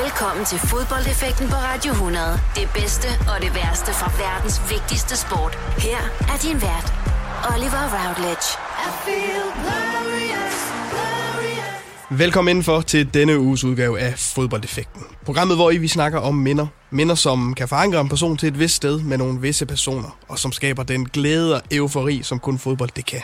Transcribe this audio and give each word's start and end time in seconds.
Velkommen 0.00 0.44
til 0.44 0.58
fodboldeffekten 0.58 1.48
på 1.48 1.54
Radio 1.54 1.92
100. 1.92 2.40
Det 2.54 2.68
bedste 2.74 3.08
og 3.32 3.42
det 3.44 3.54
værste 3.54 3.92
fra 3.92 4.08
verdens 4.24 4.60
vigtigste 4.70 5.16
sport. 5.16 5.54
Her 5.78 6.00
er 6.32 6.38
din 6.42 6.58
vært, 6.68 6.88
Oliver 7.52 7.84
Routledge. 7.96 8.48
I 8.86 8.88
feel 9.04 9.46
glorious, 9.62 10.58
glorious. 10.90 12.20
Velkommen 12.20 12.50
indenfor 12.50 12.80
til 12.80 13.14
denne 13.14 13.38
uges 13.38 13.64
udgave 13.64 14.00
af 14.00 14.18
Fodboldeffekten. 14.18 15.02
Programmet, 15.24 15.56
hvor 15.56 15.70
I 15.70 15.76
vi 15.76 15.88
snakker 15.88 16.18
om 16.18 16.34
minder. 16.34 16.66
Minder, 16.90 17.14
som 17.14 17.54
kan 17.54 17.68
forankre 17.68 18.00
en 18.00 18.08
person 18.08 18.36
til 18.36 18.48
et 18.48 18.58
vist 18.58 18.74
sted 18.74 19.00
med 19.00 19.18
nogle 19.18 19.40
visse 19.40 19.66
personer, 19.66 20.18
og 20.28 20.38
som 20.38 20.52
skaber 20.52 20.82
den 20.82 21.08
glæde 21.08 21.54
og 21.54 21.62
eufori, 21.70 22.22
som 22.22 22.38
kun 22.38 22.58
fodbold 22.58 22.90
det 22.96 23.06
kan. 23.06 23.22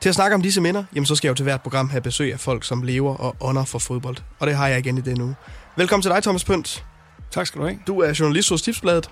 Til 0.00 0.08
at 0.08 0.14
snakke 0.14 0.34
om 0.34 0.42
disse 0.42 0.60
minder, 0.60 0.84
jamen 0.94 1.06
så 1.06 1.14
skal 1.14 1.28
jeg 1.28 1.30
jo 1.30 1.34
til 1.34 1.42
hvert 1.42 1.62
program 1.62 1.90
have 1.90 2.00
besøg 2.00 2.32
af 2.32 2.40
folk, 2.40 2.64
som 2.64 2.82
lever 2.82 3.16
og 3.16 3.36
ånder 3.40 3.64
for 3.64 3.78
fodbold. 3.78 4.16
Og 4.38 4.46
det 4.46 4.56
har 4.56 4.68
jeg 4.68 4.78
igen 4.78 4.98
i 4.98 5.00
denne 5.00 5.24
uge. 5.24 5.34
Velkommen 5.78 6.02
til 6.02 6.10
dig, 6.10 6.22
Thomas 6.22 6.44
Pønt. 6.44 6.84
Tak 7.30 7.46
skal 7.46 7.60
du 7.60 7.66
have. 7.66 7.78
Du 7.86 8.00
er 8.00 8.16
journalist 8.20 8.50
hos 8.50 8.62
Tipsbladet. 8.62 9.10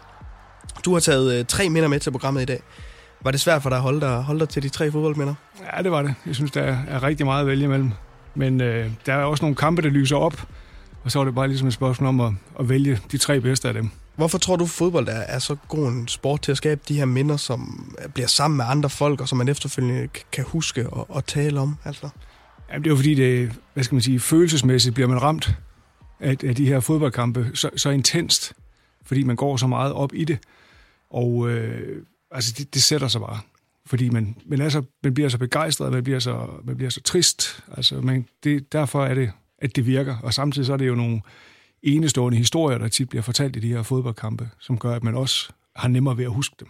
Du 0.84 0.92
har 0.92 1.00
taget 1.00 1.38
øh, 1.38 1.45
tre 1.45 1.68
minder 1.68 1.88
med 1.88 2.00
til 2.00 2.10
programmet 2.10 2.42
i 2.42 2.45
dag. 2.45 2.62
Var 3.24 3.30
det 3.30 3.41
svært 3.41 3.62
for 3.62 3.70
dig 3.70 3.77
at 3.77 3.82
holde 3.82 4.00
dig, 4.00 4.22
holde 4.22 4.41
dig 4.41 4.48
til 4.48 4.62
de 4.62 4.69
tre 4.69 4.91
fodboldminder? 4.91 5.34
Ja, 5.77 5.82
det 5.82 5.91
var 5.91 6.02
det. 6.02 6.14
Jeg 6.27 6.34
synes, 6.34 6.50
der 6.50 6.77
er 6.88 7.02
rigtig 7.02 7.27
meget 7.27 7.41
at 7.41 7.46
vælge 7.46 7.64
imellem. 7.64 7.91
Men 8.34 8.60
øh, 8.60 8.91
der 9.06 9.14
er 9.14 9.24
også 9.24 9.45
nogle 9.45 9.56
kampe, 9.56 9.82
der 9.82 9.88
lyser 9.88 10.16
op. 10.16 10.46
Og 11.05 11.10
så 11.10 11.19
var 11.19 11.24
det 11.24 11.34
bare 11.34 11.48
ligesom 11.48 11.69
et 11.69 11.74
spørgsmål 11.74 12.08
om 12.08 12.20
at, 12.20 12.32
at 12.60 12.69
vælge 12.69 13.00
de 13.12 13.19
tre 13.19 13.41
bedste 13.41 13.69
af 13.69 13.74
dem. 13.74 13.91
Hvorfor 14.16 14.38
tror 14.38 14.56
du, 14.56 14.66
fodbold 14.66 15.08
er, 15.08 15.12
er 15.12 15.38
så 15.38 15.56
god 15.69 15.88
en 15.88 16.08
sport 16.08 16.42
til 16.42 16.50
at 16.50 16.56
skabe 16.56 16.80
de 16.88 16.94
her 16.94 17.05
minder, 17.05 17.36
som 17.36 17.92
bliver 18.14 18.28
sammen 18.28 18.56
med 18.56 18.64
andre 18.69 18.91
folk, 18.91 19.20
og 19.20 19.28
som 19.28 19.38
man 19.38 19.48
efterfølgende 19.48 20.08
kan 20.33 20.44
huske 20.48 20.91
og, 20.91 21.10
og 21.10 21.27
tale 21.27 21.60
om? 21.60 21.77
Altså? 21.84 22.08
Jamen, 22.70 22.84
det 22.84 22.91
er 22.91 22.92
jo 22.92 22.96
fordi, 22.96 23.14
det, 23.14 23.52
hvad 23.74 23.84
skal 23.84 23.94
man 23.94 24.02
sige, 24.02 24.20
følelsesmæssigt 24.20 24.94
bliver 24.94 25.08
man 25.08 25.22
ramt 25.22 25.56
af, 26.24 26.37
af 26.45 26.55
de 26.55 26.66
her 26.66 26.80
fodboldkampe 26.80 27.51
så, 27.55 27.70
så 27.77 27.91
intenst, 27.91 28.52
fordi 29.02 29.23
man 29.23 29.36
går 29.36 29.56
så 29.56 29.67
meget 29.67 29.92
op 29.92 30.14
i 30.14 30.25
det. 30.25 30.39
Og 31.11 31.50
øh, 31.50 32.03
altså, 32.30 32.55
det, 32.58 32.75
det 32.75 32.83
sætter 32.83 33.08
sig 33.08 33.20
bare. 33.20 33.41
Fordi 33.86 34.08
man, 34.08 34.36
man, 34.47 34.61
er 34.61 34.69
så, 34.69 34.83
man 35.02 35.14
bliver 35.14 35.28
så 35.28 35.39
begejstret, 35.39 35.92
man 35.92 36.05
bliver 36.05 36.19
så, 36.19 36.48
man 36.64 36.77
bliver 36.77 36.91
så 36.91 37.02
trist. 37.02 37.64
Altså, 37.77 38.00
man, 38.00 38.27
det, 38.45 38.72
derfor 38.72 39.05
er 39.05 39.14
det, 39.14 39.33
at 39.58 39.77
det 39.77 39.86
virker. 39.86 40.17
Og 40.22 40.34
samtidig 40.34 40.67
så 40.67 40.72
er 40.72 40.77
det 40.77 40.89
jo 40.89 40.95
nogle 40.95 41.20
enestående 41.83 42.39
historier, 42.39 42.78
der 42.78 42.89
tit 42.89 43.08
bliver 43.08 43.22
fortalt 43.22 43.56
i 43.56 43.61
de 43.61 43.69
her 43.69 43.83
fodboldkampe, 43.83 44.48
som 44.58 44.78
gør, 44.78 44.97
at 44.97 45.05
man 45.05 45.14
også 45.14 45.52
har 45.77 45.89
nemmere 45.89 46.17
ved 46.17 46.25
at 46.25 46.30
huske 46.30 46.56
dem. 46.61 46.69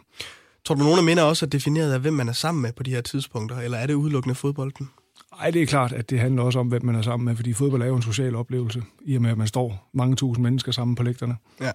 Tror 0.64 0.74
du, 0.74 0.82
nogen 0.82 0.98
af 0.98 1.04
minder 1.04 1.22
også 1.22 1.46
er 1.46 1.50
defineret 1.50 1.92
af, 1.92 2.00
hvem 2.00 2.14
man 2.14 2.28
er 2.28 2.32
sammen 2.32 2.62
med 2.62 2.72
på 2.72 2.82
de 2.82 2.90
her 2.90 3.00
tidspunkter, 3.00 3.56
eller 3.58 3.78
er 3.78 3.86
det 3.86 3.94
udelukkende 3.94 4.34
fodbolden? 4.34 4.90
Nej, 5.40 5.50
det 5.50 5.62
er 5.62 5.66
klart, 5.66 5.92
at 5.92 6.10
det 6.10 6.20
handler 6.20 6.42
også 6.42 6.58
om, 6.58 6.66
hvem 6.66 6.84
man 6.84 6.94
er 6.94 7.02
sammen 7.02 7.24
med, 7.24 7.36
fordi 7.36 7.52
fodbold 7.52 7.82
er 7.82 7.86
jo 7.86 7.96
en 7.96 8.02
social 8.02 8.34
oplevelse, 8.34 8.82
i 9.04 9.16
og 9.16 9.22
med, 9.22 9.30
at 9.30 9.38
man 9.38 9.46
står 9.46 9.90
mange 9.94 10.16
tusind 10.16 10.42
mennesker 10.42 10.72
sammen 10.72 10.94
på 10.94 11.02
lægterne. 11.02 11.36
Ja. 11.60 11.70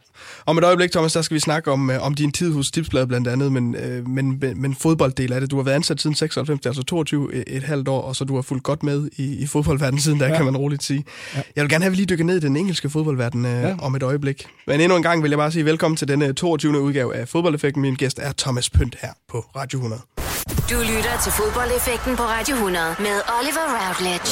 Om 0.45 0.57
et 0.57 0.63
øjeblik, 0.63 0.91
Thomas, 0.91 1.13
der 1.13 1.21
skal 1.21 1.35
vi 1.35 1.39
snakke 1.39 1.71
om, 1.71 1.89
øh, 1.89 2.05
om 2.05 2.13
din 2.13 2.31
tid 2.31 2.53
hos 2.53 2.71
Tipsbladet 2.71 3.07
blandt 3.07 3.27
andet, 3.27 3.51
men, 3.51 3.75
øh, 3.75 4.07
men, 4.07 4.43
men 4.55 4.75
fodbolddel 4.75 5.33
af 5.33 5.41
det. 5.41 5.51
Du 5.51 5.55
har 5.55 5.63
været 5.63 5.75
ansat 5.75 6.01
siden 6.01 6.15
96, 6.15 6.65
altså 6.65 6.83
22 6.83 7.33
et, 7.33 7.43
et 7.47 7.63
halvt 7.63 7.87
år, 7.87 8.01
og 8.01 8.15
så 8.15 8.25
du 8.25 8.35
har 8.35 8.41
fulgt 8.41 8.63
godt 8.63 8.83
med 8.83 9.09
i, 9.17 9.35
i 9.37 9.45
fodboldverdenen 9.45 10.01
siden, 10.01 10.19
der 10.19 10.27
ja. 10.27 10.35
kan 10.35 10.45
man 10.45 10.57
roligt 10.57 10.83
sige. 10.83 11.05
Ja. 11.35 11.41
Jeg 11.55 11.61
vil 11.61 11.69
gerne 11.69 11.83
have, 11.83 11.89
at 11.89 11.91
vi 11.91 11.95
lige 11.97 12.05
dykker 12.05 12.25
ned 12.25 12.37
i 12.37 12.39
den 12.39 12.57
engelske 12.57 12.89
fodboldverden 12.89 13.45
øh, 13.45 13.51
ja. 13.51 13.75
om 13.81 13.95
et 13.95 14.03
øjeblik. 14.03 14.47
Men 14.67 14.81
endnu 14.81 14.97
en 14.97 15.03
gang 15.03 15.23
vil 15.23 15.29
jeg 15.29 15.37
bare 15.37 15.51
sige 15.51 15.65
velkommen 15.65 15.95
til 15.97 16.07
denne 16.07 16.33
22. 16.33 16.81
udgave 16.81 17.15
af 17.15 17.27
Fodboldeffekten. 17.27 17.81
Min 17.81 17.95
gæst 17.95 18.19
er 18.19 18.31
Thomas 18.37 18.69
Pønt 18.69 18.97
her 19.01 19.09
på 19.29 19.37
Radio 19.55 19.77
100. 19.77 20.28
Du 20.69 20.79
lytter 20.79 21.15
til 21.23 21.31
fodboldeffekten 21.31 22.15
på 22.15 22.23
Radio 22.23 22.55
100 22.55 22.85
med 22.99 23.17
Oliver 23.37 23.65
Routledge. 23.77 24.31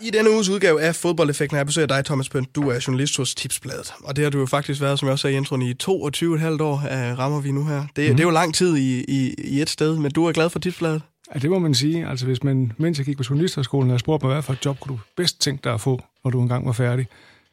I 0.00 0.10
denne 0.10 0.30
uges 0.30 0.48
udgave 0.48 0.82
af 0.82 0.94
Fodboldeffekten 0.94 1.54
har 1.54 1.60
jeg 1.60 1.66
besøgt 1.66 1.88
dig, 1.88 2.04
Thomas 2.04 2.28
Pønt. 2.28 2.54
Du 2.54 2.70
er 2.70 2.84
journalist 2.86 3.16
hos 3.16 3.34
Tipsbladet. 3.34 3.92
Og 4.04 4.16
det 4.16 4.24
har 4.24 4.30
du 4.30 4.38
jo 4.38 4.46
faktisk 4.46 4.80
været, 4.80 4.98
som 4.98 5.06
jeg 5.06 5.12
også 5.12 5.22
sagde 5.22 5.34
i 5.34 5.36
introen, 5.36 5.62
i 5.62 5.74
22,5 5.82 6.62
år 6.62 6.74
uh, 6.74 7.18
rammer 7.18 7.40
vi 7.40 7.52
nu 7.52 7.64
her. 7.64 7.84
Det, 7.96 8.10
mm. 8.10 8.16
det 8.16 8.20
er 8.20 8.28
jo 8.28 8.30
lang 8.30 8.54
tid 8.54 8.76
i, 8.76 9.04
i, 9.08 9.34
i 9.38 9.60
et 9.60 9.70
sted, 9.70 9.96
men 9.96 10.10
du 10.10 10.26
er 10.26 10.32
glad 10.32 10.50
for 10.50 10.58
Tipsbladet? 10.58 11.02
Ja, 11.34 11.38
det 11.38 11.50
må 11.50 11.58
man 11.58 11.74
sige. 11.74 12.06
Altså, 12.06 12.26
hvis 12.26 12.42
man, 12.42 12.72
mens 12.78 12.98
jeg 12.98 13.06
gik 13.06 13.16
på 13.16 13.24
journalisterskolen, 13.30 13.90
og 13.90 14.00
spurgte 14.00 14.26
mig, 14.26 14.34
hvad 14.34 14.42
for 14.42 14.52
et 14.52 14.64
job 14.64 14.80
kunne 14.80 14.96
du 14.96 15.00
bedst 15.16 15.40
tænke 15.40 15.60
dig 15.64 15.72
at 15.72 15.80
få, 15.80 16.00
når 16.24 16.30
du 16.30 16.40
engang 16.40 16.66
var 16.66 16.72
færdig, 16.72 17.06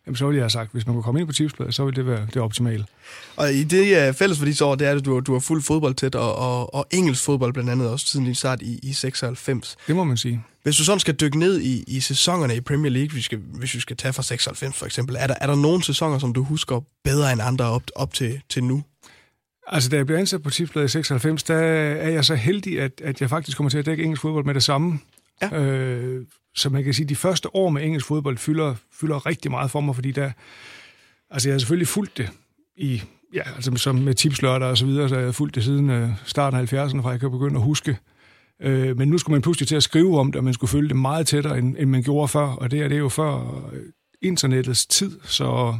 jamen 0.07 0.16
så 0.16 0.25
ville 0.25 0.38
jeg 0.38 0.44
have 0.44 0.50
sagt, 0.50 0.72
hvis 0.72 0.85
man 0.85 0.95
kunne 0.95 1.03
komme 1.03 1.19
ind 1.19 1.28
på 1.28 1.34
tipsbladet, 1.34 1.75
så 1.75 1.85
ville 1.85 1.95
det 1.95 2.07
være 2.07 2.28
det 2.34 2.41
optimale. 2.41 2.85
Og 3.35 3.53
i 3.53 3.63
det 3.63 4.09
uh, 4.09 4.16
fælles 4.16 4.38
for 4.40 4.45
de 4.45 4.66
år, 4.66 4.75
det 4.75 4.88
er, 4.88 4.91
at 4.91 5.06
du, 5.06 5.19
du 5.19 5.34
har 5.34 5.40
fuld 5.40 5.62
fodbold 5.62 5.95
tæt, 5.95 6.16
og, 6.16 6.35
og, 6.35 6.73
og 6.73 6.85
engelsk 6.91 7.23
fodbold 7.23 7.53
blandt 7.53 7.69
andet 7.69 7.90
også 7.90 8.06
siden 8.06 8.25
din 8.25 8.35
start 8.35 8.62
i, 8.62 8.79
i 8.84 8.94
96. 8.94 9.78
Det 9.88 9.95
må 9.95 10.03
man 10.03 10.18
sige. 10.18 10.44
Hvis 10.63 10.78
du 10.78 10.84
sådan 10.84 11.00
skal 11.00 11.13
dykke 11.13 11.40
ned 11.40 11.62
i, 11.62 11.84
i 11.88 12.00
sæsonerne 12.00 12.56
i 12.56 12.62
Premier 12.62 12.91
League, 12.91 13.09
hvis 13.09 13.18
vi 13.18 13.22
skal, 13.22 13.38
hvis 13.38 13.75
vi 13.75 13.79
skal 13.79 13.97
tage 13.97 14.13
fra 14.13 14.23
96 14.23 14.78
for 14.78 14.85
eksempel, 14.85 15.16
er 15.19 15.28
der, 15.28 15.35
er 15.41 15.47
der 15.47 15.56
nogle 15.56 15.84
sæsoner, 15.84 16.19
som 16.19 16.34
du 16.34 16.44
husker 16.44 16.81
bedre 17.03 17.31
end 17.31 17.41
andre 17.41 17.66
op, 17.66 17.84
op 17.95 18.13
til, 18.13 18.41
til 18.50 18.63
nu? 18.63 18.84
Altså, 19.68 19.89
da 19.89 19.95
jeg 19.95 20.06
blev 20.06 20.18
ansat 20.18 20.44
på 20.44 20.50
Tipsbladet 20.50 20.88
i 20.88 20.91
96, 20.91 21.44
der 21.44 21.56
er 21.56 22.09
jeg 22.09 22.25
så 22.25 22.35
heldig, 22.35 22.81
at, 22.81 23.01
at 23.03 23.22
jeg 23.22 23.29
faktisk 23.29 23.57
kommer 23.57 23.69
til 23.69 23.78
at 23.78 23.85
dække 23.85 24.03
engelsk 24.03 24.22
fodbold 24.22 24.45
med 24.45 24.53
det 24.53 24.63
samme. 24.63 25.00
Ja. 25.41 25.59
Øh, 25.59 26.25
så 26.57 26.69
man 26.69 26.84
kan 26.84 26.94
sige, 26.94 27.06
at 27.06 27.09
de 27.09 27.16
første 27.16 27.56
år 27.56 27.69
med 27.69 27.84
engelsk 27.84 28.07
fodbold 28.07 28.38
fylder, 28.38 28.75
fylder 28.91 29.25
rigtig 29.25 29.51
meget 29.51 29.72
for 29.72 29.81
mig, 29.81 29.95
fordi 29.95 30.12
der, 30.12 30.31
altså 31.31 31.50
jeg 31.50 31.53
har 31.53 31.59
selvfølgelig 31.59 31.88
fulgt 31.88 32.18
det 32.18 32.29
i, 32.78 33.01
ja, 33.34 33.41
altså 33.56 33.75
som 33.75 33.95
med 33.95 34.13
tipslørder 34.13 34.66
og 34.66 34.78
så 34.78 34.85
videre, 34.85 35.09
så 35.09 35.16
jeg 35.16 35.25
har 35.25 35.31
fulgt 35.31 35.56
det 35.56 35.63
siden 35.63 35.90
øh, 35.90 36.09
starten 36.25 36.59
af 36.59 36.73
70'erne, 36.73 37.01
fra 37.01 37.09
jeg 37.09 37.19
kan 37.19 37.31
begynde 37.31 37.56
at 37.56 37.62
huske. 37.62 37.97
Øh, 38.62 38.97
men 38.97 39.07
nu 39.07 39.18
skulle 39.18 39.34
man 39.34 39.41
pludselig 39.41 39.68
til 39.68 39.75
at 39.75 39.84
skrive 39.84 40.19
om 40.19 40.31
det, 40.31 40.35
og 40.35 40.44
man 40.44 40.53
skulle 40.53 40.69
følge 40.72 40.90
det 40.90 40.97
meget 40.97 41.28
tættere, 41.28 41.57
end, 41.57 41.75
end 41.79 41.90
man 41.90 42.03
gjorde 42.03 42.28
før, 42.28 42.47
og 42.47 42.72
det 42.72 42.81
er 42.81 42.88
det 42.88 43.00
jo 43.00 43.09
før 43.09 43.63
øh, 43.74 43.81
internettets 44.22 44.85
tid, 44.85 45.19
så 45.24 45.78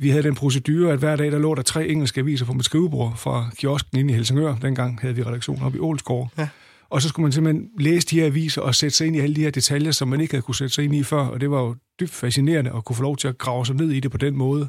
vi 0.00 0.10
havde 0.10 0.22
den 0.22 0.34
procedure, 0.34 0.92
at 0.92 0.98
hver 0.98 1.16
dag 1.16 1.32
der 1.32 1.38
lå 1.38 1.54
der 1.54 1.62
tre 1.62 1.86
engelske 1.86 2.20
aviser 2.20 2.46
på 2.46 2.52
mit 2.52 2.64
skrivebord 2.64 3.16
fra 3.16 3.50
kiosken 3.56 3.98
inde 3.98 4.12
i 4.12 4.16
Helsingør. 4.16 4.56
Dengang 4.62 5.00
havde 5.00 5.14
vi 5.14 5.22
redaktion 5.22 5.62
op 5.62 5.74
i 5.74 5.78
Ålsgård. 5.78 6.30
Ja. 6.38 6.48
Og 6.90 7.02
så 7.02 7.08
skulle 7.08 7.24
man 7.24 7.32
simpelthen 7.32 7.70
læse 7.78 8.06
de 8.06 8.20
her 8.20 8.26
aviser 8.26 8.62
og 8.62 8.74
sætte 8.74 8.96
sig 8.96 9.06
ind 9.06 9.16
i 9.16 9.18
alle 9.18 9.36
de 9.36 9.40
her 9.40 9.50
detaljer, 9.50 9.90
som 9.90 10.08
man 10.08 10.20
ikke 10.20 10.32
havde 10.32 10.42
kunne 10.42 10.54
sætte 10.54 10.74
sig 10.74 10.84
ind 10.84 10.94
i 10.94 11.02
før. 11.02 11.20
Og 11.20 11.40
det 11.40 11.50
var 11.50 11.60
jo 11.60 11.76
dybt 12.00 12.10
fascinerende 12.10 12.72
at 12.76 12.84
kunne 12.84 12.96
få 12.96 13.02
lov 13.02 13.16
til 13.16 13.28
at 13.28 13.38
grave 13.38 13.66
sig 13.66 13.76
ned 13.76 13.90
i 13.90 14.00
det 14.00 14.10
på 14.10 14.16
den 14.18 14.36
måde. 14.36 14.68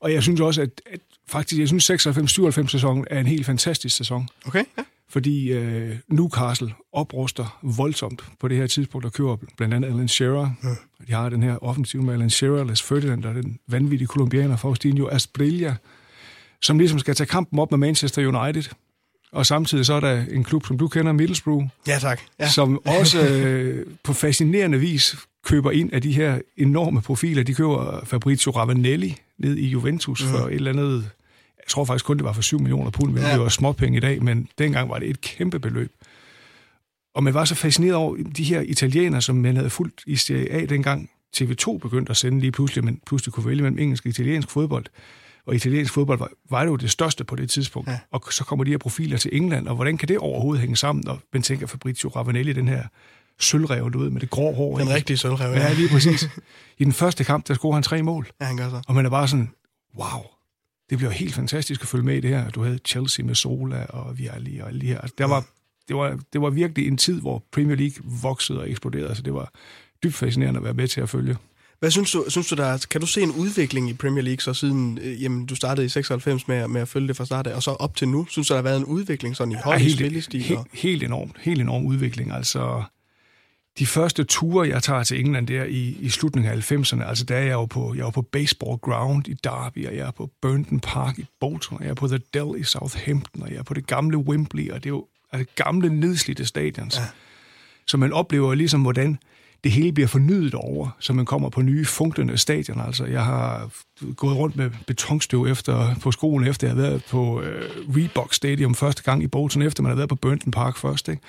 Og 0.00 0.12
jeg 0.12 0.22
synes 0.22 0.40
også, 0.40 0.62
at, 0.62 0.82
at 0.86 1.00
faktisk, 1.28 1.60
jeg 1.60 1.68
synes 1.68 2.06
96-97 2.06 2.66
sæsonen 2.66 3.04
er 3.10 3.20
en 3.20 3.26
helt 3.26 3.46
fantastisk 3.46 3.96
sæson. 3.96 4.28
Okay, 4.46 4.64
ja. 4.78 4.82
Fordi 5.10 5.52
øh, 5.52 5.96
Newcastle 6.08 6.74
opruster 6.92 7.58
voldsomt 7.62 8.24
på 8.40 8.48
det 8.48 8.56
her 8.56 8.66
tidspunkt, 8.66 9.06
og 9.06 9.12
køber 9.12 9.36
blandt 9.56 9.74
andet 9.74 9.88
Alan 9.88 10.08
Shearer. 10.08 10.50
Ja. 10.64 10.68
De 11.08 11.12
har 11.12 11.28
den 11.28 11.42
her 11.42 11.64
offensiv 11.64 12.02
med 12.02 12.14
Alan 12.14 12.30
Shearer, 12.30 12.64
Les 12.64 12.82
Ferdinand 12.82 13.24
og 13.24 13.34
den 13.34 13.58
vanvittige 13.68 14.08
kolumbianer 14.08 14.56
Faustino 14.56 15.08
Asprilla, 15.08 15.74
som 16.62 16.78
ligesom 16.78 16.98
skal 16.98 17.14
tage 17.14 17.26
kampen 17.26 17.58
op 17.58 17.70
med 17.70 17.78
Manchester 17.78 18.26
United 18.26 18.62
og 19.32 19.46
samtidig 19.46 19.86
så 19.86 19.94
er 19.94 20.00
der 20.00 20.24
en 20.30 20.44
klub, 20.44 20.66
som 20.66 20.78
du 20.78 20.88
kender, 20.88 21.12
Middlesbrough. 21.12 21.66
Ja, 21.86 21.98
tak. 21.98 22.20
Ja. 22.40 22.48
Som 22.48 22.80
også 23.00 23.28
øh, 23.28 23.86
på 24.04 24.12
fascinerende 24.12 24.78
vis 24.78 25.16
køber 25.44 25.70
ind 25.70 25.92
af 25.92 26.02
de 26.02 26.12
her 26.12 26.38
enorme 26.56 27.02
profiler. 27.02 27.42
De 27.42 27.54
køber 27.54 28.04
Fabrizio 28.04 28.52
Ravanelli 28.52 29.16
ned 29.38 29.56
i 29.56 29.66
Juventus 29.66 30.22
mm. 30.24 30.30
for 30.30 30.38
et 30.38 30.54
eller 30.54 30.72
andet... 30.72 31.10
Jeg 31.58 31.70
tror 31.70 31.84
faktisk 31.84 32.04
kun, 32.04 32.16
det 32.16 32.24
var 32.24 32.32
for 32.32 32.42
7 32.42 32.58
millioner 32.58 32.90
pund, 32.90 33.12
men 33.12 33.22
ja. 33.22 33.32
det 33.32 33.40
var 33.40 33.48
småpenge 33.48 33.96
i 33.96 34.00
dag, 34.00 34.22
men 34.22 34.48
dengang 34.58 34.90
var 34.90 34.98
det 34.98 35.10
et 35.10 35.20
kæmpe 35.20 35.58
beløb. 35.58 35.92
Og 37.14 37.24
man 37.24 37.34
var 37.34 37.44
så 37.44 37.54
fascineret 37.54 37.94
over 37.94 38.16
de 38.36 38.44
her 38.44 38.60
italienere, 38.60 39.22
som 39.22 39.36
man 39.36 39.56
havde 39.56 39.70
fulgt 39.70 40.02
i 40.06 40.16
Serie 40.16 40.52
A 40.52 40.64
dengang 40.64 41.10
TV2 41.36 41.78
begyndte 41.78 42.10
at 42.10 42.16
sende 42.16 42.40
lige 42.40 42.52
pludselig, 42.52 42.84
men 42.84 43.00
pludselig 43.06 43.32
kunne 43.32 43.46
vælge 43.46 43.62
mellem 43.62 43.78
engelsk 43.78 44.04
og 44.04 44.10
italiensk 44.10 44.50
fodbold 44.50 44.86
og 45.48 45.54
italiensk 45.54 45.92
fodbold 45.92 46.18
var, 46.18 46.30
var 46.50 46.60
det 46.60 46.70
jo 46.70 46.76
det 46.76 46.90
største 46.90 47.24
på 47.24 47.36
det 47.36 47.50
tidspunkt. 47.50 47.90
Ja. 47.90 47.98
Og 48.10 48.22
så 48.30 48.44
kommer 48.44 48.64
de 48.64 48.70
her 48.70 48.78
profiler 48.78 49.18
til 49.18 49.36
England, 49.36 49.68
og 49.68 49.74
hvordan 49.74 49.98
kan 49.98 50.08
det 50.08 50.18
overhovedet 50.18 50.60
hænge 50.60 50.76
sammen, 50.76 51.08
Og 51.08 51.20
man 51.32 51.42
tænker 51.42 51.66
Fabrizio 51.66 52.08
Ravanelli, 52.08 52.52
den 52.52 52.68
her 52.68 52.84
sølvrev, 53.40 53.90
ved, 53.94 54.10
med 54.10 54.20
det 54.20 54.30
grå 54.30 54.54
hår. 54.54 54.78
Den 54.78 54.88
rigtige 54.88 55.16
sølvrev, 55.16 55.52
ja. 55.52 55.60
Ja, 55.60 55.72
lige 55.72 55.88
præcis. 55.88 56.28
I 56.78 56.84
den 56.84 56.92
første 56.92 57.24
kamp, 57.24 57.48
der 57.48 57.54
scorer 57.54 57.74
han 57.74 57.82
tre 57.82 58.02
mål. 58.02 58.28
Ja, 58.40 58.46
han 58.46 58.56
gør 58.56 58.70
så. 58.70 58.82
Og 58.88 58.94
man 58.94 59.06
er 59.06 59.10
bare 59.10 59.28
sådan, 59.28 59.50
wow, 59.98 60.22
det 60.90 60.98
bliver 60.98 61.10
helt 61.10 61.34
fantastisk 61.34 61.82
at 61.82 61.88
følge 61.88 62.04
med 62.04 62.16
i 62.16 62.20
det 62.20 62.30
her. 62.30 62.50
Du 62.50 62.62
havde 62.62 62.78
Chelsea 62.86 63.24
med 63.24 63.34
Sola 63.34 63.84
og 63.84 64.18
Vialli 64.18 64.58
og 64.58 64.68
alle 64.68 64.80
de 64.80 64.86
her. 64.86 65.00
Der 65.18 65.24
var, 65.24 65.44
det, 65.88 65.96
var, 65.96 66.18
det 66.32 66.40
var 66.40 66.50
virkelig 66.50 66.88
en 66.88 66.96
tid, 66.96 67.20
hvor 67.20 67.42
Premier 67.52 67.76
League 67.76 68.04
voksede 68.22 68.60
og 68.60 68.70
eksploderede, 68.70 69.14
så 69.14 69.22
det 69.22 69.34
var 69.34 69.52
dybt 70.02 70.14
fascinerende 70.14 70.58
at 70.58 70.64
være 70.64 70.74
med 70.74 70.88
til 70.88 71.00
at 71.00 71.08
følge. 71.08 71.36
Hvad 71.80 71.90
synes 71.90 72.10
du, 72.10 72.24
synes 72.28 72.48
du 72.48 72.54
der 72.54 72.64
er, 72.64 72.86
kan 72.90 73.00
du 73.00 73.06
se 73.06 73.22
en 73.22 73.30
udvikling 73.30 73.90
i 73.90 73.94
Premier 73.94 74.24
League, 74.24 74.40
så 74.40 74.54
siden 74.54 74.98
øh, 75.02 75.22
jamen, 75.22 75.46
du 75.46 75.54
startede 75.54 75.86
i 75.86 75.88
96 75.88 76.48
med, 76.48 76.68
med 76.68 76.80
at 76.80 76.88
følge 76.88 77.08
det 77.08 77.16
fra 77.16 77.24
start 77.24 77.46
af, 77.46 77.54
og 77.54 77.62
så 77.62 77.70
op 77.70 77.96
til 77.96 78.08
nu? 78.08 78.26
Synes 78.30 78.48
du, 78.48 78.54
der 78.54 78.58
har 78.58 78.62
været 78.62 78.76
en 78.76 78.84
udvikling 78.84 79.36
sådan 79.36 79.52
i 79.52 79.56
høj 79.64 79.76
ja, 79.76 79.88
spillestil? 79.88 80.42
Helt, 80.42 80.60
helt 80.72 81.02
enormt, 81.02 81.36
helt 81.40 81.60
enorm 81.60 81.86
udvikling. 81.86 82.32
Altså, 82.32 82.82
de 83.78 83.86
første 83.86 84.24
ture, 84.24 84.68
jeg 84.68 84.82
tager 84.82 85.02
til 85.02 85.20
England 85.20 85.46
der 85.46 85.64
i, 85.64 85.96
i 86.00 86.08
slutningen 86.08 86.52
af 86.52 86.72
90'erne, 86.72 87.08
altså 87.08 87.24
der 87.24 87.36
er 87.36 87.42
jeg 87.42 87.52
jo 87.52 87.66
på, 87.66 87.94
jeg 87.94 88.06
er 88.06 88.10
på 88.10 88.22
Baseball 88.22 88.78
Ground 88.78 89.28
i 89.28 89.34
Derby, 89.44 89.86
og 89.86 89.96
jeg 89.96 90.06
er 90.06 90.10
på 90.10 90.30
Burnton 90.42 90.80
Park 90.80 91.18
i 91.18 91.26
Bolton, 91.40 91.78
og 91.78 91.84
jeg 91.84 91.90
er 91.90 91.94
på 91.94 92.08
The 92.08 92.20
Dell 92.34 92.60
i 92.60 92.64
Southampton, 92.64 93.42
og 93.42 93.50
jeg 93.50 93.58
er 93.58 93.62
på 93.62 93.74
det 93.74 93.86
gamle 93.86 94.18
Wembley, 94.18 94.70
og 94.70 94.84
det 94.84 94.86
er 94.86 94.94
jo 94.94 95.06
altså, 95.32 95.52
gamle 95.54 96.00
nedslidte 96.00 96.44
stadions. 96.44 96.96
Ja. 96.96 97.02
Så 97.86 97.96
man 97.96 98.12
oplever 98.12 98.54
ligesom, 98.54 98.82
hvordan 98.82 99.18
det 99.64 99.72
hele 99.72 99.92
bliver 99.92 100.06
fornyet 100.06 100.54
over, 100.54 100.96
så 100.98 101.12
man 101.12 101.24
kommer 101.24 101.48
på 101.48 101.62
nye 101.62 101.84
funklende 101.84 102.38
stadioner. 102.38 102.82
Altså, 102.82 103.04
jeg 103.04 103.24
har 103.24 103.70
gået 104.16 104.36
rundt 104.36 104.56
med 104.56 104.70
betonstøv 104.86 105.46
efter, 105.46 105.94
på 106.02 106.12
skolen, 106.12 106.48
efter 106.48 106.66
jeg 106.66 106.76
har 106.76 106.82
været 106.82 107.04
på 107.10 107.40
øh, 107.40 107.62
Reebok 107.96 108.34
Stadium 108.34 108.74
første 108.74 109.02
gang 109.02 109.22
i 109.22 109.26
Bolton, 109.26 109.62
efter 109.62 109.82
man 109.82 109.90
har 109.90 109.96
været 109.96 110.08
på 110.08 110.14
Burnton 110.14 110.50
Park 110.50 110.76
først. 110.76 111.08
Ikke? 111.08 111.22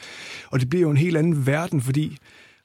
Og 0.47 0.59
det 0.59 0.69
bliver 0.69 0.81
jo 0.81 0.91
en 0.91 0.97
helt 0.97 1.17
anden 1.17 1.45
verden, 1.45 1.81
fordi 1.81 2.17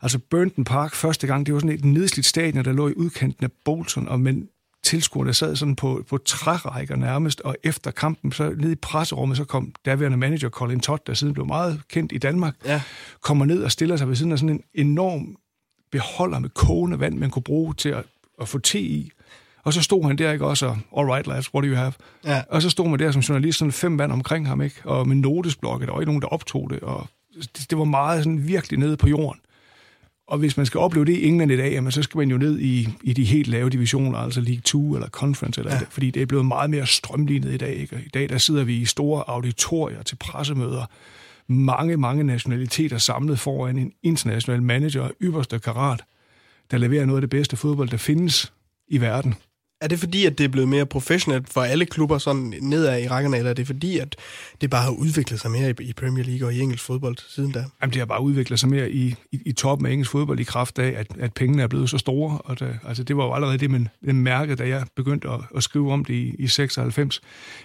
altså 0.03 0.19
Burnton 0.31 0.65
Park 0.65 0.95
første 0.95 1.27
gang, 1.27 1.47
det 1.47 1.55
var 1.55 1.61
sådan 1.61 1.79
et 1.79 1.85
nedslidt 1.85 2.27
stadion, 2.27 2.65
der 2.65 2.73
lå 2.73 2.89
i 2.89 2.95
udkanten 2.97 3.45
af 3.45 3.51
Bolton, 3.65 4.09
og 4.09 4.21
men 4.21 4.49
tilskuerne 4.85 5.35
sad 5.35 5.57
sådan 5.57 5.77
på, 5.77 6.05
på 6.09 6.19
trærækker 6.19 6.97
nærmest, 6.97 7.41
og 7.41 7.57
efter 7.63 7.91
kampen, 7.91 8.33
så 8.33 8.55
ned 8.59 8.73
i 8.73 8.75
presserummet, 8.75 9.37
så 9.37 9.45
kom 9.45 9.73
daværende 9.85 10.19
manager 10.19 10.49
Colin 10.49 10.81
Todd, 10.81 11.01
der 11.07 11.15
siden 11.15 11.35
blev 11.35 11.47
meget 11.47 11.81
kendt 11.89 12.13
i 12.13 12.19
Danmark, 12.19 12.55
ja. 12.65 12.83
kommer 13.23 13.45
ned 13.45 13.63
og 13.63 13.73
stiller 13.73 13.97
sig 13.97 14.09
ved 14.09 14.17
siden 14.17 14.33
af 14.33 14.39
sådan 14.39 14.51
en 14.51 14.63
enorm 14.75 15.37
beholder 15.95 16.39
med 16.39 16.49
kogende 16.49 17.01
vand, 17.01 17.19
man 17.19 17.31
kunne 17.31 17.43
bruge 17.43 17.75
til 17.75 17.89
at, 17.89 18.05
at 18.41 18.49
få 18.49 18.59
te 18.59 18.81
i. 18.81 19.11
Og 19.63 19.73
så 19.73 19.83
stod 19.83 20.05
han 20.05 20.19
der 20.19 20.33
ikke 20.33 20.47
også, 20.47 20.67
og, 20.67 20.79
all 20.97 21.11
right 21.11 21.27
lads, 21.27 21.55
what 21.55 21.65
do 21.65 21.69
you 21.69 21.77
have? 21.77 21.93
Ja. 22.25 22.43
Og 22.51 22.63
så 22.63 22.71
stod 22.71 22.89
man 22.89 22.99
der 22.99 23.13
som 23.13 23.23
journalist, 23.23 23.59
sådan 23.59 23.73
fem 23.73 23.99
vand 23.99 24.13
omkring 24.13 24.49
ham, 24.49 24.63
ikke? 24.63 24.77
Og 24.85 25.09
med 25.09 25.17
notesblokke, 25.17 25.87
der 25.87 25.93
var 25.93 26.01
ikke 26.01 26.11
nogen, 26.11 26.23
der 26.23 26.29
optog 26.29 26.71
det, 26.71 26.81
og 26.81 27.07
det, 27.35 27.67
det 27.71 27.79
var 27.79 27.85
meget 27.85 28.25
sådan 28.25 28.49
virkelig 28.49 28.79
nede 28.79 28.97
på 28.97 29.09
jorden. 29.09 29.41
Og 30.27 30.39
hvis 30.39 30.57
man 30.57 30.67
skal 30.67 30.81
opleve 30.81 31.05
det 31.05 31.13
i 31.13 31.27
England 31.27 31.53
i 31.53 31.57
dag, 31.57 31.73
jamen, 31.73 31.93
så 31.93 32.03
skal 32.03 32.19
man 32.19 32.31
jo 32.31 32.37
ned 32.37 32.59
i, 32.59 32.89
i 33.03 33.13
de 33.13 33.25
helt 33.25 33.49
lave 33.49 33.71
divisioner, 33.71 34.19
altså 34.19 34.41
League 34.41 34.61
2 34.61 34.95
eller 34.95 35.09
Conference, 35.09 35.61
eller 35.61 35.75
ja. 35.75 35.81
det, 35.81 35.87
fordi 35.91 36.11
det 36.11 36.23
er 36.23 36.27
blevet 36.27 36.47
meget 36.47 36.71
mere 36.71 36.87
strømlignet 36.87 37.55
i 37.55 37.57
dag. 37.57 37.75
Ikke? 37.75 38.03
I 38.07 38.09
dag 38.09 38.29
der 38.29 38.39
sidder 38.39 38.65
vi 38.65 38.77
i 38.77 38.85
store 38.85 39.25
auditorier 39.27 40.03
til 40.03 40.17
pressemøder, 40.17 40.87
mange, 41.49 41.97
mange 41.97 42.25
nationaliteter 42.25 42.99
samlet 42.99 43.39
foran 43.39 43.79
en 43.79 43.93
international 44.03 44.63
manager 44.63 45.05
af 45.05 45.11
ypperste 45.23 45.59
karat, 45.59 46.05
der 46.71 46.79
leverer 46.79 47.07
noget 47.07 47.17
af 47.17 47.23
det 47.23 47.31
bedste 47.31 47.57
fodbold, 47.57 47.89
der 47.89 47.97
findes 47.97 48.53
i 48.89 49.01
verden. 49.01 49.35
Er 49.81 49.89
det 49.89 49.99
fordi, 49.99 50.27
at 50.27 50.39
det 50.39 50.45
er 50.45 50.49
blevet 50.49 50.69
mere 50.69 50.87
professionelt 50.87 51.53
for 51.53 51.61
alle 51.61 51.87
klubber 51.87 52.19
sådan 52.19 52.55
nedad 52.61 53.03
i 53.03 53.09
rækkerne, 53.09 53.37
eller 53.37 53.51
er 53.51 53.55
det 53.55 53.67
fordi, 53.67 53.99
at 53.99 54.17
det 54.61 54.71
bare 54.71 54.83
har 54.83 54.91
udviklet 54.91 55.41
sig 55.41 55.51
mere 55.51 55.75
i 55.81 55.93
Premier 55.93 56.25
League 56.25 56.49
og 56.49 56.55
i 56.55 56.61
engelsk 56.61 56.85
fodbold 56.85 57.17
siden 57.29 57.53
da? 57.53 57.65
Jamen, 57.81 57.93
det 57.93 57.99
har 57.99 58.07
bare 58.07 58.23
udviklet 58.23 58.61
sig 58.61 58.69
mere 58.69 58.91
i, 58.91 59.15
i, 59.33 59.41
i 59.47 59.53
toppen 59.53 59.87
af 59.87 59.93
engelsk 59.93 60.11
fodbold 60.11 60.41
i 60.41 60.45
kraft 60.45 60.79
af, 60.79 60.95
at, 60.97 61.07
at 61.19 61.35
pengene 61.35 61.63
er 61.63 61.67
blevet 61.67 61.91
så 61.91 61.99
store. 61.99 62.39
Og 62.39 62.61
det, 62.61 62.79
altså, 62.85 63.05
det 63.05 63.17
var 63.17 63.25
jo 63.25 63.35
allerede 63.35 63.59
det, 63.59 63.71
man 63.71 63.89
det 64.05 64.15
mærkede, 64.15 64.57
da 64.57 64.69
jeg 64.69 64.87
begyndte 64.97 65.29
at, 65.29 65.41
at 65.57 65.63
skrive 65.63 65.93
om 65.93 66.05
det 66.05 66.15
i, 66.15 66.35
i 66.39 66.47
96, 66.47 67.21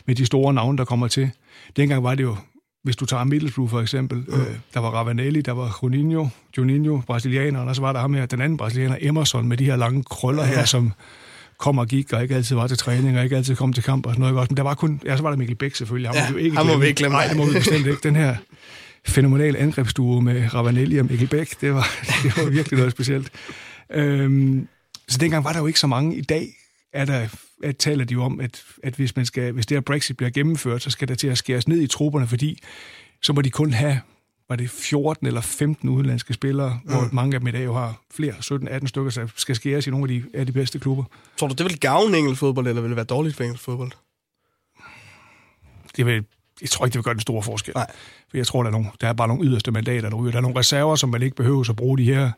med 0.06 0.16
de 0.16 0.26
store 0.26 0.54
navne, 0.54 0.78
der 0.78 0.86
kommer 0.86 1.08
til. 1.08 1.31
Dengang 1.76 2.04
var 2.04 2.16
det 2.16 2.24
jo 2.24 2.36
hvis 2.84 2.96
du 2.96 3.06
tager 3.06 3.24
Middlesbrough 3.24 3.70
for 3.70 3.81
eksempel, 3.81 4.18
mm. 4.18 4.34
øh, 4.34 4.48
der 4.74 4.80
var 4.80 4.90
Ravanelli, 4.90 5.42
der 5.42 5.52
var 5.52 5.80
Juninho, 5.84 6.28
Juninho, 6.58 7.02
brasilianer, 7.08 7.60
og 7.60 7.76
så 7.76 7.81
var 7.81 7.94
der 7.94 8.00
ham 8.00 8.14
her, 8.14 8.26
den 8.26 8.42
anden 8.42 8.58
brasilianer, 8.58 8.98
Emerson, 9.02 9.48
med 9.48 9.58
de 9.58 9.66
her 9.66 9.76
lange 9.76 10.04
krøller 10.04 10.44
ja. 10.44 10.50
her, 10.50 10.66
som 10.66 10.94
kom 11.60 11.78
og 11.78 11.88
gik, 11.88 12.14
og 12.14 12.24
ikke 12.24 12.36
altid 12.36 12.56
var 12.56 12.68
til 12.68 12.78
træning, 12.78 13.18
og 13.18 13.24
ikke 13.24 13.36
altid 13.36 13.56
kom 13.56 13.74
til 13.74 13.84
kamp 13.84 14.06
og 14.06 14.14
sådan 14.14 14.34
noget. 14.34 14.50
Men 14.50 14.58
der 14.58 14.64
var 14.64 14.74
kun, 14.74 15.02
ja, 15.06 15.18
så 15.18 15.24
var 15.24 15.30
der 15.30 15.38
Mikkel 15.38 15.56
Bæk 15.56 15.76
selvfølgelig. 15.76 16.10
Ham 16.10 16.16
ja, 16.16 16.30
må 16.30 16.38
vi 16.38 16.44
ikke 16.44 16.58
ham 16.58 16.66
må 16.66 16.78
vi 16.78 16.86
ikke 16.86 16.98
glemme. 16.98 17.18
Nej, 17.18 17.28
det 17.28 17.38
må 17.38 17.46
vi 17.46 17.54
bestemt 17.54 17.88
ikke. 17.88 18.00
Den 18.04 18.16
her 18.16 18.36
fænomenale 19.08 19.58
angrebsduo 19.58 20.20
med 20.20 20.54
Ravanelli 20.54 20.98
og 20.98 21.06
Mikkel 21.06 21.28
Bæk, 21.28 21.62
det 21.62 21.74
var, 21.74 21.88
det 22.24 22.38
var 22.38 22.50
virkelig 22.50 22.78
noget 22.78 22.92
specielt. 22.92 23.31
Øhm, 23.94 24.68
så 25.08 25.18
dengang 25.18 25.44
var 25.44 25.52
der 25.52 25.60
jo 25.60 25.68
ikke 25.68 25.80
så 25.80 25.88
mange. 25.88 26.16
I 26.16 26.22
dag 26.22 26.48
er 26.94 27.06
der, 27.06 27.28
at 27.64 27.78
taler 27.78 28.06
de 28.06 28.14
jo 28.14 28.24
om, 28.24 28.40
at, 28.40 28.64
at 28.84 28.96
hvis, 28.96 29.16
man 29.16 29.26
skal, 29.26 29.52
hvis 29.52 29.66
det 29.66 29.76
her 29.76 29.82
Brexit 29.82 30.18
bliver 30.18 30.30
gennemført, 30.30 30.82
så 30.82 30.90
skal 30.90 31.08
der 31.08 31.16
til 31.16 31.28
at 31.28 31.38
skæres 31.38 31.68
ned 31.68 31.82
i 31.82 31.88
trupperne, 31.88 32.28
fordi 32.28 32.60
så 33.22 33.34
må 33.34 33.42
de 33.42 33.50
kun 33.50 33.74
have 33.74 34.00
var 34.50 34.56
det 34.56 34.70
14 34.70 35.28
eller 35.28 35.42
15 35.42 35.90
udenlandske 35.90 36.34
spillere, 36.34 36.80
mm. 36.84 36.92
hvor 36.92 37.10
mange 37.12 37.36
af 37.36 37.40
dem 37.40 37.48
i 37.48 37.52
dag 37.52 37.66
jo 37.66 37.74
har 37.74 38.02
flere, 38.14 38.34
17-18 38.34 38.88
stykker, 38.88 39.10
så 39.12 39.28
skal 39.36 39.56
skæres 39.56 39.88
i 39.88 39.90
nogle 39.90 40.04
af 40.04 40.22
de, 40.22 40.40
af 40.40 40.46
de 40.46 40.52
bedste 40.52 40.80
klubber. 40.80 41.04
Tror 41.38 41.48
du, 41.48 41.54
det 41.54 41.66
vil 41.66 41.80
gavne 41.80 42.18
engelsk 42.18 42.40
fodbold, 42.40 42.68
eller 42.68 42.82
vil 42.82 42.90
det 42.90 42.96
være 42.96 43.06
dårligt 43.06 43.36
for 43.36 43.44
engelsk 43.44 43.64
fodbold? 43.64 43.92
Det 45.98 46.06
vil, 46.06 46.26
jeg 46.62 46.70
tror 46.70 46.86
ikke, 46.86 46.94
det 46.94 46.98
vil 46.98 47.04
gøre 47.04 47.14
den 47.14 47.22
store 47.22 47.44
forskel. 47.44 47.74
Nej. 47.76 47.92
For 48.30 48.38
jeg 48.38 48.48
tror, 48.48 48.64
der 48.64 48.68
er, 48.68 48.72
nogle, 48.72 48.88
der 49.02 49.08
er 49.08 49.14
bare 49.14 49.28
nogle 49.28 49.46
yderste 49.46 49.72
mandater, 49.72 50.10
der 50.10 50.18
ryger. 50.18 50.32
Der 50.32 50.38
er 50.38 50.42
nogle 50.42 50.60
reserver, 50.60 50.96
som 50.96 51.10
man 51.10 51.22
ikke 51.22 51.36
behøver 51.36 51.70
at 51.70 51.76
bruge 51.76 51.98
de 51.98 52.04
her 52.04 52.32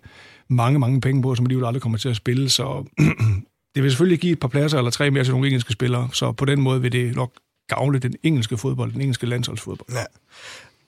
mange, 0.47 0.79
mange 0.79 1.01
penge 1.01 1.21
på, 1.21 1.35
som 1.35 1.45
alligevel 1.45 1.65
aldrig 1.65 1.81
kommer 1.81 1.97
til 1.97 2.09
at 2.09 2.15
spille. 2.15 2.49
Så 2.49 2.85
det 3.75 3.83
vil 3.83 3.91
selvfølgelig 3.91 4.19
give 4.19 4.33
et 4.33 4.39
par 4.39 4.47
pladser 4.47 4.77
eller 4.77 4.91
tre 4.91 5.11
mere 5.11 5.23
til 5.23 5.31
nogle 5.31 5.47
engelske 5.47 5.73
spillere. 5.73 6.09
Så 6.13 6.31
på 6.31 6.45
den 6.45 6.61
måde 6.61 6.81
vil 6.81 6.91
det 6.91 7.15
nok 7.15 7.31
gavne 7.67 7.99
den 7.99 8.15
engelske 8.23 8.57
fodbold, 8.57 8.91
den 8.91 9.01
engelske 9.01 9.25
landsholdsfodbold. 9.25 9.89
Ja. 9.91 10.03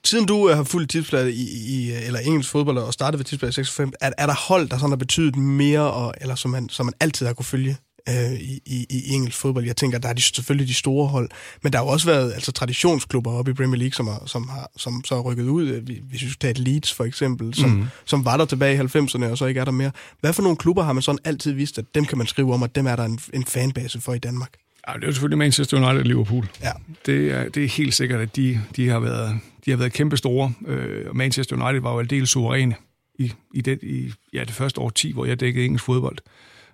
Siden 0.04 0.26
du 0.26 0.48
øh, 0.48 0.56
har 0.56 0.64
fulgt 0.64 0.90
tipsbladet 0.90 1.34
i, 1.34 1.76
i, 1.76 1.92
øh, 1.92 2.06
eller 2.06 2.20
engelsk 2.20 2.50
fodbold 2.50 2.78
og 2.78 2.92
startet 2.92 3.18
ved 3.18 3.24
tipsbladet 3.24 3.54
65, 3.54 3.90
er, 4.00 4.10
er 4.18 4.26
der 4.26 4.34
hold, 4.48 4.68
der 4.68 4.76
sådan 4.76 4.90
har 4.90 4.96
betydet 4.96 5.36
mere, 5.36 5.92
og, 5.92 6.14
eller 6.20 6.34
som 6.34 6.50
man, 6.50 6.68
som 6.68 6.86
man 6.86 6.92
altid 7.00 7.26
har 7.26 7.32
kunne 7.32 7.44
følge 7.44 7.76
øh, 8.08 8.32
i, 8.32 8.60
i, 8.66 8.86
i 8.90 9.12
engelsk 9.12 9.38
fodbold? 9.38 9.64
Jeg 9.64 9.76
tænker, 9.76 9.98
der 9.98 10.08
er 10.08 10.12
de, 10.12 10.22
selvfølgelig 10.22 10.68
de 10.68 10.74
store 10.74 11.06
hold, 11.06 11.30
men 11.62 11.72
der 11.72 11.78
har 11.78 11.84
jo 11.84 11.90
også 11.90 12.06
været 12.06 12.32
altså, 12.32 12.52
traditionsklubber 12.52 13.32
oppe 13.32 13.50
i 13.50 13.54
Premier 13.54 13.78
League, 13.78 13.92
som, 13.92 14.06
har, 14.06 14.22
som, 14.26 14.48
har, 14.48 14.70
som 14.76 15.04
så 15.04 15.14
har 15.14 15.22
rykket 15.22 15.44
ud. 15.48 15.80
Hvis 15.80 16.22
vi 16.22 16.28
skal 16.28 16.38
tage 16.40 16.50
et 16.50 16.58
Leeds 16.58 16.92
for 16.92 17.04
eksempel, 17.04 17.54
som, 17.54 17.70
mm. 17.70 17.86
som 18.04 18.24
var 18.24 18.36
der 18.36 18.44
tilbage 18.44 18.74
i 18.74 18.78
90'erne, 18.78 19.24
og 19.24 19.38
så 19.38 19.46
ikke 19.46 19.60
er 19.60 19.64
der 19.64 19.72
mere. 19.72 19.90
Hvad 20.20 20.32
for 20.32 20.42
nogle 20.42 20.56
klubber 20.56 20.82
har 20.82 20.92
man 20.92 21.02
sådan 21.02 21.18
altid 21.24 21.52
vist, 21.52 21.78
at 21.78 21.84
dem 21.94 22.04
kan 22.04 22.18
man 22.18 22.26
skrive 22.26 22.54
om, 22.54 22.62
at 22.62 22.74
dem 22.74 22.86
er 22.86 22.96
der 22.96 23.04
en, 23.04 23.18
en 23.34 23.44
fanbase 23.44 24.00
for 24.00 24.14
i 24.14 24.18
Danmark? 24.18 24.52
Ja, 24.88 24.92
det 24.92 25.02
er 25.02 25.06
jo 25.06 25.12
selvfølgelig 25.12 25.38
Manchester 25.38 25.76
United 25.76 25.98
og 25.98 26.06
Liverpool. 26.06 26.48
Ja. 26.62 26.70
Det, 27.06 27.30
er, 27.30 27.48
det 27.48 27.64
er 27.64 27.68
helt 27.68 27.94
sikkert, 27.94 28.20
at 28.20 28.36
de, 28.36 28.60
de 28.76 28.88
har 28.88 28.98
været, 28.98 29.38
de 29.64 29.70
har 29.70 29.78
været 29.78 29.92
kæmpe 29.92 30.16
store. 30.16 30.52
Øh, 30.66 31.16
Manchester 31.16 31.56
United 31.56 31.80
var 31.80 31.92
jo 31.92 31.98
aldeles 31.98 32.28
suveræne 32.30 32.74
i, 33.18 33.32
i, 33.54 33.60
det, 33.60 33.78
i 33.82 34.12
ja, 34.32 34.40
det 34.40 34.50
første 34.50 34.80
år 34.80 34.90
10, 34.90 35.12
hvor 35.12 35.24
jeg 35.24 35.40
dækkede 35.40 35.64
engelsk 35.64 35.84
fodbold 35.84 36.18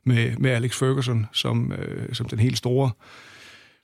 med, 0.05 0.37
med 0.37 0.51
Alex 0.51 0.79
Ferguson 0.79 1.27
som, 1.33 1.73
øh, 1.73 2.15
som 2.15 2.29
den 2.29 2.39
helt 2.39 2.59
store 2.59 2.91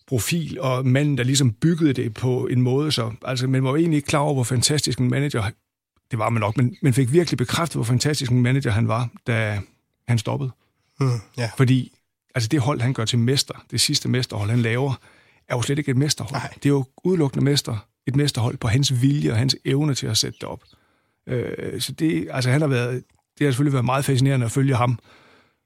profil, 0.07 0.61
og 0.61 0.87
manden, 0.87 1.19
der 1.19 1.25
ligesom 1.25 1.53
byggede 1.53 1.93
det 1.93 2.15
på 2.15 2.47
en 2.47 2.63
måde, 2.63 2.93
så 2.93 3.13
altså, 3.25 3.47
man 3.47 3.65
var 3.65 3.77
egentlig 3.77 3.97
ikke 3.97 4.07
klar 4.07 4.21
over, 4.21 4.35
hvor 4.35 4.45
fantastisk 4.45 4.99
en 4.99 5.11
manager, 5.11 5.51
det 6.11 6.19
var 6.19 6.29
man 6.29 6.41
nok, 6.41 6.57
men 6.57 6.77
man 6.83 6.95
fik 6.95 7.13
virkelig 7.13 7.39
bekræftet, 7.39 7.77
hvor 7.77 7.85
fantastisk 7.85 8.31
en 8.31 8.43
manager 8.43 8.71
han 8.71 8.89
var, 8.89 9.09
da 9.27 9.61
han 10.09 10.19
stoppede. 10.19 10.51
Mm, 11.01 11.09
ja. 11.39 11.51
Fordi 11.57 11.93
Altså 12.37 12.49
det 12.49 12.61
hold, 12.61 12.81
han 12.81 12.93
gør 12.93 13.05
til 13.05 13.19
mester, 13.19 13.65
det 13.71 13.81
sidste 13.81 14.09
mesterhold, 14.09 14.51
han 14.51 14.63
laver, 14.63 15.01
er 15.49 15.57
jo 15.57 15.63
slet 15.63 15.79
ikke 15.79 15.91
et 15.91 15.97
mesterhold. 15.97 16.33
Nej. 16.33 16.53
Det 16.55 16.67
er 16.67 16.71
jo 16.71 16.85
udelukkende 17.05 17.45
mester, 17.45 17.87
et 18.07 18.17
mesterhold 18.17 18.57
på 18.57 18.69
hans 18.69 19.03
vilje 19.03 19.31
og 19.31 19.37
hans 19.37 19.57
evne 19.65 19.95
til 19.95 20.07
at 20.07 20.17
sætte 20.17 20.39
det 20.41 20.49
op. 20.49 20.63
Øh, 21.27 21.81
så 21.81 21.93
det, 21.93 22.29
altså 22.31 22.51
han 22.51 22.61
har 22.61 22.69
været, 22.69 23.05
det 23.39 23.45
har 23.45 23.53
selvfølgelig 23.53 23.73
været 23.73 23.85
meget 23.85 24.05
fascinerende 24.05 24.47
at 24.47 24.53
følge 24.53 24.75
ham, 24.75 24.99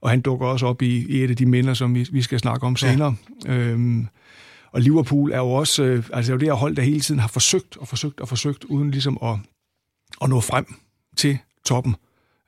og 0.01 0.11
han 0.11 0.21
dukker 0.21 0.47
også 0.47 0.67
op 0.67 0.83
i, 0.83 1.07
i 1.09 1.25
et 1.25 1.31
af 1.31 1.37
de 1.37 1.47
minder, 1.47 1.75
som 1.75 1.95
vi, 1.95 2.09
vi 2.13 2.23
skal 2.23 2.39
snakke 2.39 2.67
om 2.67 2.77
senere. 2.77 3.15
Ja. 3.47 3.55
Øhm, 3.55 4.07
og 4.73 4.81
Liverpool 4.81 5.33
er 5.33 5.39
jo 5.39 5.51
også, 5.51 5.83
øh, 5.85 6.05
altså 6.13 6.21
det 6.23 6.29
er 6.29 6.33
jo 6.33 6.39
det 6.39 6.49
her 6.49 6.53
hold, 6.53 6.77
der 6.77 6.83
hele 6.83 7.01
tiden 7.01 7.21
har 7.21 7.29
forsøgt 7.29 7.77
og 7.77 7.89
forsøgt 7.89 8.21
og 8.21 8.29
forsøgt, 8.29 8.65
uden 8.65 8.91
ligesom 8.91 9.19
at, 9.23 9.37
at 10.23 10.29
nå 10.29 10.41
frem 10.41 10.75
til 11.17 11.39
toppen. 11.65 11.97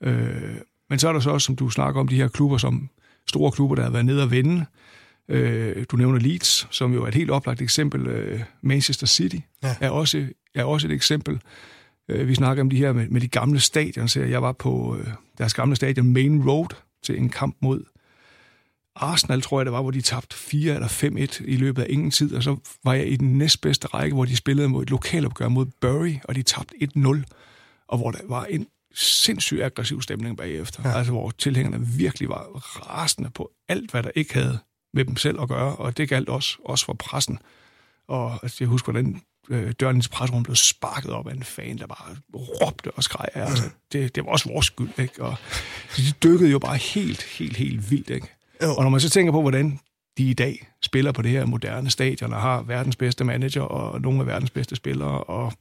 Øh, 0.02 0.56
men 0.90 0.98
så 0.98 1.08
er 1.08 1.12
der 1.12 1.20
så 1.20 1.30
også, 1.30 1.46
som 1.46 1.56
du 1.56 1.70
snakker 1.70 2.00
om, 2.00 2.08
de 2.08 2.16
her 2.16 2.28
klubber, 2.28 2.58
som 2.58 2.88
store 3.26 3.52
klubber, 3.52 3.76
der 3.76 3.82
har 3.82 3.90
været 3.90 4.06
nede 4.06 4.22
og 4.22 4.30
vinde. 4.30 4.64
Øh, 5.28 5.84
du 5.90 5.96
nævner 5.96 6.18
Leeds, 6.18 6.68
som 6.70 6.94
jo 6.94 7.04
er 7.04 7.08
et 7.08 7.14
helt 7.14 7.30
oplagt 7.30 7.62
eksempel. 7.62 8.06
Øh, 8.06 8.40
Manchester 8.62 9.06
City 9.06 9.36
ja. 9.62 9.76
er, 9.80 9.90
også, 9.90 10.26
er 10.54 10.64
også 10.64 10.86
et 10.86 10.92
eksempel. 10.92 11.40
Øh, 12.08 12.28
vi 12.28 12.34
snakker 12.34 12.62
om 12.62 12.70
de 12.70 12.76
her 12.76 12.92
med, 12.92 13.08
med 13.08 13.20
de 13.20 13.28
gamle 13.28 13.60
stadion. 13.60 14.08
Så 14.08 14.20
jeg 14.20 14.42
var 14.42 14.52
på 14.52 14.96
øh, 15.00 15.06
deres 15.38 15.54
gamle 15.54 15.76
stadion 15.76 16.12
Main 16.12 16.48
Road 16.48 16.68
til 17.02 17.18
en 17.18 17.28
kamp 17.28 17.56
mod 17.60 17.84
Arsenal, 18.96 19.42
tror 19.42 19.60
jeg 19.60 19.66
det 19.66 19.72
var, 19.72 19.82
hvor 19.82 19.90
de 19.90 20.00
tabte 20.00 20.36
4 20.36 20.74
eller 20.74 20.88
5-1 20.88 21.44
i 21.44 21.56
løbet 21.56 21.82
af 21.82 21.86
ingen 21.90 22.10
tid, 22.10 22.34
og 22.34 22.42
så 22.42 22.56
var 22.84 22.94
jeg 22.94 23.08
i 23.08 23.16
den 23.16 23.38
næstbedste 23.38 23.86
række, 23.86 24.14
hvor 24.14 24.24
de 24.24 24.36
spillede 24.36 24.68
mod 24.68 24.82
et 24.82 24.90
lokalopgør 24.90 25.48
mod 25.48 25.66
Bury, 25.80 26.14
og 26.24 26.34
de 26.34 26.42
tabte 26.42 26.74
1-0, 26.96 27.22
og 27.88 27.98
hvor 27.98 28.10
der 28.10 28.18
var 28.28 28.44
en 28.44 28.66
sindssygt 28.94 29.62
aggressiv 29.62 30.02
stemning 30.02 30.36
bagefter. 30.36 30.88
Ja. 30.88 30.96
Altså, 30.96 31.12
hvor 31.12 31.30
tilhængerne 31.30 31.86
virkelig 31.86 32.28
var 32.28 32.44
rasende 32.90 33.30
på 33.30 33.50
alt, 33.68 33.90
hvad 33.90 34.02
der 34.02 34.10
ikke 34.14 34.34
havde 34.34 34.58
med 34.94 35.04
dem 35.04 35.16
selv 35.16 35.40
at 35.40 35.48
gøre, 35.48 35.76
og 35.76 35.96
det 35.96 36.08
galt 36.08 36.28
også, 36.28 36.58
også 36.64 36.84
for 36.84 36.92
pressen. 36.92 37.38
Og 38.08 38.38
altså, 38.42 38.56
jeg 38.60 38.68
husker, 38.68 38.92
hvordan 38.92 39.22
øh, 39.50 39.72
døren 39.80 39.98
i 39.98 40.02
presserum 40.12 40.42
blev 40.42 40.56
sparket 40.56 41.10
op 41.10 41.28
af 41.28 41.32
en 41.32 41.42
fan, 41.42 41.78
der 41.78 41.86
bare 41.86 42.16
råbte 42.34 42.90
og 42.90 43.02
skreg. 43.04 43.28
Altså, 43.34 43.70
det, 43.92 44.14
det 44.14 44.24
var 44.24 44.30
også 44.30 44.48
vores 44.48 44.66
skyld, 44.66 44.98
ikke? 44.98 45.22
Og 45.22 45.36
de 45.96 46.02
dykkede 46.22 46.50
jo 46.50 46.58
bare 46.58 46.76
helt, 46.76 47.22
helt, 47.22 47.56
helt 47.56 47.90
vildt, 47.90 48.10
ikke? 48.10 48.28
Jo. 48.62 48.74
Og 48.74 48.82
når 48.82 48.90
man 48.90 49.00
så 49.00 49.10
tænker 49.10 49.32
på, 49.32 49.40
hvordan 49.40 49.80
de 50.18 50.30
i 50.30 50.34
dag 50.34 50.68
spiller 50.82 51.12
på 51.12 51.22
det 51.22 51.30
her 51.30 51.44
moderne 51.44 51.90
stadion 51.90 52.32
og 52.32 52.40
har 52.40 52.62
verdens 52.62 52.96
bedste 52.96 53.24
manager 53.24 53.62
og 53.62 54.00
nogle 54.00 54.20
af 54.20 54.26
verdens 54.26 54.50
bedste 54.50 54.76
spillere 54.76 55.24
og 55.24 55.52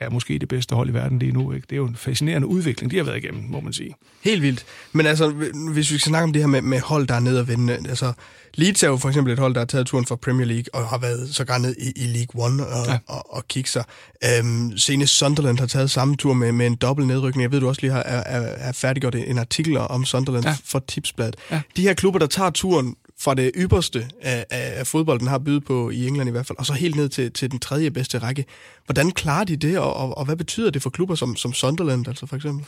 er 0.00 0.10
måske 0.10 0.38
det 0.38 0.48
bedste 0.48 0.74
hold 0.74 0.90
i 0.90 0.94
verden 0.94 1.18
lige 1.18 1.32
nu. 1.32 1.52
Ikke? 1.52 1.66
Det 1.70 1.72
er 1.72 1.76
jo 1.76 1.86
en 1.86 1.96
fascinerende 1.96 2.46
udvikling, 2.46 2.90
de 2.92 2.96
har 2.96 3.04
været 3.04 3.16
igennem, 3.16 3.44
må 3.48 3.60
man 3.60 3.72
sige. 3.72 3.94
Helt 4.24 4.42
vildt. 4.42 4.64
Men 4.92 5.06
altså, 5.06 5.28
hvis 5.72 5.92
vi 5.92 5.98
skal 5.98 6.08
snakke 6.08 6.24
om 6.24 6.32
det 6.32 6.42
her 6.42 6.46
med, 6.46 6.62
med 6.62 6.80
hold, 6.80 7.06
der 7.06 7.14
er 7.14 7.20
nede 7.20 7.40
og 7.40 7.48
vinde. 7.48 7.72
Altså, 7.72 8.12
Leeds 8.54 8.82
er 8.82 8.88
jo 8.88 8.96
for 8.96 9.08
eksempel 9.08 9.32
et 9.32 9.38
hold, 9.38 9.54
der 9.54 9.60
har 9.60 9.66
taget 9.66 9.86
turen 9.86 10.06
fra 10.06 10.16
Premier 10.16 10.46
League 10.46 10.64
og 10.74 10.88
har 10.88 10.98
været 10.98 11.34
så 11.34 11.58
ned 11.60 11.76
i, 11.78 11.92
i 11.96 12.06
League 12.06 12.44
One 12.44 12.66
og, 12.66 12.86
ja. 12.86 12.98
og, 13.06 13.34
og 13.34 13.48
kigge 13.48 13.70
sig. 13.70 13.84
Øhm, 14.24 14.78
senest 14.78 15.18
Sunderland 15.18 15.58
har 15.58 15.66
taget 15.66 15.90
samme 15.90 16.16
tur 16.16 16.34
med, 16.34 16.52
med 16.52 16.66
en 16.66 16.76
dobbelt 16.76 17.08
nedrykning. 17.08 17.42
Jeg 17.42 17.52
ved, 17.52 17.60
du 17.60 17.68
også 17.68 17.80
lige 17.82 17.92
har 17.92 18.02
er, 18.02 18.40
er 18.68 18.72
færdiggjort 18.72 19.14
en 19.14 19.38
artikel 19.38 19.76
om 19.76 20.04
Sunderland 20.04 20.44
ja. 20.44 20.56
for 20.64 20.84
Tipsbladet. 20.88 21.36
Ja. 21.50 21.60
De 21.76 21.82
her 21.82 21.94
klubber, 21.94 22.18
der 22.18 22.26
tager 22.26 22.50
turen 22.50 22.96
fra 23.20 23.34
det 23.34 23.50
ypperste 23.56 24.08
af, 24.20 24.46
af 24.50 24.86
fodbolden 24.86 25.26
har 25.26 25.38
bydet 25.38 25.64
på 25.64 25.90
i 25.90 26.06
England 26.06 26.28
i 26.28 26.32
hvert 26.32 26.46
fald, 26.46 26.58
og 26.58 26.66
så 26.66 26.72
helt 26.72 26.96
ned 26.96 27.08
til, 27.08 27.32
til 27.32 27.50
den 27.50 27.58
tredje 27.58 27.90
bedste 27.90 28.18
række. 28.18 28.44
Hvordan 28.84 29.10
klarer 29.10 29.44
de 29.44 29.56
det, 29.56 29.78
og, 29.78 29.96
og, 29.96 30.18
og 30.18 30.24
hvad 30.24 30.36
betyder 30.36 30.70
det 30.70 30.82
for 30.82 30.90
klubber 30.90 31.14
som, 31.14 31.36
som 31.36 31.52
Sunderland, 31.52 32.08
altså 32.08 32.26
for 32.26 32.36
eksempel? 32.36 32.66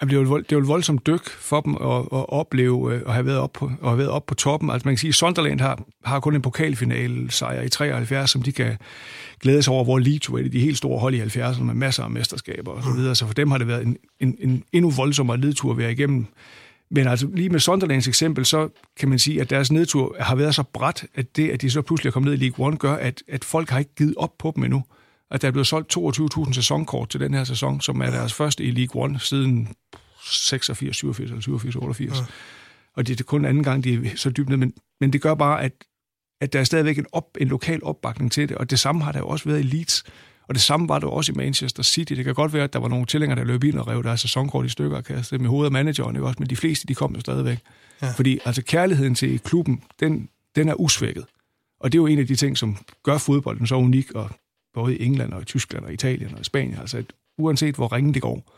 Jamen, 0.00 0.10
det 0.10 0.16
er 0.18 0.22
jo 0.22 0.36
et, 0.36 0.44
det 0.44 0.52
er 0.52 0.56
jo 0.56 0.62
et 0.62 0.68
voldsomt 0.68 1.06
dyk 1.06 1.30
for 1.30 1.60
dem 1.60 1.74
at, 1.74 1.98
at 1.98 2.28
opleve 2.28 2.94
øh, 2.94 3.02
at 3.06 3.12
have 3.12 3.26
været 3.26 3.38
op 3.38 3.52
på, 3.52 3.64
at 3.82 3.88
have 3.88 3.98
været 3.98 4.10
op 4.10 4.26
på 4.26 4.34
toppen. 4.34 4.70
Altså 4.70 4.88
man 4.88 4.94
kan 4.94 4.98
sige, 4.98 5.08
at 5.08 5.14
Sunderland 5.14 5.60
har, 5.60 5.82
har 6.04 6.20
kun 6.20 6.34
en 6.34 6.42
pokalfinale 6.42 7.30
sejr 7.30 7.62
i 7.62 7.68
73, 7.68 8.30
som 8.30 8.42
de 8.42 8.52
kan 8.52 8.78
glæde 9.40 9.62
sig 9.62 9.72
over, 9.72 9.84
hvor 9.84 9.98
Leeds 9.98 10.32
var 10.32 10.38
de 10.38 10.60
helt 10.60 10.78
store 10.78 10.98
hold 10.98 11.14
i 11.14 11.20
70'erne 11.20 11.62
med 11.62 11.74
masser 11.74 12.04
af 12.04 12.10
mesterskaber 12.10 12.72
og 12.72 12.82
så 12.82 12.90
videre. 12.90 13.14
Så 13.14 13.26
for 13.26 13.34
dem 13.34 13.50
har 13.50 13.58
det 13.58 13.66
været 13.66 13.86
en, 13.86 13.96
en, 14.20 14.36
en 14.40 14.64
endnu 14.72 14.90
voldsommere 14.90 15.40
ledtur 15.40 15.70
at 15.70 15.78
være 15.78 15.92
igennem. 15.92 16.26
Men 16.90 17.06
altså 17.06 17.28
lige 17.34 17.48
med 17.48 17.60
Sunderlands 17.60 18.08
eksempel, 18.08 18.44
så 18.44 18.68
kan 18.96 19.08
man 19.08 19.18
sige, 19.18 19.40
at 19.40 19.50
deres 19.50 19.72
nedtur 19.72 20.16
har 20.20 20.34
været 20.34 20.54
så 20.54 20.62
bræt, 20.62 21.06
at 21.14 21.36
det, 21.36 21.50
at 21.50 21.62
de 21.62 21.70
så 21.70 21.82
pludselig 21.82 22.08
er 22.08 22.12
kommet 22.12 22.30
ned 22.30 22.40
i 22.40 22.44
League 22.44 22.66
One, 22.66 22.76
gør, 22.76 22.94
at, 22.94 23.22
at 23.28 23.44
folk 23.44 23.70
har 23.70 23.78
ikke 23.78 23.94
givet 23.94 24.14
op 24.16 24.38
på 24.38 24.52
dem 24.56 24.64
endnu. 24.64 24.84
At 25.30 25.42
der 25.42 25.48
er 25.48 25.52
blevet 25.52 25.66
solgt 25.66 25.96
22.000 25.96 26.52
sæsonkort 26.52 27.08
til 27.08 27.20
den 27.20 27.34
her 27.34 27.44
sæson, 27.44 27.80
som 27.80 28.00
er 28.00 28.10
deres 28.10 28.34
første 28.34 28.64
i 28.64 28.70
League 28.70 29.02
One 29.02 29.20
siden 29.20 29.68
86, 30.24 30.96
87 30.96 31.30
eller 31.30 31.40
87, 31.40 31.76
88. 31.76 32.18
Ja. 32.18 32.24
Og 32.96 33.06
det 33.06 33.20
er 33.20 33.24
kun 33.24 33.44
anden 33.44 33.64
gang, 33.64 33.84
de 33.84 33.94
er 33.94 34.16
så 34.16 34.30
dybt 34.30 34.48
ned. 34.48 34.56
Men, 34.56 34.72
men 35.00 35.12
det 35.12 35.22
gør 35.22 35.34
bare, 35.34 35.62
at, 35.62 35.72
at 36.40 36.52
der 36.52 36.60
er 36.60 36.64
stadigvæk 36.64 36.98
en, 36.98 37.06
op, 37.12 37.24
en 37.40 37.48
lokal 37.48 37.84
opbakning 37.84 38.32
til 38.32 38.48
det. 38.48 38.56
Og 38.56 38.70
det 38.70 38.78
samme 38.78 39.04
har 39.04 39.12
der 39.12 39.18
jo 39.18 39.28
også 39.28 39.48
været 39.48 39.60
i 39.60 39.62
Leeds. 39.62 40.04
Og 40.48 40.54
det 40.54 40.62
samme 40.62 40.88
var 40.88 40.98
det 40.98 41.08
også 41.08 41.32
i 41.32 41.34
Manchester 41.34 41.82
City. 41.82 42.12
Det 42.12 42.24
kan 42.24 42.34
godt 42.34 42.52
være, 42.52 42.64
at 42.64 42.72
der 42.72 42.78
var 42.78 42.88
nogle 42.88 43.06
tilhængere, 43.06 43.38
der 43.38 43.44
løb 43.44 43.64
ind 43.64 43.78
og 43.78 43.88
rev 43.88 44.02
deres 44.02 44.20
sæsonkort 44.20 44.66
i 44.66 44.68
stykker 44.68 44.96
og 44.96 45.04
kastede 45.04 45.42
med 45.42 45.50
hovedet 45.50 45.66
af 45.66 45.72
manageren, 45.72 46.16
ikke 46.16 46.26
også? 46.26 46.36
men 46.38 46.50
de 46.50 46.56
fleste, 46.56 46.86
de 46.86 46.94
kom 46.94 47.14
jo 47.14 47.20
stadigvæk. 47.20 47.58
Ja. 48.02 48.10
Fordi 48.10 48.38
altså 48.44 48.62
kærligheden 48.62 49.14
til 49.14 49.38
klubben, 49.40 49.82
den, 50.00 50.28
den 50.56 50.68
er 50.68 50.74
usvækket. 50.74 51.24
Og 51.80 51.92
det 51.92 51.98
er 51.98 52.02
jo 52.02 52.06
en 52.06 52.18
af 52.18 52.26
de 52.26 52.36
ting, 52.36 52.58
som 52.58 52.76
gør 53.02 53.18
fodbolden 53.18 53.66
så 53.66 53.74
unik, 53.74 54.12
og 54.12 54.30
både 54.74 54.96
i 54.96 55.04
England 55.04 55.32
og 55.32 55.42
i 55.42 55.44
Tyskland 55.44 55.84
og 55.84 55.92
Italien 55.92 56.34
og 56.34 56.44
Spanien. 56.44 56.78
Altså, 56.78 56.98
at 56.98 57.04
uanset 57.38 57.74
hvor 57.74 57.92
ringe 57.92 58.14
det 58.14 58.22
går, 58.22 58.52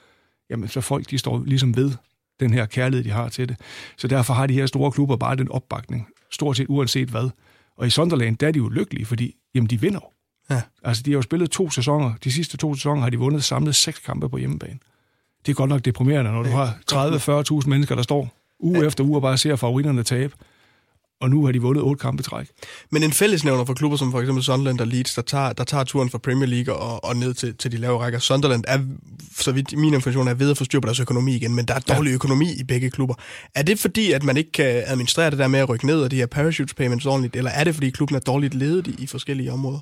jamen 0.50 0.68
så 0.68 0.80
folk, 0.80 1.11
de 1.11 1.18
står 1.18 1.42
ligesom 1.47 1.76
ved 1.76 1.92
den 2.40 2.54
her 2.54 2.66
kærlighed, 2.66 3.04
de 3.04 3.11
har 3.11 3.28
til 3.28 3.49
det. 3.49 3.56
Så 3.97 4.09
derfor 4.09 4.35
har 4.35 4.47
de 4.47 4.54
her 4.54 4.66
store 4.66 4.92
klubber 4.92 5.16
bare 5.16 5.37
den 5.37 5.50
opbakning, 5.50 6.09
stort 6.30 6.56
set 6.56 6.66
uanset 6.68 7.09
hvad. 7.09 7.30
Og 7.76 7.87
i 7.87 7.90
Sunderland, 7.90 8.37
der 8.37 8.49
er 8.49 8.52
de 8.52 8.59
jo 8.59 8.68
lykkelige, 8.68 9.06
fordi 9.06 9.37
jamen, 9.54 9.70
de 9.70 9.80
vinder 9.80 10.00
Ja. 10.50 10.62
Altså, 10.85 11.02
de 11.02 11.11
har 11.11 11.16
jo 11.16 11.23
spillet 11.23 11.50
to 11.50 11.71
sæsoner. 11.71 12.12
De 12.25 12.33
sidste 12.33 12.57
to 12.57 12.75
sæsoner 12.75 13.02
har 13.02 13.11
de 13.11 13.19
vundet 13.19 13.45
samlet 13.45 13.76
seks 13.76 13.99
kampe 13.99 14.28
på 14.28 14.37
hjemmebane. 14.37 14.78
Det 15.47 15.52
er 15.52 15.54
godt 15.54 15.71
nok 15.71 15.85
deprimerende, 15.85 16.33
når 16.33 16.42
du 16.42 16.50
har 16.50 16.78
30-40.000 17.62 17.69
mennesker, 17.69 17.95
der 17.95 18.02
står 18.02 18.28
uge 18.61 18.80
ja. 18.80 18.87
efter 18.87 19.04
uge 19.04 19.16
og 19.16 19.23
bare 19.23 19.38
ser 19.38 19.57
favoritterne 19.57 20.02
tabe 20.02 20.35
og 21.21 21.30
nu 21.30 21.45
har 21.45 21.52
de 21.52 21.62
vundet 21.62 21.83
otte 21.85 22.00
kampe 22.00 22.23
træk. 22.23 22.49
Men 22.90 23.02
en 23.02 23.12
fællesnævner 23.12 23.64
for 23.64 23.75
klubber 23.75 23.97
som 23.97 24.11
for 24.12 24.21
eksempel 24.21 24.45
Sunderland 24.45 24.80
og 24.80 24.87
Leeds, 24.87 25.14
der 25.14 25.23
tager, 25.23 25.52
der 25.52 25.64
tager 25.64 25.85
turen 25.85 26.11
fra 26.11 26.19
Premier 26.19 26.47
League 26.47 26.75
og, 26.75 27.04
og 27.04 27.16
ned 27.16 27.35
til, 27.35 27.54
til 27.57 27.73
de 27.73 27.76
lave 27.76 27.99
rækker. 27.99 28.19
Sunderland 28.19 28.64
er, 28.69 28.78
så 29.38 29.52
vidt 29.52 29.78
min 29.78 29.95
information 29.95 30.28
er, 30.28 30.35
ved 30.35 30.50
at 30.50 30.57
få 30.57 30.64
styr 30.64 30.80
på 30.80 30.87
deres 30.87 31.00
økonomi 31.00 31.37
igen, 31.37 31.54
men 31.54 31.64
der 31.64 31.75
er 31.75 31.78
dårlig 31.78 32.11
ja. 32.11 32.14
økonomi 32.14 32.52
i 32.61 32.64
begge 32.64 32.90
klubber. 32.90 33.14
Er 33.54 33.62
det 33.62 33.78
fordi, 33.78 34.12
at 34.12 34.25
man 34.25 34.37
ikke 34.37 34.52
kan 34.52 34.83
administrere 34.87 35.30
det 35.30 35.38
der 35.38 35.49
med 35.49 35.61
at 35.61 35.69
rykke 35.69 35.87
ned 35.87 36.02
og 36.02 36.11
de 36.11 36.16
her 36.16 36.26
parachute 36.26 36.75
payments 36.75 37.07
ordentligt, 37.07 37.37
eller 37.37 37.50
er 37.50 37.64
det 37.64 37.75
fordi 37.75 37.90
klubben 37.90 38.16
er 38.16 38.21
dårligt 38.21 38.54
ledet 38.54 38.87
i, 38.87 38.95
i 39.02 39.07
forskellige 39.07 39.52
områder? 39.52 39.78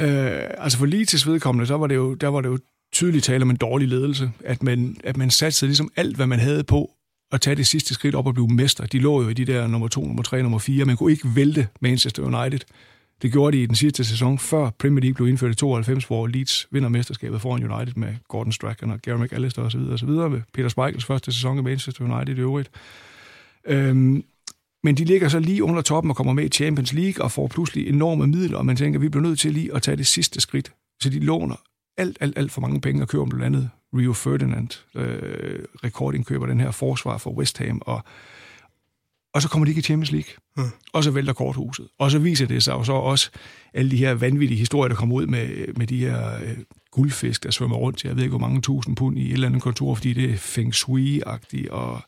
Øh, 0.00 0.40
altså 0.58 0.78
for 0.78 0.86
Leeds' 0.86 1.30
vedkommende, 1.30 1.66
så 1.66 1.76
var 1.76 1.86
det 1.86 1.94
jo, 1.94 2.14
der 2.14 2.28
var 2.28 2.40
det 2.40 2.48
jo 2.48 2.58
tydeligt 2.92 3.24
tale 3.24 3.42
om 3.42 3.50
en 3.50 3.56
dårlig 3.56 3.88
ledelse, 3.88 4.30
at 4.44 4.62
man, 4.62 4.96
at 5.04 5.16
man 5.16 5.30
satte 5.30 5.66
ligesom 5.66 5.90
alt, 5.96 6.16
hvad 6.16 6.26
man 6.26 6.38
havde 6.38 6.64
på 6.64 6.90
at 7.32 7.40
tage 7.40 7.56
det 7.56 7.66
sidste 7.66 7.94
skridt 7.94 8.14
op 8.14 8.26
og 8.26 8.34
blive 8.34 8.48
mester. 8.48 8.86
De 8.86 8.98
lå 8.98 9.22
jo 9.22 9.28
i 9.28 9.34
de 9.34 9.44
der 9.44 9.66
nummer 9.66 9.88
2, 9.88 10.00
nummer 10.00 10.22
3, 10.22 10.42
nummer 10.42 10.58
4. 10.58 10.84
Man 10.84 10.96
kunne 10.96 11.12
ikke 11.12 11.28
vælte 11.34 11.68
Manchester 11.80 12.22
United. 12.22 12.60
Det 13.22 13.32
gjorde 13.32 13.56
de 13.56 13.62
i 13.62 13.66
den 13.66 13.76
sidste 13.76 14.04
sæson, 14.04 14.38
før 14.38 14.70
Premier 14.78 15.00
League 15.00 15.14
blev 15.14 15.28
indført 15.28 15.50
i 15.50 15.54
92, 15.54 16.04
hvor 16.04 16.26
Leeds 16.26 16.68
vinder 16.70 16.88
mesterskabet 16.88 17.40
foran 17.40 17.72
United 17.72 17.94
med 17.96 18.14
Gordon 18.28 18.52
Strachan 18.52 18.90
og 18.90 19.02
Gary 19.02 19.18
McAllister 19.18 19.62
osv. 19.62 19.80
osv. 19.80 20.08
med 20.08 20.40
Peter 20.54 20.68
Speichels 20.68 21.04
første 21.04 21.32
sæson 21.32 21.58
i 21.58 21.62
Manchester 21.62 22.04
United 22.04 22.36
i 22.36 22.40
øvrigt. 22.40 22.70
Øhm, 23.66 24.24
men 24.86 24.94
de 24.94 25.04
ligger 25.04 25.28
så 25.28 25.38
lige 25.38 25.64
under 25.64 25.82
toppen 25.82 26.10
og 26.10 26.16
kommer 26.16 26.32
med 26.32 26.44
i 26.44 26.48
Champions 26.48 26.92
League 26.92 27.24
og 27.24 27.32
får 27.32 27.46
pludselig 27.46 27.88
enorme 27.88 28.26
midler, 28.26 28.58
og 28.58 28.66
man 28.66 28.76
tænker, 28.76 28.98
at 28.98 29.02
vi 29.02 29.08
bliver 29.08 29.22
nødt 29.22 29.38
til 29.38 29.52
lige 29.52 29.74
at 29.74 29.82
tage 29.82 29.96
det 29.96 30.06
sidste 30.06 30.40
skridt. 30.40 30.72
Så 31.00 31.10
de 31.10 31.20
låner 31.20 31.56
alt, 31.96 32.16
alt, 32.20 32.38
alt 32.38 32.52
for 32.52 32.60
mange 32.60 32.80
penge 32.80 33.02
og 33.02 33.08
køber 33.08 33.24
blandt 33.24 33.44
andet 33.44 33.70
Rio 33.96 34.12
Ferdinand, 34.12 34.68
øh, 34.94 35.58
rekordindkøber 35.84 36.46
den 36.46 36.60
her 36.60 36.70
forsvar 36.70 37.18
for 37.18 37.30
West 37.30 37.58
Ham, 37.58 37.82
og, 37.86 38.04
og 39.34 39.42
så 39.42 39.48
kommer 39.48 39.64
de 39.64 39.70
ikke 39.70 39.78
i 39.78 39.82
Champions 39.82 40.12
League. 40.12 40.30
Hmm. 40.56 40.70
Og 40.92 41.04
så 41.04 41.10
vælter 41.10 41.32
korthuset. 41.32 41.88
Og 41.98 42.10
så 42.10 42.18
viser 42.18 42.46
det 42.46 42.62
sig 42.62 42.72
jo 42.72 42.84
så 42.84 42.92
også 42.92 43.30
alle 43.74 43.90
de 43.90 43.96
her 43.96 44.14
vanvittige 44.14 44.58
historier, 44.58 44.88
der 44.88 44.96
kommer 44.96 45.16
ud 45.16 45.26
med, 45.26 45.74
med 45.76 45.86
de 45.86 45.98
her 45.98 46.34
øh, 46.34 46.56
guldfisk, 46.90 47.44
der 47.44 47.50
svømmer 47.50 47.76
rundt 47.76 47.98
til, 47.98 48.08
jeg 48.08 48.16
ved 48.16 48.22
ikke, 48.22 48.36
hvor 48.36 48.46
mange 48.46 48.60
tusind 48.60 48.96
pund 48.96 49.18
i 49.18 49.26
et 49.26 49.32
eller 49.32 49.48
andet 49.48 49.62
kontor, 49.62 49.94
fordi 49.94 50.12
det 50.12 50.30
er 50.30 50.36
feng 50.36 50.74
shui-agtigt. 50.74 51.70
Og, 51.70 52.02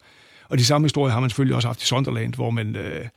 og 0.49 0.59
de 0.59 0.64
samme 0.64 0.85
historier 0.85 1.12
har 1.12 1.21
man 1.21 1.31
selvfølgelig 1.31 1.57
også 1.57 1.69
haft 1.69 1.83
i 1.83 1.87
Sunderland, 1.87 2.35
hvor 2.35 2.50
man... 2.50 2.76
Øh, 2.76 3.09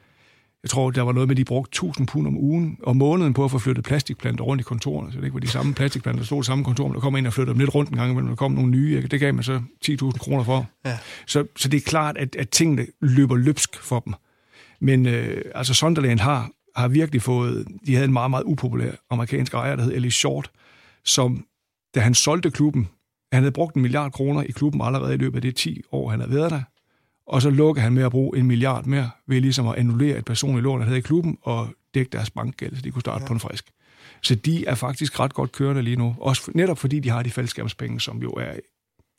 jeg 0.64 0.70
tror, 0.70 0.92
der 0.92 1.02
var 1.02 1.12
noget 1.12 1.28
med, 1.28 1.34
at 1.34 1.38
de 1.38 1.46
brugte 1.46 1.70
1000 1.70 2.08
pund 2.08 2.28
om 2.28 2.38
ugen 2.38 2.78
og 2.84 2.96
måneden 2.96 3.34
på 3.34 3.46
at 3.46 3.52
få 3.52 3.60
flyttet 3.60 3.86
plastikplanter 3.86 4.44
rundt 4.44 4.62
i 4.62 4.64
kontorerne. 4.64 5.12
Så 5.12 5.18
det 5.18 5.24
ikke 5.24 5.34
var 5.34 5.40
de 5.40 5.48
samme 5.48 5.74
plastikplanter, 5.74 6.20
der 6.20 6.26
stod 6.26 6.42
i 6.42 6.46
samme 6.46 6.64
kontor, 6.64 6.88
men 6.88 6.94
der 6.94 7.00
kom 7.00 7.16
ind 7.16 7.28
og 7.28 7.34
flyttede 7.34 7.54
dem 7.54 7.60
lidt 7.60 7.76
rundt 7.76 7.90
en 7.90 7.98
gang, 7.98 8.16
men 8.16 8.28
der 8.28 8.36
kom 8.36 8.52
nogle 8.52 8.72
nye. 8.72 9.08
Det 9.12 9.20
gav 9.20 9.34
man 9.34 9.44
så 9.44 9.62
10.000 9.86 10.18
kroner 10.18 10.44
for. 10.44 10.70
Ja. 10.86 10.98
Så, 11.28 11.46
så 11.56 11.70
det 11.70 11.78
er 11.78 11.82
klart, 11.82 12.18
at, 12.18 12.36
at 12.36 12.50
tingene 12.50 12.86
løber 13.02 13.36
løbsk 13.36 13.84
for 13.84 14.00
dem. 14.00 14.14
Men 14.82 15.06
øh, 15.06 15.42
altså 15.56 15.74
Sunderland 15.74 16.20
har, 16.20 16.50
har 16.76 16.88
virkelig 16.88 17.22
fået... 17.22 17.68
De 17.88 17.94
havde 17.94 18.06
en 18.06 18.14
meget, 18.14 18.30
meget 18.30 18.44
upopulær 18.44 18.92
amerikansk 19.10 19.54
ejer, 19.54 19.76
der 19.76 19.84
hed 19.84 19.94
Ellie 19.94 20.12
Short, 20.12 20.52
som, 21.06 21.46
da 21.96 22.00
han 22.00 22.14
solgte 22.14 22.52
klubben, 22.52 22.90
han 23.32 23.44
havde 23.44 23.52
brugt 23.52 23.76
en 23.76 23.82
milliard 23.82 24.12
kroner 24.12 24.44
i 24.44 24.52
klubben 24.52 24.82
allerede 24.82 25.14
i 25.14 25.18
løbet 25.18 25.36
af 25.36 25.42
de 25.42 25.52
10 25.52 25.82
år, 25.92 26.10
han 26.10 26.20
havde 26.20 26.34
været 26.34 26.52
der 26.52 26.62
og 27.32 27.42
så 27.42 27.50
lukker 27.50 27.82
han 27.82 27.94
med 27.94 28.04
at 28.04 28.12
bruge 28.12 28.38
en 28.38 28.46
milliard 28.46 28.86
mere 28.86 29.10
ved 29.28 29.42
ligesom 29.42 29.68
at 29.68 29.76
annullere 29.76 30.18
et 30.18 30.26
personligt 30.26 30.64
lån, 30.64 30.80
der 30.80 30.86
havde 30.86 30.98
i 30.98 31.02
klubben, 31.02 31.38
og 31.42 31.70
dække 31.94 32.10
deres 32.12 32.30
bankgæld, 32.30 32.76
så 32.76 32.82
de 32.82 32.92
kunne 32.92 33.02
starte 33.02 33.22
ja. 33.22 33.28
på 33.28 33.34
en 33.34 33.40
frisk. 33.40 33.66
Så 34.22 34.36
de 34.36 34.66
er 34.66 34.76
faktisk 34.76 35.20
ret 35.20 35.34
godt 35.34 35.52
kørende 35.52 35.82
lige 35.82 35.96
nu. 35.96 36.16
Også 36.20 36.52
netop 36.56 36.78
fordi 36.78 37.00
de 37.00 37.10
har 37.10 37.24
de 37.24 37.32
fællesskabspenge, 37.32 38.02
som 38.02 38.18
jo 38.18 38.30
er, 38.30 38.52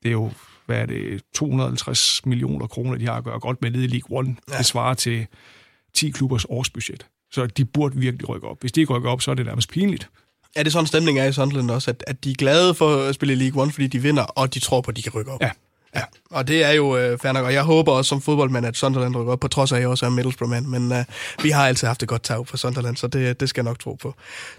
det 0.02 0.08
er 0.08 0.12
jo, 0.12 0.32
hvad 0.66 0.76
er 0.78 0.86
det, 0.86 1.22
250 1.34 2.26
millioner 2.26 2.66
kroner, 2.66 2.98
de 2.98 3.06
har 3.06 3.14
at 3.14 3.24
gøre 3.24 3.40
godt 3.40 3.62
med 3.62 3.70
nede 3.70 3.84
i 3.84 3.86
League 3.86 4.18
One. 4.18 4.36
Ja. 4.50 4.58
Det 4.58 4.66
svarer 4.66 4.94
til 4.94 5.26
10 5.94 6.10
klubbers 6.10 6.44
årsbudget. 6.44 7.06
Så 7.30 7.46
de 7.46 7.64
burde 7.64 7.96
virkelig 7.96 8.28
rykke 8.28 8.48
op. 8.48 8.60
Hvis 8.60 8.72
de 8.72 8.80
ikke 8.80 8.92
rykker 8.92 9.10
op, 9.10 9.22
så 9.22 9.30
er 9.30 9.34
det 9.34 9.46
nærmest 9.46 9.70
pinligt. 9.70 10.10
Er 10.56 10.62
det 10.62 10.72
sådan 10.72 10.82
en 10.82 10.86
stemning 10.86 11.18
er 11.18 11.24
i 11.24 11.32
Sunderland 11.32 11.70
også, 11.70 11.90
at, 11.90 12.04
at 12.06 12.24
de 12.24 12.30
er 12.30 12.34
glade 12.34 12.74
for 12.74 12.96
at 12.96 13.14
spille 13.14 13.34
i 13.34 13.36
League 13.36 13.62
One, 13.62 13.72
fordi 13.72 13.86
de 13.86 13.98
vinder, 13.98 14.22
og 14.22 14.54
de 14.54 14.60
tror 14.60 14.80
på, 14.80 14.90
at 14.90 14.96
de 14.96 15.02
kan 15.02 15.12
rykke 15.12 15.30
op? 15.30 15.40
Ja, 15.40 15.50
Ja, 15.96 16.02
og 16.30 16.48
det 16.48 16.64
er 16.64 16.70
jo 16.70 16.96
øh, 16.96 17.18
fair 17.18 17.32
nok, 17.32 17.44
og 17.44 17.52
jeg 17.52 17.62
håber 17.62 17.92
også 17.92 18.08
som 18.08 18.20
fodboldmand, 18.20 18.66
at 18.66 18.76
Sunderland 18.76 19.16
rykker 19.16 19.32
op, 19.32 19.40
på 19.40 19.48
trods 19.48 19.72
af, 19.72 19.76
at 19.76 19.80
jeg 19.80 19.88
også 19.88 20.06
er 20.06 20.10
Middlesbrough-mand, 20.10 20.66
men 20.66 20.92
øh, 20.92 21.04
vi 21.42 21.50
har 21.50 21.66
altid 21.66 21.86
haft 21.86 22.02
et 22.02 22.08
godt 22.08 22.22
tag 22.22 22.46
på 22.46 22.56
Sunderland, 22.56 22.96
så 22.96 23.06
det, 23.06 23.40
det 23.40 23.48
skal 23.48 23.62
jeg 23.62 23.70
nok 23.70 23.78
tro 23.78 23.94
på. 23.94 24.14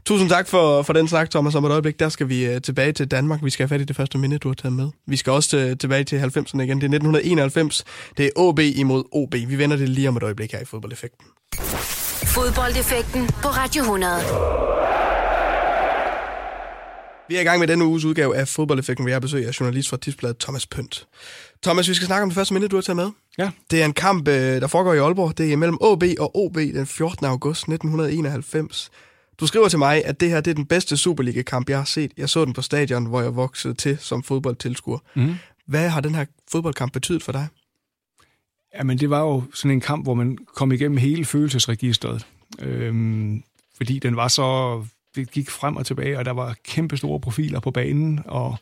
Tusind 0.05 0.29
tak 0.29 0.47
for, 0.47 0.81
for 0.81 0.93
den 0.93 1.07
snak, 1.07 1.29
Thomas, 1.29 1.55
om 1.55 1.65
et 1.65 1.71
øjeblik, 1.71 1.99
der 1.99 2.09
skal 2.09 2.29
vi 2.29 2.45
øh, 2.45 2.61
tilbage 2.61 2.91
til 2.91 3.07
Danmark. 3.07 3.39
Vi 3.43 3.49
skal 3.49 3.63
have 3.63 3.75
fat 3.75 3.81
i 3.81 3.85
det 3.85 3.95
første 3.95 4.17
minde, 4.17 4.37
du 4.37 4.47
har 4.47 4.55
taget 4.55 4.73
med. 4.73 4.89
Vi 5.07 5.17
skal 5.17 5.33
også 5.33 5.57
øh, 5.57 5.77
tilbage 5.77 6.03
til 6.03 6.15
90'erne 6.17 6.61
igen. 6.61 6.81
Det 6.81 6.83
er 6.83 6.97
1991. 6.97 7.83
Det 8.17 8.25
er 8.25 8.29
OB 8.35 8.59
imod 8.59 9.03
OB. 9.11 9.33
Vi 9.33 9.57
vender 9.57 9.77
det 9.77 9.89
lige 9.89 10.07
om 10.09 10.17
et 10.17 10.23
øjeblik 10.23 10.51
her 10.51 10.59
i 10.59 10.65
Fodboldeffekten. 10.65 11.25
Fodboldeffekten 12.25 13.27
på 13.27 13.47
Radio 13.47 13.81
100. 13.81 15.02
Vi 17.27 17.35
er 17.35 17.41
i 17.41 17.43
gang 17.43 17.59
med 17.59 17.67
denne 17.67 17.85
uges 17.85 18.05
udgave 18.05 18.35
af 18.37 18.47
Fodboldeffekten, 18.47 19.03
hvor 19.03 19.09
jeg 19.09 19.21
besøger 19.21 19.57
journalist 19.59 19.89
fra 19.89 19.97
Tipsbladet 19.97 20.37
Thomas 20.37 20.65
Pønt. 20.65 21.07
Thomas, 21.63 21.89
vi 21.89 21.93
skal 21.93 22.05
snakke 22.05 22.23
om 22.23 22.29
det 22.29 22.35
første 22.35 22.53
minde, 22.53 22.67
du 22.67 22.75
har 22.75 22.81
taget 22.81 22.95
med. 22.95 23.11
Ja. 23.37 23.51
Det 23.71 23.81
er 23.81 23.85
en 23.85 23.93
kamp, 23.93 24.27
øh, 24.27 24.61
der 24.61 24.67
foregår 24.67 24.93
i 24.93 24.97
Aalborg. 24.97 25.37
Det 25.37 25.53
er 25.53 25.57
mellem 25.57 25.77
AB 25.81 26.03
og 26.19 26.35
OB 26.35 26.55
den 26.55 26.87
14. 26.87 27.25
august 27.25 27.61
1991. 27.61 28.91
Du 29.39 29.47
skriver 29.47 29.67
til 29.67 29.79
mig, 29.79 30.05
at 30.05 30.19
det 30.19 30.29
her 30.29 30.41
det 30.41 30.51
er 30.51 30.55
den 30.55 30.65
bedste 30.65 30.97
Superliga-kamp, 30.97 31.69
jeg 31.69 31.77
har 31.77 31.85
set. 31.85 32.11
Jeg 32.17 32.29
så 32.29 32.45
den 32.45 32.53
på 32.53 32.61
stadion, 32.61 33.05
hvor 33.05 33.21
jeg 33.21 33.35
voksede 33.35 33.73
til 33.73 33.97
som 33.99 34.23
fodboldtilskuer. 34.23 34.99
Mm. 35.15 35.35
Hvad 35.67 35.89
har 35.89 36.01
den 36.01 36.15
her 36.15 36.25
fodboldkamp 36.51 36.93
betydet 36.93 37.23
for 37.23 37.31
dig? 37.31 37.47
Jamen, 38.75 38.97
det 38.97 39.09
var 39.09 39.19
jo 39.19 39.43
sådan 39.53 39.71
en 39.71 39.81
kamp, 39.81 40.05
hvor 40.05 40.13
man 40.13 40.37
kom 40.55 40.71
igennem 40.71 40.97
hele 40.97 41.25
følelsesregistret. 41.25 42.25
Øhm, 42.59 43.43
fordi 43.77 43.99
den 43.99 44.15
var 44.15 44.27
så 44.27 44.79
det 45.15 45.31
gik 45.31 45.49
frem 45.49 45.75
og 45.75 45.85
tilbage, 45.85 46.17
og 46.17 46.25
der 46.25 46.31
var 46.31 46.55
kæmpe 46.63 46.97
store 46.97 47.19
profiler 47.19 47.59
på 47.59 47.71
banen, 47.71 48.19
og, 48.25 48.55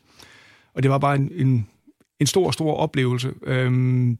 og 0.74 0.84
det 0.84 0.92
var 0.92 0.98
bare 0.98 1.16
en, 1.16 1.32
en, 1.36 1.68
en 2.20 2.28
stor, 2.28 2.52
stor 2.52 2.74
oplevelse. 2.74 3.34
Øhm, 3.44 4.18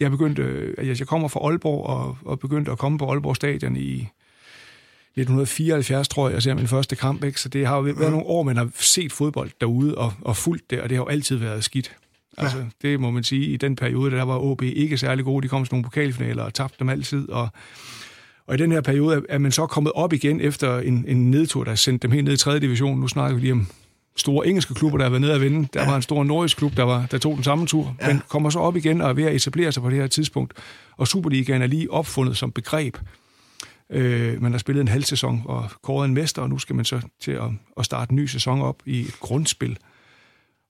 jeg 0.00 0.10
begyndte, 0.10 0.42
altså 0.78 1.02
jeg 1.02 1.08
kommer 1.08 1.28
fra 1.28 1.40
Aalborg, 1.40 1.86
og, 1.86 2.18
og 2.24 2.38
begyndte 2.38 2.72
at 2.72 2.78
komme 2.78 2.98
på 2.98 3.10
Aalborg 3.10 3.36
Stadion 3.36 3.76
i 3.76 4.08
1974, 5.18 6.08
tror 6.08 6.28
jeg, 6.28 6.34
jeg 6.34 6.42
ser 6.42 6.54
min 6.54 6.68
første 6.68 6.96
kamp, 6.96 7.24
ikke? 7.24 7.40
så 7.40 7.48
det 7.48 7.66
har 7.66 7.76
jo 7.76 7.82
været 7.82 8.10
nogle 8.10 8.26
år, 8.26 8.42
man 8.42 8.56
har 8.56 8.70
set 8.74 9.12
fodbold 9.12 9.50
derude 9.60 9.98
og, 9.98 10.12
og 10.20 10.36
fulgt 10.36 10.70
det, 10.70 10.80
og 10.80 10.88
det 10.88 10.96
har 10.96 11.04
jo 11.04 11.08
altid 11.08 11.36
været 11.36 11.64
skidt. 11.64 11.96
Altså, 12.36 12.58
ja. 12.58 12.64
det 12.82 13.00
må 13.00 13.10
man 13.10 13.24
sige. 13.24 13.46
I 13.46 13.56
den 13.56 13.76
periode, 13.76 14.10
der 14.10 14.22
var 14.22 14.38
OB 14.38 14.62
ikke 14.62 14.98
særlig 14.98 15.24
gode. 15.24 15.42
De 15.42 15.48
kom 15.48 15.64
til 15.64 15.74
nogle 15.74 15.84
pokalfinaler 15.84 16.42
og 16.42 16.54
tabte 16.54 16.76
dem 16.78 16.88
altid. 16.88 17.28
Og, 17.28 17.48
og 18.48 18.54
i 18.54 18.58
den 18.58 18.72
her 18.72 18.80
periode 18.80 19.22
er 19.28 19.38
man 19.38 19.52
så 19.52 19.66
kommet 19.66 19.92
op 19.92 20.12
igen 20.12 20.40
efter 20.40 20.78
en, 20.78 21.04
en 21.08 21.30
nedtur, 21.30 21.64
der 21.64 21.74
sendte 21.74 22.02
dem 22.02 22.12
helt 22.12 22.24
ned 22.24 22.32
i 22.32 22.36
3. 22.36 22.58
division. 22.58 23.00
Nu 23.00 23.08
snakker 23.08 23.34
vi 23.34 23.40
lige 23.40 23.52
om 23.52 23.66
store 24.16 24.46
engelske 24.46 24.74
klubber, 24.74 24.98
der 24.98 25.04
har 25.04 25.10
været 25.10 25.20
nede 25.20 25.32
at 25.32 25.40
vinde. 25.40 25.68
Der 25.74 25.82
ja. 25.82 25.88
var 25.88 25.96
en 25.96 26.02
stor 26.02 26.24
nordisk 26.24 26.56
klub, 26.56 26.76
der, 26.76 26.82
var, 26.82 27.06
der 27.10 27.18
tog 27.18 27.34
den 27.34 27.44
samme 27.44 27.66
tur, 27.66 27.96
ja. 28.00 28.06
men 28.06 28.22
kommer 28.28 28.50
så 28.50 28.58
op 28.58 28.76
igen 28.76 29.00
og 29.00 29.10
er 29.10 29.12
ved 29.12 29.24
at 29.24 29.34
etablere 29.34 29.72
sig 29.72 29.82
på 29.82 29.90
det 29.90 29.98
her 29.98 30.06
tidspunkt. 30.06 30.54
Og 30.96 31.08
Superligaen 31.08 31.62
er 31.62 31.66
lige 31.66 31.90
opfundet 31.90 32.36
som 32.36 32.52
begreb. 32.52 32.96
Øh, 33.90 34.42
man 34.42 34.52
har 34.52 34.58
spillet 34.58 34.80
en 34.80 34.88
halv 34.88 35.04
sæson 35.04 35.42
og 35.44 35.70
kåret 35.82 36.08
en 36.08 36.14
mester, 36.14 36.42
og 36.42 36.48
nu 36.48 36.58
skal 36.58 36.76
man 36.76 36.84
så 36.84 37.00
til 37.20 37.32
at, 37.32 37.50
at 37.76 37.84
starte 37.84 38.10
en 38.10 38.16
ny 38.16 38.26
sæson 38.26 38.60
op 38.60 38.82
i 38.86 39.00
et 39.00 39.20
grundspil. 39.20 39.78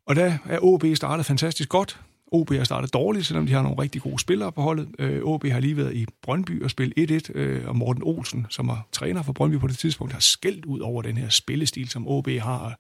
Og 0.07 0.17
der 0.17 0.39
er 0.49 0.59
OB 0.63 0.85
startet 0.95 1.27
fantastisk 1.27 1.69
godt. 1.69 2.01
OB 2.33 2.51
har 2.51 2.65
startet 2.65 2.95
dårligt, 2.95 3.27
selvom 3.27 3.47
de 3.47 3.53
har 3.53 3.63
nogle 3.63 3.83
rigtig 3.83 4.03
gode 4.03 4.19
spillere 4.19 4.53
på 4.53 4.63
holdet. 4.63 4.89
Øh, 4.99 5.23
OB 5.23 5.45
har 5.45 5.61
lige 5.61 5.77
været 5.77 5.95
i 5.95 6.07
Brøndby 6.23 6.65
og 6.65 6.71
spillet 6.71 7.29
1-1, 7.29 7.39
øh, 7.39 7.69
og 7.69 7.77
Morten 7.77 8.03
Olsen, 8.03 8.47
som 8.51 8.69
er 8.69 8.87
træner 8.93 9.23
for 9.23 9.33
Brøndby 9.33 9.59
på 9.59 9.67
det 9.67 9.79
tidspunkt, 9.79 10.13
har 10.13 10.21
skældt 10.21 10.65
ud 10.65 10.81
over 10.81 11.03
den 11.03 11.17
her 11.17 11.29
spillestil, 11.29 11.89
som 11.89 12.09
OB 12.09 12.29
har. 12.29 12.79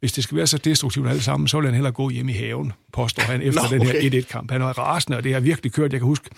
Hvis 0.00 0.12
det 0.12 0.24
skal 0.24 0.36
være 0.36 0.46
så 0.46 0.58
destruktivt 0.58 1.08
alle 1.08 1.22
sammen, 1.22 1.48
så 1.48 1.60
vil 1.60 1.66
han 1.66 1.74
hellere 1.74 1.92
gå 1.92 2.10
hjem 2.10 2.28
i 2.28 2.32
haven, 2.32 2.72
påstår 2.92 3.22
han 3.22 3.42
efter 3.48 3.60
Nå, 3.60 3.66
okay. 3.66 4.02
den 4.02 4.12
her 4.12 4.20
1-1-kamp. 4.20 4.50
Han 4.50 4.62
er 4.62 4.66
rasende, 4.66 5.16
og 5.16 5.24
det 5.24 5.32
har 5.32 5.40
virkelig 5.40 5.72
kørt. 5.72 5.92
Jeg 5.92 6.00
kan 6.00 6.06
huske, 6.06 6.30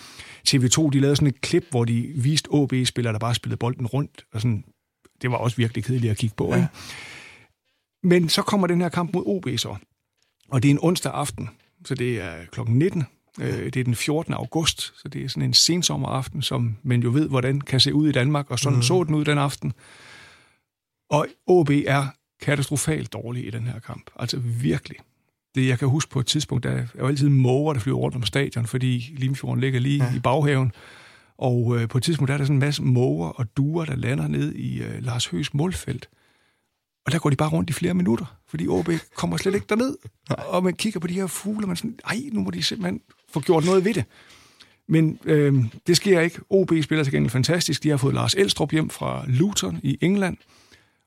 TV2 0.49 0.91
de 0.91 1.01
lavede 1.01 1.17
sådan 1.17 1.29
et 1.29 1.41
klip, 1.41 1.65
hvor 1.71 1.85
de 1.85 2.13
viste 2.15 2.49
OB-spillere, 2.51 3.13
der 3.13 3.19
bare 3.19 3.35
spillede 3.35 3.59
bolden 3.59 3.87
rundt. 3.87 4.25
Og 4.33 4.41
sådan, 4.41 4.65
det 5.23 5.31
var 5.31 5.37
også 5.37 5.57
virkelig 5.57 5.85
kedeligt 5.85 6.11
at 6.11 6.17
kigge 6.17 6.37
på. 6.37 6.49
Ja. 6.51 6.57
Ikke? 6.57 6.69
Men 8.03 8.29
så 8.29 8.43
kommer 8.43 8.67
den 8.67 8.81
her 8.81 8.89
kamp 8.89 9.15
mod 9.15 9.23
OB 9.27 9.49
så. 9.57 9.77
Og 10.51 10.63
det 10.63 10.69
er 10.69 10.73
en 10.73 10.79
onsdag 10.83 11.13
aften, 11.13 11.49
så 11.85 11.95
det 11.95 12.21
er 12.21 12.35
klokken 12.53 12.79
19. 12.79 13.05
Øh, 13.41 13.65
det 13.65 13.77
er 13.77 13.85
den 13.85 13.95
14. 13.95 14.35
august, 14.35 14.81
så 14.81 15.09
det 15.09 15.25
er 15.25 15.29
sådan 15.29 15.43
en 15.43 15.55
sensommeraften, 15.55 16.43
som 16.43 16.77
man 16.83 17.03
jo 17.03 17.11
ved, 17.11 17.29
hvordan 17.29 17.61
kan 17.61 17.81
se 17.81 17.95
ud 17.95 18.09
i 18.09 18.13
Danmark, 18.13 18.51
og 18.51 18.59
sådan 18.59 18.77
mm. 18.77 18.83
så 18.83 19.05
den 19.05 19.15
ud 19.15 19.25
den 19.25 19.39
aften. 19.39 19.73
Og 21.11 21.27
OB 21.47 21.71
er 21.71 22.07
katastrofalt 22.43 23.13
dårlig 23.13 23.47
i 23.47 23.51
den 23.51 23.67
her 23.67 23.79
kamp. 23.79 24.11
Altså 24.17 24.39
virkelig. 24.39 24.97
Det, 25.55 25.69
jeg 25.69 25.79
kan 25.79 25.89
huske 25.89 26.11
på 26.11 26.21
et 26.21 26.27
tidspunkt, 26.27 26.65
der 26.65 26.71
er 26.71 26.87
jo 26.99 27.07
altid 27.07 27.29
måger, 27.29 27.73
der 27.73 27.81
flyver 27.81 27.99
rundt 27.99 28.17
om 28.17 28.23
stadion, 28.23 28.67
fordi 28.67 29.15
Limfjorden 29.17 29.61
ligger 29.61 29.81
lige 29.81 30.05
ja. 30.05 30.17
i 30.17 30.19
baghaven. 30.19 30.73
Og 31.39 31.77
øh, 31.77 31.89
på 31.89 31.99
et 31.99 32.05
tidspunkt 32.05 32.29
der 32.29 32.35
er 32.35 32.39
der 32.39 32.45
sådan 32.45 32.57
en 32.57 32.61
masse 32.61 32.83
måger 32.83 33.29
og 33.29 33.57
duer, 33.57 33.85
der 33.85 33.97
lander 33.97 34.29
ned 34.29 34.55
i 34.55 34.83
øh, 34.83 35.03
Lars 35.03 35.27
Høgs 35.27 35.55
målfelt. 35.55 36.09
Og 37.09 37.13
der 37.13 37.19
går 37.19 37.31
de 37.31 37.37
bare 37.37 37.49
rundt 37.49 37.71
i 37.71 37.73
flere 37.73 37.95
minutter, 37.95 38.25
fordi 38.49 38.69
OB 38.69 38.89
kommer 39.15 39.37
slet 39.37 39.55
ikke 39.55 39.67
derned. 39.69 39.97
Og 40.53 40.65
man 40.65 40.75
kigger 40.75 41.01
på 41.01 41.07
de 41.07 41.15
her 41.15 41.27
fugle, 41.27 41.65
og 41.65 41.69
man 41.69 41.77
sådan, 41.77 41.99
ej, 42.05 42.17
nu 42.33 42.41
må 42.41 42.51
de 42.51 42.63
simpelthen 42.63 43.01
få 43.31 43.41
gjort 43.41 43.65
noget 43.65 43.85
ved 43.85 43.95
det. 43.95 44.05
Men 44.89 45.19
øh, 45.25 45.65
det 45.87 45.97
sker 45.97 46.21
ikke. 46.21 46.41
OB 46.51 46.73
spiller 46.83 47.05
til 47.05 47.13
gengæld 47.13 47.31
fantastisk. 47.31 47.83
De 47.83 47.89
har 47.89 47.97
fået 47.97 48.15
Lars 48.15 48.35
Elstrup 48.35 48.73
hjem 48.73 48.91
fra 48.91 49.25
Luton 49.27 49.81
i 49.83 49.99
England, 50.01 50.37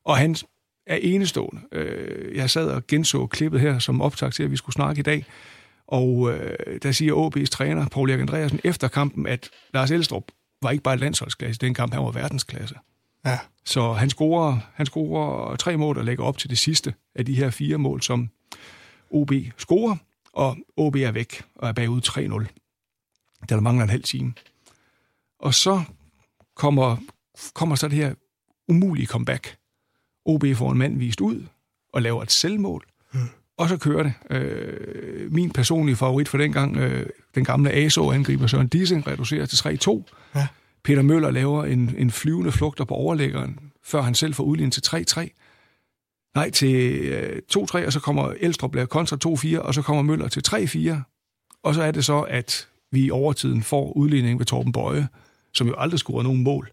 og 0.05 0.17
han 0.17 0.35
er 0.87 0.95
enestående. 0.95 1.61
Øh, 1.71 2.35
jeg 2.35 2.49
sad 2.49 2.67
og 2.67 2.87
genså 2.87 3.25
klippet 3.25 3.61
her 3.61 3.79
som 3.79 4.01
optag 4.01 4.33
til, 4.33 4.43
at 4.43 4.51
vi 4.51 4.57
skulle 4.57 4.73
snakke 4.73 4.99
i 4.99 5.03
dag, 5.03 5.25
og 5.87 6.31
øh, 6.33 6.79
der 6.83 6.91
siger 6.91 7.13
OB's 7.13 7.45
træner, 7.45 7.87
Paul 7.87 8.09
Erik 8.09 8.21
Andreasen, 8.21 8.59
efter 8.63 8.87
kampen, 8.87 9.27
at 9.27 9.49
Lars 9.73 9.91
Elstrup 9.91 10.23
var 10.61 10.71
ikke 10.71 10.83
bare 10.83 10.97
landsholdsklasse, 10.97 11.59
den 11.59 11.73
kamp, 11.73 11.93
han 11.93 12.03
var 12.03 12.11
verdensklasse. 12.11 12.75
Ja. 13.25 13.39
Så 13.65 13.93
han 13.93 14.09
scorer, 14.09 14.57
han 14.73 14.85
scorer 14.85 15.55
tre 15.55 15.77
mål 15.77 15.97
og 15.97 16.05
lægger 16.05 16.23
op 16.23 16.37
til 16.37 16.49
det 16.49 16.57
sidste 16.57 16.93
af 17.15 17.25
de 17.25 17.35
her 17.35 17.49
fire 17.49 17.77
mål, 17.77 18.01
som 18.01 18.29
OB 19.11 19.31
scorer, 19.57 19.95
og 20.33 20.57
OB 20.77 20.95
er 20.95 21.11
væk 21.11 21.43
og 21.55 21.69
er 21.69 21.73
bagud 21.73 22.01
3-0. 22.47 23.45
Der 23.49 23.59
mangler 23.59 23.83
en 23.83 23.89
halv 23.89 24.03
time. 24.03 24.33
Og 25.39 25.53
så 25.53 25.83
kommer, 26.55 26.97
kommer 27.53 27.75
så 27.75 27.87
det 27.87 27.97
her 27.97 28.13
umulige 28.67 29.05
comeback. 29.05 29.57
OB 30.25 30.45
får 30.55 30.71
en 30.71 30.77
mand 30.77 30.97
vist 30.97 31.21
ud 31.21 31.45
og 31.93 32.01
laver 32.01 32.23
et 32.23 32.31
selvmål, 32.31 32.85
mm. 33.13 33.19
og 33.57 33.69
så 33.69 33.77
kører 33.77 34.03
det. 34.03 34.13
Øh, 34.29 35.31
min 35.31 35.51
personlige 35.51 35.95
favorit 35.95 36.29
for 36.29 36.37
dengang, 36.37 36.77
øh, 36.77 37.09
den 37.35 37.45
gamle 37.45 37.71
ASO-angriber 37.71 38.47
Søren 38.47 38.67
Dissing, 38.67 39.07
reducerer 39.07 39.45
til 39.45 39.55
3-2. 39.55 40.03
Ja. 40.35 40.47
Peter 40.83 41.01
Møller 41.01 41.31
laver 41.31 41.65
en, 41.65 41.95
en 41.97 42.11
flyvende 42.11 42.51
flugter 42.51 42.83
på 42.83 42.93
overlæggeren, 42.93 43.59
før 43.83 44.01
han 44.01 44.15
selv 44.15 44.33
får 44.33 44.43
udlignet 44.43 44.73
til 44.73 45.05
3-3. 45.11 46.31
Nej, 46.35 46.49
til 46.49 46.75
øh, 47.01 47.41
2-3, 47.53 47.85
og 47.85 47.93
så 47.93 47.99
kommer 47.99 48.33
Elstrup 48.39 48.75
laver 48.75 48.87
kontra 48.87 49.17
2-4, 49.25 49.59
og 49.59 49.73
så 49.73 49.81
kommer 49.81 50.03
Møller 50.03 50.27
til 50.27 50.43
3-4. 50.47 51.61
Og 51.63 51.75
så 51.75 51.81
er 51.81 51.91
det 51.91 52.05
så, 52.05 52.21
at 52.21 52.67
vi 52.91 53.05
i 53.05 53.11
overtiden 53.11 53.63
får 53.63 53.91
udligning 53.91 54.39
ved 54.39 54.45
Torben 54.45 54.71
Bøje, 54.71 55.07
som 55.53 55.67
jo 55.67 55.75
aldrig 55.77 55.99
scorede 55.99 56.23
nogen 56.23 56.43
mål. 56.43 56.71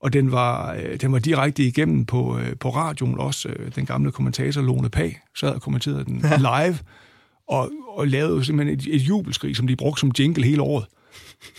Og 0.00 0.12
den 0.12 0.32
var, 0.32 0.74
øh, 0.74 1.00
den 1.00 1.12
var 1.12 1.18
direkte 1.18 1.64
igennem 1.64 2.06
på, 2.06 2.38
øh, 2.38 2.56
på 2.56 2.70
radioen 2.70 3.18
også. 3.18 3.48
Øh, 3.48 3.74
den 3.74 3.86
gamle 3.86 4.12
kommentator 4.12 4.62
Lone 4.62 4.88
Pag 4.88 5.20
sad 5.36 5.50
og 5.50 5.62
kommenterede 5.62 6.04
den 6.04 6.20
ja. 6.24 6.36
live, 6.36 6.78
og, 7.48 7.70
og 7.88 8.08
lavede 8.08 8.44
simpelthen 8.44 8.78
et, 8.78 8.94
et 8.94 9.00
jubelskrig, 9.00 9.56
som 9.56 9.66
de 9.66 9.76
brugte 9.76 10.00
som 10.00 10.12
jingle 10.18 10.44
hele 10.44 10.62
året. 10.62 10.86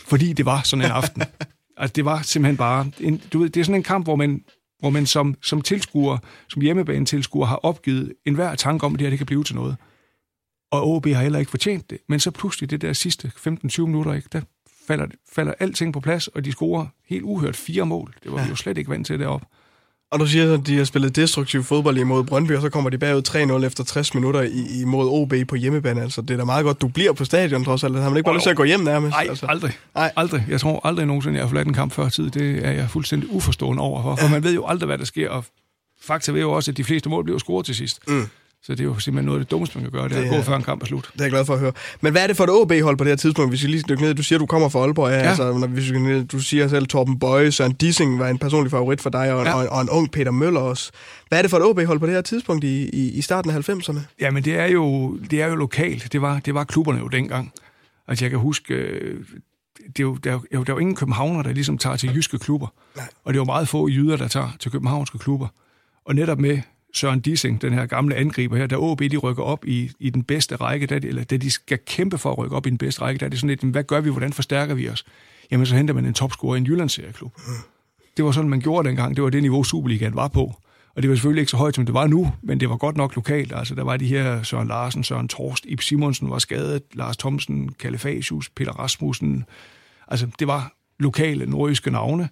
Fordi 0.07 0.33
det 0.33 0.45
var 0.45 0.61
sådan 0.61 0.85
en 0.85 0.91
aften. 0.91 1.23
Altså, 1.77 1.93
det 1.93 2.05
var 2.05 2.21
simpelthen 2.21 2.57
bare... 2.57 2.91
En, 2.99 3.21
du 3.33 3.39
ved, 3.39 3.49
det 3.49 3.59
er 3.59 3.63
sådan 3.63 3.79
en 3.79 3.83
kamp, 3.83 4.05
hvor 4.05 4.15
man, 4.15 4.43
hvor 4.79 4.89
man 4.89 5.05
som, 5.05 5.35
som 5.41 5.61
tilskuer, 5.61 6.17
som 6.49 6.61
hjemmebane-tilskuer, 6.61 7.45
har 7.45 7.55
opgivet 7.55 8.13
enhver 8.25 8.55
tanke 8.55 8.85
om, 8.85 8.93
at 8.93 8.99
det 8.99 9.05
her 9.05 9.09
det 9.09 9.19
kan 9.19 9.25
blive 9.25 9.43
til 9.43 9.55
noget. 9.55 9.75
Og 10.71 10.87
OB 10.87 11.05
har 11.05 11.21
heller 11.21 11.39
ikke 11.39 11.51
fortjent 11.51 11.89
det. 11.89 11.97
Men 12.09 12.19
så 12.19 12.31
pludselig, 12.31 12.69
det 12.69 12.81
der 12.81 12.93
sidste 12.93 13.31
15-20 13.47 13.81
minutter, 13.81 14.13
ikke, 14.13 14.29
der 14.31 14.41
falder, 14.87 15.07
falder 15.31 15.53
alting 15.59 15.93
på 15.93 15.99
plads, 15.99 16.27
og 16.27 16.45
de 16.45 16.51
scorer 16.51 16.87
helt 17.05 17.23
uhørt 17.23 17.55
fire 17.55 17.85
mål. 17.85 18.15
Det 18.23 18.31
var 18.31 18.37
ja. 18.37 18.43
vi 18.43 18.49
jo 18.49 18.55
slet 18.55 18.77
ikke 18.77 18.89
vant 18.89 19.07
til 19.07 19.19
deroppe. 19.19 19.45
Og 20.13 20.19
du 20.19 20.27
siger, 20.27 20.53
at 20.53 20.67
de 20.67 20.77
har 20.77 20.83
spillet 20.83 21.15
destruktiv 21.15 21.63
fodbold 21.63 21.97
imod 21.97 22.23
Brøndby, 22.23 22.51
og 22.51 22.61
så 22.61 22.69
kommer 22.69 22.89
de 22.89 22.97
bagud 22.97 23.59
3-0 23.61 23.65
efter 23.65 23.83
60 23.83 24.13
minutter 24.13 24.49
imod 24.81 25.07
OB 25.09 25.33
på 25.47 25.55
hjemmebane. 25.55 26.01
Altså, 26.01 26.21
det 26.21 26.31
er 26.31 26.37
da 26.37 26.43
meget 26.43 26.65
godt, 26.65 26.81
du 26.81 26.87
bliver 26.87 27.13
på 27.13 27.25
stadion 27.25 27.63
trods 27.63 27.83
alt. 27.83 27.95
Har 27.95 28.09
man 28.09 28.17
ikke 28.17 28.25
bare 28.25 28.35
lyst 28.35 28.43
til 28.43 28.49
at 28.49 28.55
gå 28.55 28.63
hjem 28.63 28.79
nærmest? 28.79 29.11
Nej, 29.11 29.25
altså. 29.29 29.45
aldrig. 29.49 29.71
Nej. 29.95 30.11
aldrig. 30.15 30.45
Jeg 30.49 30.59
tror 30.59 30.87
aldrig 30.87 31.05
nogensinde, 31.05 31.35
jeg 31.35 31.43
har 31.43 31.49
forladt 31.49 31.67
en 31.67 31.73
kamp 31.73 31.93
før 31.93 32.09
tid. 32.09 32.29
Det 32.29 32.65
er 32.65 32.71
jeg 32.71 32.89
fuldstændig 32.89 33.31
uforstående 33.31 33.83
over 33.83 34.01
for. 34.03 34.15
For 34.15 34.27
man 34.27 34.43
ved 34.43 34.53
jo 34.53 34.65
aldrig, 34.67 34.87
hvad 34.87 34.97
der 34.97 35.05
sker, 35.05 35.29
og 35.29 35.45
fakta 36.01 36.31
ved 36.31 36.41
jo 36.41 36.51
også, 36.51 36.71
at 36.71 36.77
de 36.77 36.83
fleste 36.83 37.09
mål 37.09 37.23
bliver 37.23 37.39
scoret 37.39 37.65
til 37.65 37.75
sidst. 37.75 37.99
Mm. 38.07 38.27
Så 38.65 38.71
det 38.71 38.79
er 38.79 38.83
jo 38.83 38.99
simpelthen 38.99 39.25
noget 39.25 39.39
af 39.39 39.45
det 39.45 39.51
dummeste, 39.51 39.77
man 39.77 39.83
kan 39.83 39.91
gøre, 39.91 40.03
det, 40.03 40.11
det 40.11 40.19
er 40.19 40.31
at 40.31 40.37
gå 40.37 40.41
før 40.41 40.55
en 40.55 40.63
kamp 40.63 40.81
er 40.81 40.85
slut. 40.85 41.09
Det 41.13 41.19
er 41.21 41.23
jeg 41.23 41.31
glad 41.31 41.45
for 41.45 41.53
at 41.53 41.59
høre. 41.59 41.71
Men 42.01 42.11
hvad 42.11 42.23
er 42.23 42.27
det 42.27 42.37
for 42.37 42.43
et 42.43 42.49
OB-hold 42.49 42.97
på 42.97 43.03
det 43.03 43.11
her 43.11 43.15
tidspunkt, 43.15 43.51
hvis 43.51 43.63
vi 43.63 43.67
lige 43.67 43.83
dykker 43.89 44.05
ned? 44.05 44.15
Du 44.15 44.23
siger, 44.23 44.39
du 44.39 44.45
kommer 44.45 44.69
fra 44.69 44.79
Aalborg. 44.79 45.09
Ja, 45.09 45.17
ja. 45.17 45.21
Altså, 45.21 45.57
når 45.57 45.67
hvis 45.67 45.93
vi, 45.93 46.23
du 46.23 46.39
siger 46.39 46.67
selv, 46.67 46.85
Torben 46.85 47.19
Bøje, 47.19 47.51
Søren 47.51 47.73
Dissing 47.73 48.19
var 48.19 48.27
en 48.27 48.37
personlig 48.37 48.71
favorit 48.71 49.01
for 49.01 49.09
dig, 49.09 49.33
og, 49.33 49.45
ja. 49.45 49.53
og, 49.53 49.67
og 49.69 49.81
en 49.81 49.89
ung 49.89 50.11
Peter 50.11 50.31
Møller 50.31 50.59
også. 50.59 50.91
Hvad 51.27 51.37
er 51.37 51.41
det 51.41 51.51
for 51.51 51.57
et 51.57 51.63
OB-hold 51.63 51.99
på 51.99 52.05
det 52.05 52.13
her 52.13 52.21
tidspunkt 52.21 52.63
i, 52.63 52.89
i, 52.89 53.11
i 53.11 53.21
starten 53.21 53.51
af 53.51 53.69
90'erne? 53.69 53.99
Jamen, 54.19 54.43
det 54.43 54.59
er 54.59 54.65
jo, 54.65 55.17
det 55.17 55.41
er 55.41 55.47
jo 55.47 55.55
lokalt. 55.55 56.13
Det 56.13 56.21
var, 56.21 56.39
det 56.39 56.53
var 56.53 56.63
klubberne 56.63 56.99
jo 56.99 57.07
dengang. 57.07 57.51
Altså, 58.07 58.25
jeg 58.25 58.29
kan 58.29 58.39
huske, 58.39 58.73
øh, 58.73 59.19
det 59.87 59.99
er 59.99 60.03
jo, 60.03 60.15
der, 60.15 60.31
er 60.31 60.39
jo, 60.53 60.63
der 60.63 60.73
er 60.73 60.75
jo 60.75 60.79
ingen 60.79 60.95
københavner, 60.95 61.43
der 61.43 61.51
ligesom 61.53 61.77
tager 61.77 61.95
til 61.95 62.15
jyske 62.15 62.39
klubber. 62.39 62.67
Nej. 62.95 63.07
Og 63.23 63.33
det 63.33 63.37
er 63.37 63.41
jo 63.41 63.45
meget 63.45 63.67
få 63.67 63.87
jyder, 63.87 64.17
der 64.17 64.27
tager 64.27 64.49
til 64.59 64.71
københavnske 64.71 65.17
klubber. 65.17 65.47
Og 66.05 66.15
netop 66.15 66.39
med 66.39 66.61
Søren 66.93 67.19
Dissing, 67.19 67.61
den 67.61 67.73
her 67.73 67.85
gamle 67.85 68.15
angriber 68.15 68.57
her, 68.57 68.67
der 68.67 68.77
OB 68.77 68.99
de 68.99 69.17
rykker 69.17 69.43
op 69.43 69.65
i, 69.65 69.91
i 69.99 70.09
den 70.09 70.23
bedste 70.23 70.55
række, 70.55 70.87
der, 70.87 70.95
eller 70.95 71.23
da 71.23 71.37
de 71.37 71.51
skal 71.51 71.79
kæmpe 71.87 72.17
for 72.17 72.31
at 72.31 72.37
rykke 72.37 72.55
op 72.55 72.67
i 72.67 72.69
den 72.69 72.77
bedste 72.77 73.01
række, 73.01 73.19
der 73.19 73.25
er 73.25 73.29
det 73.29 73.39
sådan 73.39 73.49
lidt, 73.49 73.63
hvad 73.63 73.83
gør 73.83 74.01
vi, 74.01 74.09
hvordan 74.09 74.33
forstærker 74.33 74.75
vi 74.75 74.89
os? 74.89 75.05
Jamen, 75.51 75.65
så 75.65 75.75
henter 75.75 75.93
man 75.93 76.05
en 76.05 76.13
topscorer 76.13 76.55
i 76.55 76.57
en 76.57 76.65
Jyllandsserieklub. 76.65 77.31
Det 78.17 78.25
var 78.25 78.31
sådan, 78.31 78.49
man 78.49 78.59
gjorde 78.59 78.87
dengang. 78.87 79.15
Det 79.15 79.23
var 79.23 79.29
det 79.29 79.41
niveau, 79.41 79.63
Superligaen 79.63 80.15
var 80.15 80.27
på. 80.27 80.53
Og 80.95 81.01
det 81.01 81.09
var 81.09 81.15
selvfølgelig 81.15 81.41
ikke 81.41 81.51
så 81.51 81.57
højt, 81.57 81.75
som 81.75 81.85
det 81.85 81.93
var 81.93 82.07
nu, 82.07 82.33
men 82.41 82.59
det 82.59 82.69
var 82.69 82.77
godt 82.77 82.97
nok 82.97 83.15
lokalt. 83.15 83.53
Altså, 83.55 83.75
der 83.75 83.83
var 83.83 83.97
de 83.97 84.07
her 84.07 84.43
Søren 84.43 84.67
Larsen, 84.67 85.03
Søren 85.03 85.27
Torst, 85.27 85.65
Ip 85.65 85.81
Simonsen 85.81 86.29
var 86.29 86.39
skadet, 86.39 86.83
Lars 86.93 87.17
Thomsen, 87.17 87.69
Kalifasius, 87.79 88.49
Peter 88.49 88.71
Rasmussen. 88.71 89.45
Altså, 90.07 90.27
det 90.39 90.47
var 90.47 90.73
lokale 90.99 91.45
nordjyske 91.45 91.91
navne. 91.91 92.29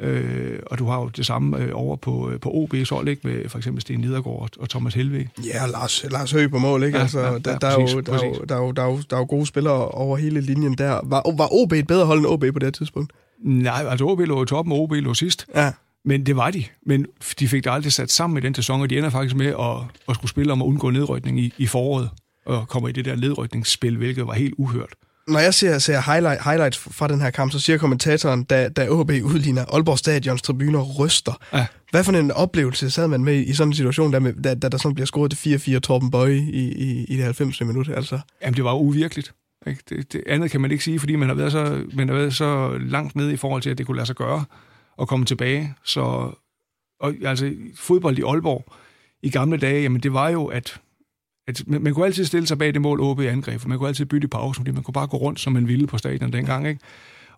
Øh, 0.00 0.58
og 0.66 0.78
du 0.78 0.86
har 0.86 1.00
jo 1.00 1.08
det 1.08 1.26
samme 1.26 1.58
øh, 1.58 1.70
over 1.72 1.96
på, 1.96 2.30
øh, 2.30 2.40
på 2.40 2.48
OB's 2.50 2.90
hold, 2.90 3.08
ikke? 3.08 3.28
Med 3.28 3.48
for 3.48 3.58
eksempel 3.58 3.80
Sten 3.80 4.00
Niedergaard 4.00 4.50
og 4.58 4.68
Thomas 4.68 4.94
Helve. 4.94 5.28
Ja, 5.44 5.66
Lars, 5.66 6.04
Lars 6.10 6.32
Høgh 6.32 6.50
på 6.50 6.58
mål, 6.58 6.82
ikke? 6.82 6.96
Ja, 6.96 7.02
altså, 7.02 7.20
ja, 7.20 7.32
der, 7.32 7.58
der, 7.58 7.76
præcis, 7.76 7.92
er 7.92 7.96
jo, 7.96 8.00
der, 8.00 8.12
er 8.12 8.26
jo, 8.26 8.34
der, 8.48 8.54
er 8.54 8.58
jo, 8.58 8.72
der, 8.72 8.82
er 8.82 8.86
jo, 8.86 9.00
der 9.10 9.16
er 9.16 9.20
jo 9.20 9.26
gode 9.28 9.46
spillere 9.46 9.88
over 9.88 10.16
hele 10.16 10.40
linjen 10.40 10.74
der. 10.74 11.00
Var, 11.04 11.36
var 11.36 11.48
OB 11.52 11.72
et 11.72 11.86
bedre 11.86 12.06
hold 12.06 12.18
end 12.18 12.26
OB 12.26 12.44
på 12.52 12.58
det 12.58 12.74
tidspunkt? 12.74 13.12
Nej, 13.38 13.84
altså 13.88 14.04
OB 14.04 14.20
lå 14.20 14.42
i 14.42 14.46
toppen, 14.46 14.72
og 14.72 14.80
OB 14.80 14.92
lå 14.92 15.14
sidst. 15.14 15.46
Ja. 15.54 15.72
Men 16.04 16.26
det 16.26 16.36
var 16.36 16.50
de. 16.50 16.64
Men 16.86 17.06
de 17.40 17.48
fik 17.48 17.64
det 17.64 17.70
aldrig 17.70 17.92
sat 17.92 18.10
sammen 18.10 18.38
i 18.38 18.40
den 18.40 18.54
sæson, 18.54 18.80
og 18.80 18.90
de 18.90 18.98
ender 18.98 19.10
faktisk 19.10 19.36
med 19.36 19.46
at, 19.46 19.76
at 20.08 20.14
skulle 20.14 20.30
spille 20.30 20.52
om 20.52 20.62
at 20.62 20.66
undgå 20.66 20.90
nedrykning 20.90 21.40
i, 21.40 21.54
i 21.58 21.66
foråret, 21.66 22.10
og 22.46 22.68
kommer 22.68 22.88
i 22.88 22.92
det 22.92 23.04
der 23.04 23.16
nedrykningsspil, 23.16 23.96
hvilket 23.96 24.26
var 24.26 24.32
helt 24.32 24.54
uhørt. 24.58 24.94
Når 25.28 25.38
jeg 25.38 25.54
ser, 25.54 25.78
ser 25.78 26.12
highlight, 26.12 26.44
highlights 26.44 26.78
fra 26.78 27.08
den 27.08 27.20
her 27.20 27.30
kamp, 27.30 27.52
så 27.52 27.60
siger 27.60 27.78
kommentatoren, 27.78 28.44
da, 28.44 28.68
da 28.68 28.88
OB 28.90 29.10
udligner, 29.10 29.64
Aalborg 29.64 29.98
Stadions 29.98 30.42
tribuner 30.42 30.82
ryster. 30.82 31.32
Ja. 31.52 31.66
Hvad 31.90 32.04
for 32.04 32.12
en 32.12 32.30
oplevelse 32.30 32.90
sad 32.90 33.08
man 33.08 33.24
med 33.24 33.46
i 33.46 33.54
sådan 33.54 33.68
en 33.68 33.74
situation, 33.74 34.12
da, 34.12 34.32
da, 34.44 34.54
da 34.54 34.68
der 34.68 34.78
sådan 34.78 34.94
bliver 34.94 35.06
scoret 35.06 35.36
til 35.36 35.56
4-4 35.76 35.78
Torben 35.78 36.10
Bøje 36.10 36.36
i, 36.36 36.72
i, 36.72 37.04
i 37.04 37.16
det 37.16 37.24
90. 37.24 37.60
minut? 37.60 37.88
Altså? 37.88 38.20
Jamen, 38.42 38.56
det 38.56 38.64
var 38.64 38.74
uvirkeligt. 38.74 39.34
Ikke? 39.66 39.82
Det, 39.88 40.12
det, 40.12 40.22
andet 40.26 40.50
kan 40.50 40.60
man 40.60 40.70
ikke 40.70 40.84
sige, 40.84 41.00
fordi 41.00 41.16
man 41.16 41.28
har, 41.28 41.34
været 41.34 41.52
så, 41.52 41.84
man 41.92 42.08
har 42.08 42.16
været 42.16 42.34
så 42.34 42.78
langt 42.80 43.16
nede 43.16 43.32
i 43.32 43.36
forhold 43.36 43.62
til, 43.62 43.70
at 43.70 43.78
det 43.78 43.86
kunne 43.86 43.96
lade 43.96 44.06
sig 44.06 44.16
gøre 44.16 44.44
at 45.00 45.08
komme 45.08 45.26
tilbage. 45.26 45.74
Så 45.84 46.32
og, 47.00 47.14
altså, 47.24 47.52
fodbold 47.76 48.18
i 48.18 48.22
Aalborg 48.22 48.72
i 49.22 49.30
gamle 49.30 49.56
dage, 49.56 49.82
jamen 49.82 50.00
det 50.00 50.12
var 50.12 50.28
jo, 50.28 50.46
at, 50.46 50.80
at 51.48 51.62
man, 51.66 51.82
man 51.82 51.94
kunne 51.94 52.06
altid 52.06 52.24
stille 52.24 52.46
sig 52.46 52.58
bag 52.58 52.74
det 52.74 52.80
mål 52.80 53.00
OB 53.00 53.20
angreb, 53.20 53.60
for 53.60 53.68
man 53.68 53.78
kunne 53.78 53.88
altid 53.88 54.04
bytte 54.04 54.24
i 54.24 54.28
pausen, 54.28 54.64
fordi 54.64 54.70
man 54.70 54.82
kunne 54.82 54.94
bare 54.94 55.06
gå 55.06 55.16
rundt, 55.16 55.40
som 55.40 55.52
man 55.52 55.68
ville 55.68 55.86
på 55.86 55.98
stadion 55.98 56.32
dengang, 56.32 56.68
ikke? 56.68 56.80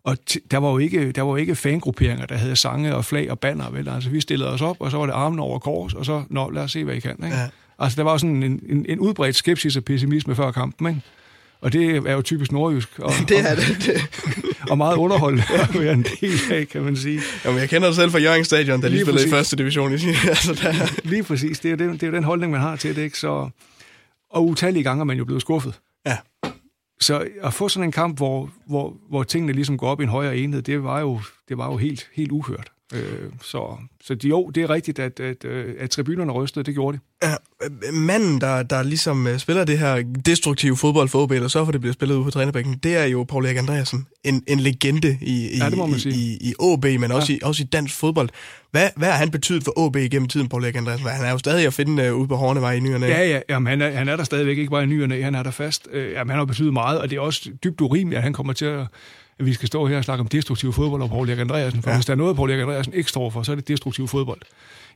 Og 0.04 0.16
der 0.50 0.58
var 0.58 0.70
jo 0.70 0.78
ikke, 0.78 1.12
der 1.12 1.22
var 1.22 1.30
jo 1.30 1.36
ikke 1.36 1.54
fangrupperinger, 1.54 2.26
der 2.26 2.36
havde 2.36 2.56
sange 2.56 2.94
og 2.94 3.04
flag 3.04 3.30
og 3.30 3.38
banner, 3.38 3.70
vel? 3.70 3.88
Altså, 3.88 4.10
vi 4.10 4.20
stillede 4.20 4.50
os 4.50 4.60
op, 4.60 4.76
og 4.80 4.90
så 4.90 4.96
var 4.96 5.06
det 5.06 5.12
armen 5.12 5.38
over 5.38 5.58
kors, 5.58 5.94
og 5.94 6.04
så, 6.04 6.22
nå, 6.30 6.50
lad 6.50 6.62
os 6.62 6.72
se, 6.72 6.84
hvad 6.84 6.94
I 6.94 7.00
kan, 7.00 7.16
ikke? 7.24 7.36
Ja. 7.36 7.48
Altså, 7.78 7.96
der 7.96 8.02
var 8.02 8.16
sådan 8.16 8.42
en, 8.42 8.60
en, 8.68 8.86
en 8.88 8.98
udbredt 8.98 9.36
skepsis 9.36 9.76
og 9.76 9.84
pessimisme 9.84 10.34
før 10.34 10.50
kampen, 10.50 10.88
ikke? 10.88 11.02
Og 11.60 11.72
det 11.72 11.96
er 11.96 12.12
jo 12.12 12.22
typisk 12.22 12.52
nordjysk. 12.52 12.88
Og, 12.98 13.12
det 13.28 13.38
er 13.38 13.54
det. 13.54 14.00
og 14.70 14.78
meget 14.78 14.96
underholdende 14.96 15.44
at 15.52 15.68
være 15.82 15.92
en 15.92 16.06
del 16.20 16.38
af, 16.50 16.68
kan 16.68 16.82
man 16.82 16.96
sige. 16.96 17.20
Jamen, 17.44 17.60
jeg 17.60 17.68
kender 17.68 17.88
det 17.88 17.96
selv 17.96 18.10
fra 18.10 18.18
Jørgen 18.18 18.44
Stadion, 18.44 18.82
der 18.82 18.88
lige, 18.88 18.96
lige 18.96 19.04
spillede 19.04 19.26
i 19.26 19.30
første 19.30 19.56
division. 19.56 19.92
altså, 19.92 20.58
der... 20.62 21.08
Lige 21.08 21.22
præcis. 21.22 21.60
Det 21.60 21.68
er, 21.68 21.84
jo 21.84 21.92
det, 21.92 22.00
det 22.00 22.02
er 22.02 22.10
jo 22.10 22.16
den 22.16 22.24
holdning, 22.24 22.52
man 22.52 22.60
har 22.60 22.76
til 22.76 22.96
det. 22.96 23.02
Ikke? 23.02 23.18
Så, 23.18 23.50
og 24.30 24.46
utallige 24.46 24.82
gange 24.82 25.00
er 25.00 25.04
man 25.04 25.18
jo 25.18 25.24
blevet 25.24 25.42
skuffet. 25.42 25.80
Ja. 26.06 26.18
Så 27.00 27.28
at 27.42 27.54
få 27.54 27.68
sådan 27.68 27.88
en 27.88 27.92
kamp, 27.92 28.16
hvor, 28.16 28.50
hvor, 28.66 28.96
hvor 29.08 29.22
tingene 29.22 29.52
ligesom 29.52 29.78
går 29.78 29.88
op 29.88 30.00
i 30.00 30.02
en 30.02 30.08
højere 30.08 30.36
enhed, 30.36 30.62
det 30.62 30.84
var 30.84 31.00
jo, 31.00 31.20
det 31.48 31.58
var 31.58 31.70
jo 31.70 31.76
helt, 31.76 32.10
helt 32.14 32.32
uhørt. 32.32 32.72
Øh, 32.94 33.32
så 33.42 33.76
så 34.04 34.16
jo, 34.24 34.50
det 34.54 34.62
er 34.62 34.70
rigtigt, 34.70 34.98
at, 34.98 35.20
at, 35.20 35.44
øh, 35.44 35.74
at 35.78 35.90
tribunerne 35.90 36.32
rystede, 36.32 36.64
det 36.64 36.74
gjorde 36.74 36.98
de. 36.98 37.28
Ja, 37.28 37.34
manden, 37.92 38.40
der, 38.40 38.62
der 38.62 38.82
ligesom 38.82 39.26
øh, 39.26 39.38
spiller 39.38 39.64
det 39.64 39.78
her 39.78 40.02
destruktive 40.26 40.76
fodbold 40.76 41.08
for 41.08 41.22
OB, 41.22 41.30
eller 41.30 41.48
så 41.48 41.64
for 41.64 41.72
det 41.72 41.80
bliver 41.80 41.92
spillet 41.92 42.16
ud 42.16 42.24
på 42.24 42.30
trænerbænken, 42.30 42.74
det 42.82 42.96
er 42.96 43.04
jo 43.04 43.24
Paul 43.24 43.46
Erik 43.46 43.56
Andreasen. 43.56 44.06
En, 44.24 44.42
en 44.46 44.60
legende 44.60 45.18
i, 45.20 45.48
i, 45.48 45.58
ja, 45.58 45.68
i, 45.68 46.08
i, 46.08 46.38
i 46.40 46.54
OB, 46.58 46.84
men 46.84 47.12
også, 47.12 47.32
ja. 47.32 47.36
i, 47.36 47.40
også 47.42 47.62
i 47.62 47.66
dansk 47.66 47.96
fodbold. 47.96 48.28
Hvad, 48.70 48.88
hvad 48.96 49.08
har 49.08 49.16
han 49.16 49.30
betydet 49.30 49.64
for 49.64 49.72
OB 49.76 49.96
gennem 49.96 50.28
tiden, 50.28 50.48
Paul 50.48 50.64
Erik 50.64 50.76
Andreasen? 50.76 51.06
Han 51.06 51.24
er 51.24 51.30
jo 51.30 51.38
stadig 51.38 51.66
at 51.66 51.74
finde 51.74 52.12
uh, 52.12 52.20
ude 52.20 52.28
på 52.28 52.36
Hornevej 52.36 52.72
i 52.72 52.80
nyerne. 52.80 53.06
Ja, 53.06 53.28
ja, 53.28 53.40
jamen, 53.48 53.66
han, 53.66 53.82
er, 53.82 53.90
han 53.90 54.08
er 54.08 54.16
der 54.16 54.24
stadigvæk, 54.24 54.58
ikke 54.58 54.70
bare 54.70 54.82
i 54.82 54.86
nyerne, 54.86 55.22
han 55.22 55.34
er 55.34 55.42
der 55.42 55.50
fast. 55.50 55.88
Uh, 55.94 56.12
jamen, 56.12 56.30
han 56.30 56.38
har 56.38 56.44
betydet 56.44 56.72
meget, 56.72 57.00
og 57.00 57.10
det 57.10 57.16
er 57.16 57.20
også 57.20 57.50
dybt 57.64 57.80
urimeligt, 57.80 58.16
at 58.16 58.22
han 58.22 58.32
kommer 58.32 58.52
til 58.52 58.64
at 58.64 58.86
at 59.40 59.46
vi 59.46 59.52
skal 59.52 59.66
stå 59.66 59.86
her 59.86 59.96
og 59.96 60.04
snakke 60.04 60.20
om 60.20 60.28
destruktiv 60.28 60.72
fodbold 60.72 61.02
og 61.02 61.08
Paul 61.08 61.28
Erik 61.28 61.38
Andreasen. 61.38 61.82
For 61.82 61.90
ja. 61.90 61.96
hvis 61.96 62.06
der 62.06 62.12
er 62.12 62.16
noget, 62.16 62.36
Paul 62.36 62.50
Erik 62.50 62.60
Andreasen 62.60 62.94
ikke 62.94 63.10
står 63.10 63.30
for, 63.30 63.42
så 63.42 63.52
er 63.52 63.56
det 63.56 63.68
destruktiv 63.68 64.08
fodbold. 64.08 64.40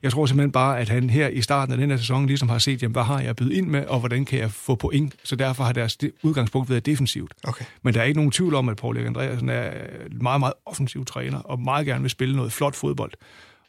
Jeg 0.02 0.12
tror 0.12 0.26
simpelthen 0.26 0.52
bare, 0.52 0.78
at 0.78 0.88
han 0.88 1.10
her 1.10 1.28
i 1.28 1.42
starten 1.42 1.72
af 1.72 1.78
den 1.78 1.90
her 1.90 1.96
sæson 1.96 2.26
ligesom 2.26 2.48
har 2.48 2.58
set, 2.58 2.82
jamen, 2.82 2.92
hvad 2.92 3.02
har 3.02 3.20
jeg 3.20 3.36
bydet 3.36 3.52
ind 3.52 3.66
med, 3.66 3.86
og 3.86 4.00
hvordan 4.00 4.24
kan 4.24 4.38
jeg 4.38 4.50
få 4.50 4.74
point? 4.74 5.14
Så 5.24 5.36
derfor 5.36 5.64
har 5.64 5.72
deres 5.72 5.98
udgangspunkt 6.22 6.70
været 6.70 6.86
defensivt. 6.86 7.32
Okay. 7.44 7.64
Men 7.82 7.94
der 7.94 8.00
er 8.00 8.04
ikke 8.04 8.18
nogen 8.18 8.30
tvivl 8.32 8.54
om, 8.54 8.68
at 8.68 8.76
Paul 8.76 8.96
Erik 8.96 9.06
Andreasen 9.06 9.48
er 9.48 9.70
en 10.10 10.22
meget, 10.22 10.40
meget 10.40 10.54
offensiv 10.66 11.04
træner, 11.04 11.38
og 11.38 11.60
meget 11.60 11.86
gerne 11.86 12.00
vil 12.00 12.10
spille 12.10 12.36
noget 12.36 12.52
flot 12.52 12.74
fodbold. 12.74 13.12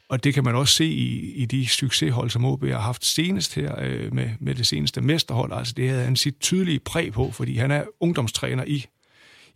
Og 0.08 0.24
det 0.24 0.34
kan 0.34 0.44
man 0.44 0.54
også 0.54 0.74
se 0.74 0.84
i, 0.84 1.32
i 1.32 1.44
de 1.44 1.68
succeshold, 1.68 2.30
som 2.30 2.44
OB 2.44 2.64
har 2.64 2.78
haft 2.78 3.04
senest 3.04 3.54
her 3.54 3.74
øh, 3.82 4.14
med, 4.14 4.30
med 4.40 4.54
det 4.54 4.66
seneste 4.66 5.00
mesterhold. 5.00 5.52
Altså 5.52 5.74
det 5.76 5.88
havde 5.88 6.04
han 6.04 6.16
sit 6.16 6.40
tydelige 6.40 6.78
præg 6.78 7.12
på, 7.12 7.30
fordi 7.30 7.56
han 7.56 7.70
er 7.70 7.84
ungdomstræner 8.00 8.64
i 8.66 8.86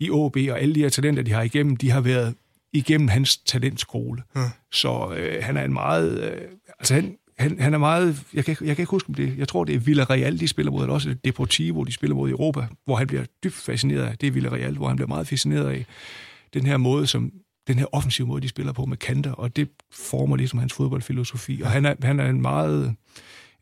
i 0.01 0.11
OB, 0.11 0.37
og 0.37 0.61
alle 0.61 0.75
de 0.75 0.81
her 0.81 0.89
talenter, 0.89 1.23
de 1.23 1.33
har 1.33 1.43
igennem, 1.43 1.77
de 1.77 1.91
har 1.91 2.01
været 2.01 2.35
igennem 2.73 3.09
hans 3.09 3.37
talentskole. 3.37 4.23
Ja. 4.37 4.51
Så 4.73 5.15
øh, 5.17 5.45
han 5.45 5.57
er 5.57 5.65
en 5.65 5.73
meget... 5.73 6.33
Øh, 6.33 6.41
altså 6.79 6.95
han, 6.95 7.17
han, 7.39 7.61
han 7.61 7.75
er 7.75 7.79
meget... 7.79 8.23
Jeg 8.35 8.45
kan, 8.45 8.57
jeg 8.61 8.77
kan 8.77 8.83
ikke 8.83 8.91
huske, 8.91 9.09
om 9.09 9.15
det... 9.15 9.35
Jeg 9.39 9.49
tror, 9.49 9.65
det 9.65 9.75
er 9.75 9.79
Villarreal, 9.79 10.41
de 10.41 10.49
spiller 10.49 10.73
mod, 10.73 10.83
eller 10.83 10.95
også 10.95 11.15
Deportivo, 11.25 11.85
de 11.85 11.93
spiller 11.93 12.17
mod 12.17 12.29
i 12.29 12.33
Europa, 12.33 12.67
hvor 12.85 12.97
han 12.97 13.07
bliver 13.07 13.25
dybt 13.45 13.55
fascineret 13.55 14.03
af. 14.03 14.19
Det 14.19 14.27
er 14.27 14.31
Villarreal, 14.31 14.77
hvor 14.77 14.89
han 14.89 14.97
bliver 14.97 15.09
meget 15.09 15.27
fascineret 15.27 15.71
af 15.71 15.87
den 16.55 16.67
her 16.67 16.77
måde, 16.77 17.07
som 17.07 17.33
den 17.69 17.79
her 17.79 17.87
offensive 17.93 18.27
måde, 18.27 18.43
de 18.43 18.49
spiller 18.49 18.73
på 18.73 18.85
med 18.85 18.97
kanter, 18.97 19.33
og 19.33 19.57
det 19.57 19.69
former 19.93 20.37
ligesom 20.37 20.59
hans 20.59 20.73
fodboldfilosofi. 20.73 21.61
Og 21.65 21.71
han 21.71 21.87
er, 21.87 21.95
han 22.03 22.21
er 22.21 22.29
en 22.29 22.43
meget 22.43 22.95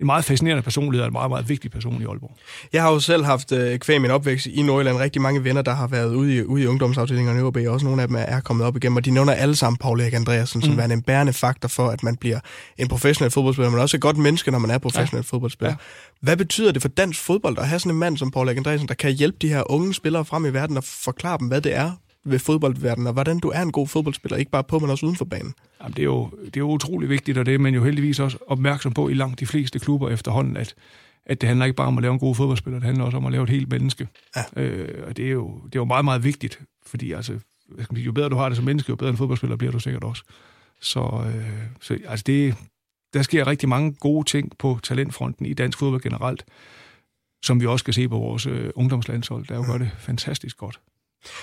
en 0.01 0.07
meget 0.07 0.25
fascinerende 0.25 0.63
personlighed 0.63 1.03
og 1.03 1.07
en 1.07 1.13
meget, 1.13 1.31
meget 1.31 1.49
vigtig 1.49 1.71
person 1.71 2.03
i 2.03 2.05
Aalborg. 2.05 2.37
Jeg 2.73 2.83
har 2.83 2.93
jo 2.93 3.01
selv 3.01 3.25
haft 3.25 3.53
øh, 3.53 3.79
kvæg 3.79 4.01
min 4.01 4.11
opvækst 4.11 4.47
i 4.47 4.63
Nordjylland 4.63 4.97
rigtig 4.97 5.23
mange 5.23 5.45
venner, 5.45 5.63
der 5.63 5.75
har 5.75 5.87
været 5.87 6.15
ude 6.15 6.37
i, 6.37 6.43
ude 6.43 6.63
i 6.63 6.67
ungdomsafdelingerne 6.67 7.41
i 7.63 7.67
og 7.67 7.73
også 7.75 7.87
nogle 7.87 8.03
af 8.03 8.09
dem 8.09 8.17
er 8.21 8.41
kommet 8.41 8.67
op 8.67 8.77
igennem, 8.77 8.97
og 8.97 9.05
de 9.05 9.11
nævner 9.11 9.33
alle 9.33 9.57
sammen 9.57 9.77
Paul 9.77 10.01
Erik 10.01 10.15
Andreasen 10.15 10.63
som 10.63 10.71
mm. 10.71 10.77
værende 10.77 10.95
en 10.95 11.03
bærende 11.03 11.33
faktor 11.33 11.69
for, 11.69 11.89
at 11.89 12.03
man 12.03 12.17
bliver 12.17 12.41
en 12.79 12.89
professionel 12.89 13.31
fodboldspiller, 13.31 13.71
men 13.71 13.81
også 13.81 13.97
et 13.97 14.01
godt 14.01 14.17
menneske, 14.17 14.51
når 14.51 14.59
man 14.59 14.71
er 14.71 14.79
professionel 14.79 15.25
ja. 15.25 15.37
fodboldspiller. 15.37 15.71
Ja. 15.71 15.77
Hvad 16.21 16.37
betyder 16.37 16.73
det 16.73 16.83
for 16.83 16.89
dansk 16.89 17.21
fodbold 17.21 17.59
at 17.59 17.69
have 17.69 17.79
sådan 17.79 17.93
en 17.93 17.99
mand 17.99 18.17
som 18.17 18.31
Paul 18.31 18.47
Erik 18.47 18.57
Andreasen, 18.57 18.89
der 18.89 18.95
kan 18.95 19.13
hjælpe 19.13 19.39
de 19.43 19.49
her 19.49 19.71
unge 19.71 19.95
spillere 19.95 20.25
frem 20.25 20.47
i 20.47 20.49
verden 20.49 20.77
og 20.77 20.85
forklare 20.85 21.39
dem, 21.39 21.49
hvad 21.49 21.61
det 21.61 21.75
er, 21.75 21.93
ved 22.31 22.39
fodboldverdenen, 22.39 23.07
og 23.07 23.13
hvordan 23.13 23.39
du 23.39 23.49
er 23.49 23.63
en 23.63 23.73
god 23.73 23.89
fodboldspiller, 23.89 24.37
ikke 24.37 24.51
bare 24.51 24.65
på, 24.65 24.79
men 24.79 24.91
også 24.91 25.07
uden 25.07 25.17
for 25.17 25.25
banen. 25.25 25.55
Jamen, 25.81 25.93
det, 25.93 25.99
er 25.99 26.05
jo, 26.05 26.31
det 26.45 26.57
er 26.57 26.61
jo 26.61 26.71
utrolig 26.71 27.09
vigtigt, 27.09 27.39
og 27.39 27.47
det 27.47 27.55
er 27.55 27.59
man 27.59 27.75
jo 27.75 27.85
heldigvis 27.85 28.21
også 28.21 28.39
opmærksom 28.47 28.93
på 28.93 29.09
i 29.09 29.15
langt 29.15 29.41
de 29.41 29.47
fleste 29.47 29.79
klubber 29.79 30.11
efterhånden, 30.11 30.57
at, 30.57 30.75
at 31.27 31.41
det 31.41 31.49
handler 31.49 31.67
ikke 31.67 31.77
bare 31.77 31.87
om 31.87 31.99
at 31.99 32.03
lave 32.03 32.13
en 32.13 32.19
god 32.19 32.35
fodboldspiller, 32.35 32.79
det 32.79 32.87
handler 32.87 33.05
også 33.05 33.17
om 33.17 33.27
at 33.27 33.33
lave 33.33 33.45
et 33.45 33.51
helt 33.51 33.69
menneske. 33.71 34.09
Ja. 34.37 34.63
Øh, 34.63 35.09
og 35.09 35.17
det 35.17 35.27
er, 35.27 35.31
jo, 35.31 35.61
det 35.65 35.75
er 35.75 35.81
jo 35.81 35.85
meget, 35.85 36.05
meget 36.05 36.25
vigtigt, 36.25 36.61
fordi 36.87 37.13
altså, 37.13 37.39
jo 37.93 38.13
bedre 38.13 38.29
du 38.29 38.37
har 38.37 38.49
det 38.49 38.57
som 38.57 38.65
menneske, 38.65 38.91
jo 38.91 38.97
bedre 38.97 39.11
en 39.11 39.17
fodboldspiller 39.17 39.57
bliver 39.57 39.73
du 39.73 39.79
sikkert 39.79 40.05
også. 40.05 40.23
Så, 40.81 41.25
øh, 41.27 41.63
så 41.81 41.99
altså 42.07 42.25
det, 42.27 42.55
der 43.15 43.23
sker 43.23 43.47
rigtig 43.47 43.69
mange 43.69 43.93
gode 43.93 44.25
ting 44.29 44.53
på 44.59 44.79
talentfronten 44.83 45.47
i 45.47 45.55
dansk 45.55 45.79
fodbold 45.79 46.03
generelt, 46.03 46.45
som 47.43 47.61
vi 47.61 47.67
også 47.67 47.85
kan 47.85 47.95
se 47.95 48.09
på 48.09 48.19
vores 48.19 48.47
øh, 48.47 48.71
ungdomslandshold, 48.75 49.47
der 49.47 49.55
jo 49.55 49.65
gør 49.67 49.79
det 49.79 49.91
fantastisk 49.99 50.57
godt. 50.57 50.81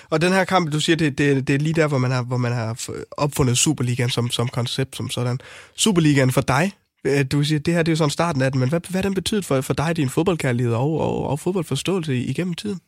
Og 0.10 0.22
den 0.22 0.34
her 0.34 0.44
kamp, 0.44 0.72
du 0.72 0.80
siger, 0.80 0.96
det, 0.96 1.18
det, 1.18 1.48
det 1.48 1.56
er 1.56 1.60
lige 1.60 1.74
der, 1.74 1.88
hvor 1.88 1.98
man 1.98 2.12
har, 2.12 2.24
hvor 2.24 2.38
man 2.38 2.52
har 2.52 2.90
opfundet 3.12 3.58
Superligaen 3.58 4.10
som, 4.10 4.30
som 4.30 4.48
koncept, 4.48 4.96
som 4.96 5.10
sådan. 5.10 5.40
Superligaen 5.76 6.32
for 6.32 6.42
dig, 6.42 6.72
øh, 7.06 7.26
du 7.32 7.44
siger, 7.44 7.60
det 7.60 7.74
her 7.74 7.84
det 7.84 7.92
er 7.92 7.94
jo 7.94 7.98
sådan 7.98 8.10
starten 8.10 8.42
af 8.42 8.52
den, 8.52 8.60
men 8.60 8.70
hvad, 8.70 8.80
hvad 8.90 9.04
den 9.04 9.14
betydet 9.14 9.46
for, 9.46 9.62
for 9.62 9.74
dig, 9.74 9.98
din 9.98 10.10
fodboldkærlighed 10.10 10.74
og, 10.74 11.00
og, 11.00 11.28
og 11.28 11.40
fodboldforståelse 11.40 12.18
igennem 12.18 12.54
tiden? 12.54 12.80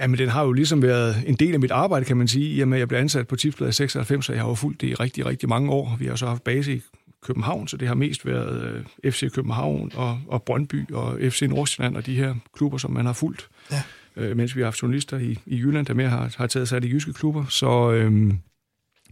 Jamen, 0.00 0.18
den 0.18 0.28
har 0.28 0.42
jo 0.44 0.52
ligesom 0.52 0.82
været 0.82 1.22
en 1.26 1.34
del 1.34 1.54
af 1.54 1.60
mit 1.60 1.70
arbejde, 1.70 2.04
kan 2.04 2.16
man 2.16 2.28
sige, 2.28 2.54
i 2.54 2.60
og 2.60 2.68
med, 2.68 2.78
at 2.78 2.80
jeg 2.80 2.88
blev 2.88 2.98
ansat 2.98 3.28
på 3.28 3.36
Tipsbladet 3.36 3.72
i 3.72 3.76
96, 3.76 4.26
så 4.26 4.32
jeg 4.32 4.42
har 4.42 4.48
jo 4.48 4.54
fulgt 4.54 4.80
det 4.80 4.86
i 4.86 4.94
rigtig, 4.94 5.26
rigtig 5.26 5.48
mange 5.48 5.70
år. 5.72 5.96
Vi 5.98 6.06
har 6.06 6.16
så 6.16 6.26
haft 6.26 6.44
base 6.44 6.74
i 6.74 6.82
København, 7.22 7.68
så 7.68 7.76
det 7.76 7.88
har 7.88 7.94
mest 7.94 8.26
været 8.26 8.84
øh, 9.04 9.12
FC 9.12 9.32
København 9.32 9.92
og, 9.94 10.20
og 10.28 10.42
Brøndby 10.42 10.92
og 10.92 11.18
FC 11.20 11.42
Nordsjælland 11.42 11.96
og 11.96 12.06
de 12.06 12.16
her 12.16 12.34
klubber, 12.56 12.78
som 12.78 12.90
man 12.90 13.06
har 13.06 13.12
fulgt. 13.12 13.48
Ja 13.72 13.82
øh, 14.18 14.36
mens 14.36 14.56
vi 14.56 14.60
har 14.60 14.66
haft 14.66 14.82
journalister 14.82 15.18
i, 15.18 15.38
i 15.46 15.56
Jylland, 15.56 15.86
der 15.86 15.94
mere 15.94 16.08
har, 16.08 16.34
har 16.36 16.46
taget 16.46 16.68
sig 16.68 16.76
af 16.76 16.82
de 16.82 16.88
jyske 16.88 17.12
klubber. 17.12 17.44
Så, 17.48 17.92
øh, 17.92 18.12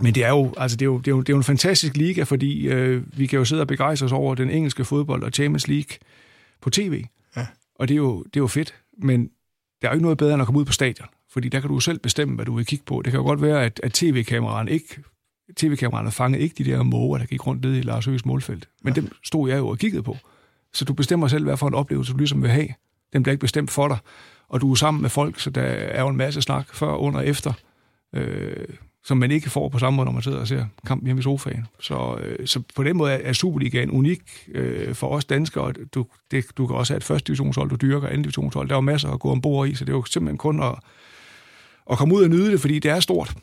men 0.01 0.14
det 0.14 0.25
er, 0.25 0.29
jo, 0.29 0.55
altså 0.57 0.77
det, 0.77 0.83
er 0.83 0.87
jo, 0.87 0.99
det, 0.99 1.09
er 1.09 1.12
jo, 1.12 1.21
det 1.21 1.29
er 1.29 1.33
jo 1.33 1.37
en 1.37 1.45
fantastisk 1.45 1.97
liga, 1.97 2.23
fordi 2.23 2.69
øh, 2.69 3.03
vi 3.19 3.27
kan 3.27 3.38
jo 3.38 3.45
sidde 3.45 3.62
og 3.62 3.69
begejstre 3.69 4.05
os 4.05 4.12
over 4.12 4.35
den 4.35 4.51
engelske 4.51 4.85
fodbold 4.85 5.23
og 5.23 5.31
Champions 5.31 5.69
League 5.69 5.99
på 6.61 6.71
tv. 6.71 7.05
Ja. 7.37 7.47
Og 7.75 7.88
det 7.88 7.95
er, 7.95 7.99
jo, 7.99 8.23
det 8.23 8.37
er 8.37 8.40
jo 8.40 8.47
fedt, 8.47 8.75
men 8.99 9.31
der 9.83 9.88
er 9.88 9.92
jo 9.92 9.95
ikke 9.95 10.03
noget 10.03 10.19
bedre 10.19 10.35
end 10.35 10.42
at 10.42 10.47
komme 10.47 10.61
ud 10.61 10.64
på 10.64 10.73
stadion, 10.73 11.09
fordi 11.33 11.49
der 11.49 11.61
kan 11.61 11.71
du 11.71 11.81
selv 11.81 11.99
bestemme, 11.99 12.35
hvad 12.35 12.45
du 12.45 12.57
vil 12.57 12.66
kigge 12.66 12.85
på. 12.85 13.03
Det 13.05 13.11
kan 13.11 13.19
jo 13.19 13.27
godt 13.27 13.42
være, 13.42 13.64
at, 13.64 13.81
at 13.83 13.92
tv-kameraerne 13.92 14.71
ikke 14.71 15.03
tv-kameraerne 15.57 16.11
fangede 16.11 16.42
ikke 16.42 16.64
de 16.64 16.71
der 16.71 16.83
måger, 16.83 17.19
der 17.19 17.27
gik 17.27 17.47
rundt 17.47 17.64
ned 17.64 17.77
i 17.77 17.81
Lars 17.81 18.05
Høghs 18.05 18.25
målfelt. 18.25 18.69
Men 18.83 18.95
ja. 18.95 19.01
dem 19.01 19.11
stod 19.25 19.51
jeg 19.51 19.59
jo 19.59 19.69
og 19.69 19.79
kiggede 19.79 20.03
på. 20.03 20.16
Så 20.73 20.85
du 20.85 20.92
bestemmer 20.92 21.29
selv, 21.29 21.45
hvad 21.45 21.57
for 21.57 21.69
en 21.69 21.75
oplevelse 21.75 22.12
du 22.12 22.19
ligesom 22.19 22.42
vil 22.42 22.51
have. 22.51 22.69
Den 23.12 23.23
bliver 23.23 23.33
ikke 23.33 23.40
bestemt 23.40 23.71
for 23.71 23.88
dig 23.88 23.99
og 24.49 24.61
du 24.61 24.71
er 24.71 24.75
sammen 24.75 25.03
med 25.03 25.11
folk, 25.11 25.41
så 25.41 25.51
der 25.51 25.63
er 25.63 26.03
jo 26.03 26.09
en 26.09 26.17
masse 26.17 26.43
snak 26.43 26.75
før, 26.75 26.95
under 26.95 27.21
og 27.21 27.27
efter, 27.27 27.53
øh, 28.13 28.67
som 29.05 29.17
man 29.17 29.31
ikke 29.31 29.51
får 29.51 29.69
på 29.69 29.79
samme 29.79 29.97
måde, 29.97 30.05
når 30.05 30.13
man 30.13 30.23
sidder 30.23 30.39
og 30.39 30.49
ser 30.49 30.65
kampen 30.87 31.07
hjemme 31.07 31.21
i 31.21 31.23
sofaen. 31.23 31.67
Så, 31.81 32.19
øh, 32.23 32.47
så 32.47 32.63
på 32.77 32.85
den 32.85 32.97
måde 32.97 33.13
er 33.13 33.33
Superligaen 33.33 33.91
unik 33.91 34.21
øh, 34.55 34.95
for 34.95 35.09
os 35.09 35.25
danskere. 35.25 35.73
Du, 35.73 36.07
det, 36.31 36.45
du 36.57 36.67
kan 36.67 36.77
også 36.77 36.93
have 36.93 36.97
et 36.97 37.05
første 37.05 37.27
divisionshold, 37.27 37.71
du 37.71 37.77
dyrker, 37.77 38.09
anden 38.09 38.23
divisionshold. 38.23 38.69
Der 38.69 38.75
er 38.75 38.77
jo 38.77 38.81
masser 38.81 39.11
at 39.11 39.21
gå 39.21 39.31
ombord 39.31 39.69
i, 39.69 39.75
så 39.75 39.85
det 39.85 39.93
er 39.93 39.97
jo 39.97 40.05
simpelthen 40.05 40.39
kun 40.39 40.63
at, 40.63 40.75
at 41.91 41.99
komme 41.99 42.15
ud 42.15 42.23
og 42.23 42.31
nyde 42.31 42.53
det, 42.53 42.61
fordi 42.61 42.79
det 42.79 42.91
er 42.91 43.01
stort. 43.01 43.35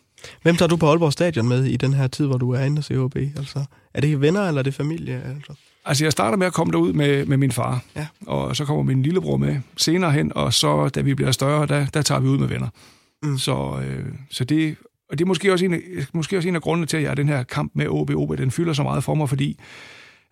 Hvem 0.41 0.55
tager 0.55 0.69
du 0.69 0.75
på 0.75 0.89
Aalborg 0.89 1.13
Stadion 1.13 1.47
med 1.47 1.63
i 1.63 1.77
den 1.77 1.93
her 1.93 2.07
tid, 2.07 2.25
hvor 2.25 2.37
du 2.37 2.51
er 2.51 2.59
inde 2.59 2.79
og 2.79 2.83
ser 2.83 2.99
OB? 2.99 3.15
Altså, 3.15 3.65
er 3.93 4.01
det 4.01 4.21
venner, 4.21 4.47
eller 4.47 4.59
er 4.59 4.63
det 4.63 4.73
familie? 4.73 5.23
Altså? 5.35 5.53
Altså, 5.85 6.05
jeg 6.05 6.11
starter 6.11 6.37
med 6.37 6.47
at 6.47 6.53
komme 6.53 6.71
derud 6.71 6.93
med, 6.93 7.25
med 7.25 7.37
min 7.37 7.51
far, 7.51 7.83
ja. 7.95 8.07
og 8.27 8.55
så 8.55 8.65
kommer 8.65 8.83
min 8.83 9.03
lillebror 9.03 9.37
med 9.37 9.59
senere 9.77 10.11
hen, 10.11 10.31
og 10.35 10.53
så, 10.53 10.89
da 10.89 11.01
vi 11.01 11.13
bliver 11.13 11.31
større, 11.31 11.65
der, 11.65 11.85
der 11.85 12.01
tager 12.01 12.21
vi 12.21 12.27
ud 12.27 12.37
med 12.37 12.47
venner. 12.47 12.67
Mm. 13.23 13.37
Så, 13.37 13.81
øh, 13.85 14.05
så 14.29 14.43
det, 14.43 14.75
og 15.09 15.17
det 15.17 15.23
er 15.23 15.27
måske 15.27 15.51
også, 15.51 15.65
en 15.65 15.73
af, 15.73 15.79
måske 16.13 16.37
også 16.37 16.49
en 16.49 16.55
af 16.55 16.61
grundene 16.61 16.87
til, 16.87 16.97
at 16.97 17.03
jeg 17.03 17.11
er 17.11 17.15
den 17.15 17.27
her 17.27 17.43
kamp 17.43 17.71
med 17.75 17.87
OB. 17.87 18.09
OB, 18.09 18.37
den 18.37 18.51
fylder 18.51 18.73
så 18.73 18.83
meget 18.83 19.03
for 19.03 19.15
mig, 19.15 19.29
fordi 19.29 19.59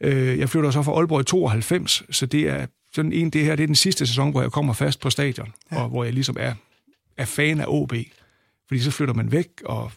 øh, 0.02 0.40
jeg 0.40 0.50
flytter 0.50 0.72
så 0.72 0.84
fra 0.84 0.92
Aalborg 0.92 1.22
i 1.22 1.24
92, 1.24 2.04
så 2.10 2.26
det 2.26 2.50
er 2.50 2.66
sådan 2.94 3.14
en, 3.14 3.30
det 3.30 3.46
her 3.46 3.56
det 3.56 3.64
er 3.64 3.68
den 3.68 3.76
sidste 3.76 4.08
sæson, 4.08 4.32
hvor 4.32 4.42
jeg 4.42 4.52
kommer 4.52 4.74
fast 4.74 5.00
på 5.02 5.10
stadion, 5.10 5.54
ja. 5.72 5.82
og 5.82 5.90
hvor 5.90 6.04
jeg 6.04 6.14
ligesom 6.14 6.36
er, 6.40 6.54
er 7.18 7.26
fan 7.26 7.60
af 7.60 7.66
OB. 7.68 7.94
Fordi 8.68 8.82
så 8.82 8.92
flytter 8.92 9.14
man 9.14 9.32
væk, 9.32 9.48
og 9.66 9.92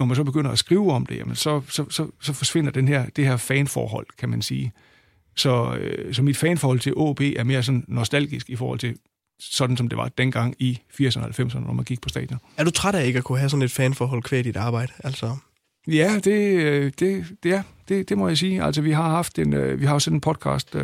når 0.00 0.06
man 0.06 0.16
så 0.16 0.24
begynder 0.24 0.50
at 0.50 0.58
skrive 0.58 0.92
om 0.92 1.06
det, 1.06 1.16
jamen 1.16 1.36
så, 1.36 1.60
så, 1.68 1.84
så, 1.90 2.06
så 2.20 2.32
forsvinder 2.32 2.70
den 2.70 2.88
her, 2.88 3.06
det 3.16 3.26
her 3.26 3.36
fanforhold, 3.36 4.06
kan 4.18 4.28
man 4.28 4.42
sige. 4.42 4.72
Så, 5.36 5.74
øh, 5.74 6.14
så 6.14 6.22
mit 6.22 6.36
fanforhold 6.36 6.80
til 6.80 6.92
OB 6.96 7.20
er 7.20 7.44
mere 7.44 7.62
sådan 7.62 7.84
nostalgisk 7.88 8.50
i 8.50 8.56
forhold 8.56 8.78
til 8.78 8.96
sådan, 9.40 9.76
som 9.76 9.88
det 9.88 9.98
var 9.98 10.08
dengang 10.08 10.54
i 10.58 10.80
80'erne 11.00 11.20
og 11.20 11.28
90'erne, 11.28 11.66
når 11.66 11.72
man 11.72 11.84
gik 11.84 12.00
på 12.00 12.08
stadion. 12.08 12.38
Er 12.56 12.64
du 12.64 12.70
træt 12.70 12.94
af 12.94 13.06
ikke 13.06 13.18
at 13.18 13.24
kunne 13.24 13.38
have 13.38 13.50
sådan 13.50 13.62
et 13.62 13.70
fanforhold 13.70 14.22
kvæt 14.22 14.46
i 14.46 14.48
dit 14.48 14.56
arbejde? 14.56 14.92
Altså? 15.04 15.36
Ja, 15.88 16.18
det, 16.24 16.62
øh, 16.62 16.92
det, 16.98 17.26
det, 17.42 17.52
er, 17.52 17.62
det, 17.88 18.08
det 18.08 18.18
må 18.18 18.28
jeg 18.28 18.38
sige. 18.38 18.62
Altså, 18.62 18.82
vi 18.82 18.92
har 18.92 19.10
haft 19.10 19.38
en, 19.38 19.52
øh, 19.52 19.80
vi 19.80 19.86
har 19.86 19.94
også 19.94 20.10
en 20.10 20.20
podcast, 20.20 20.74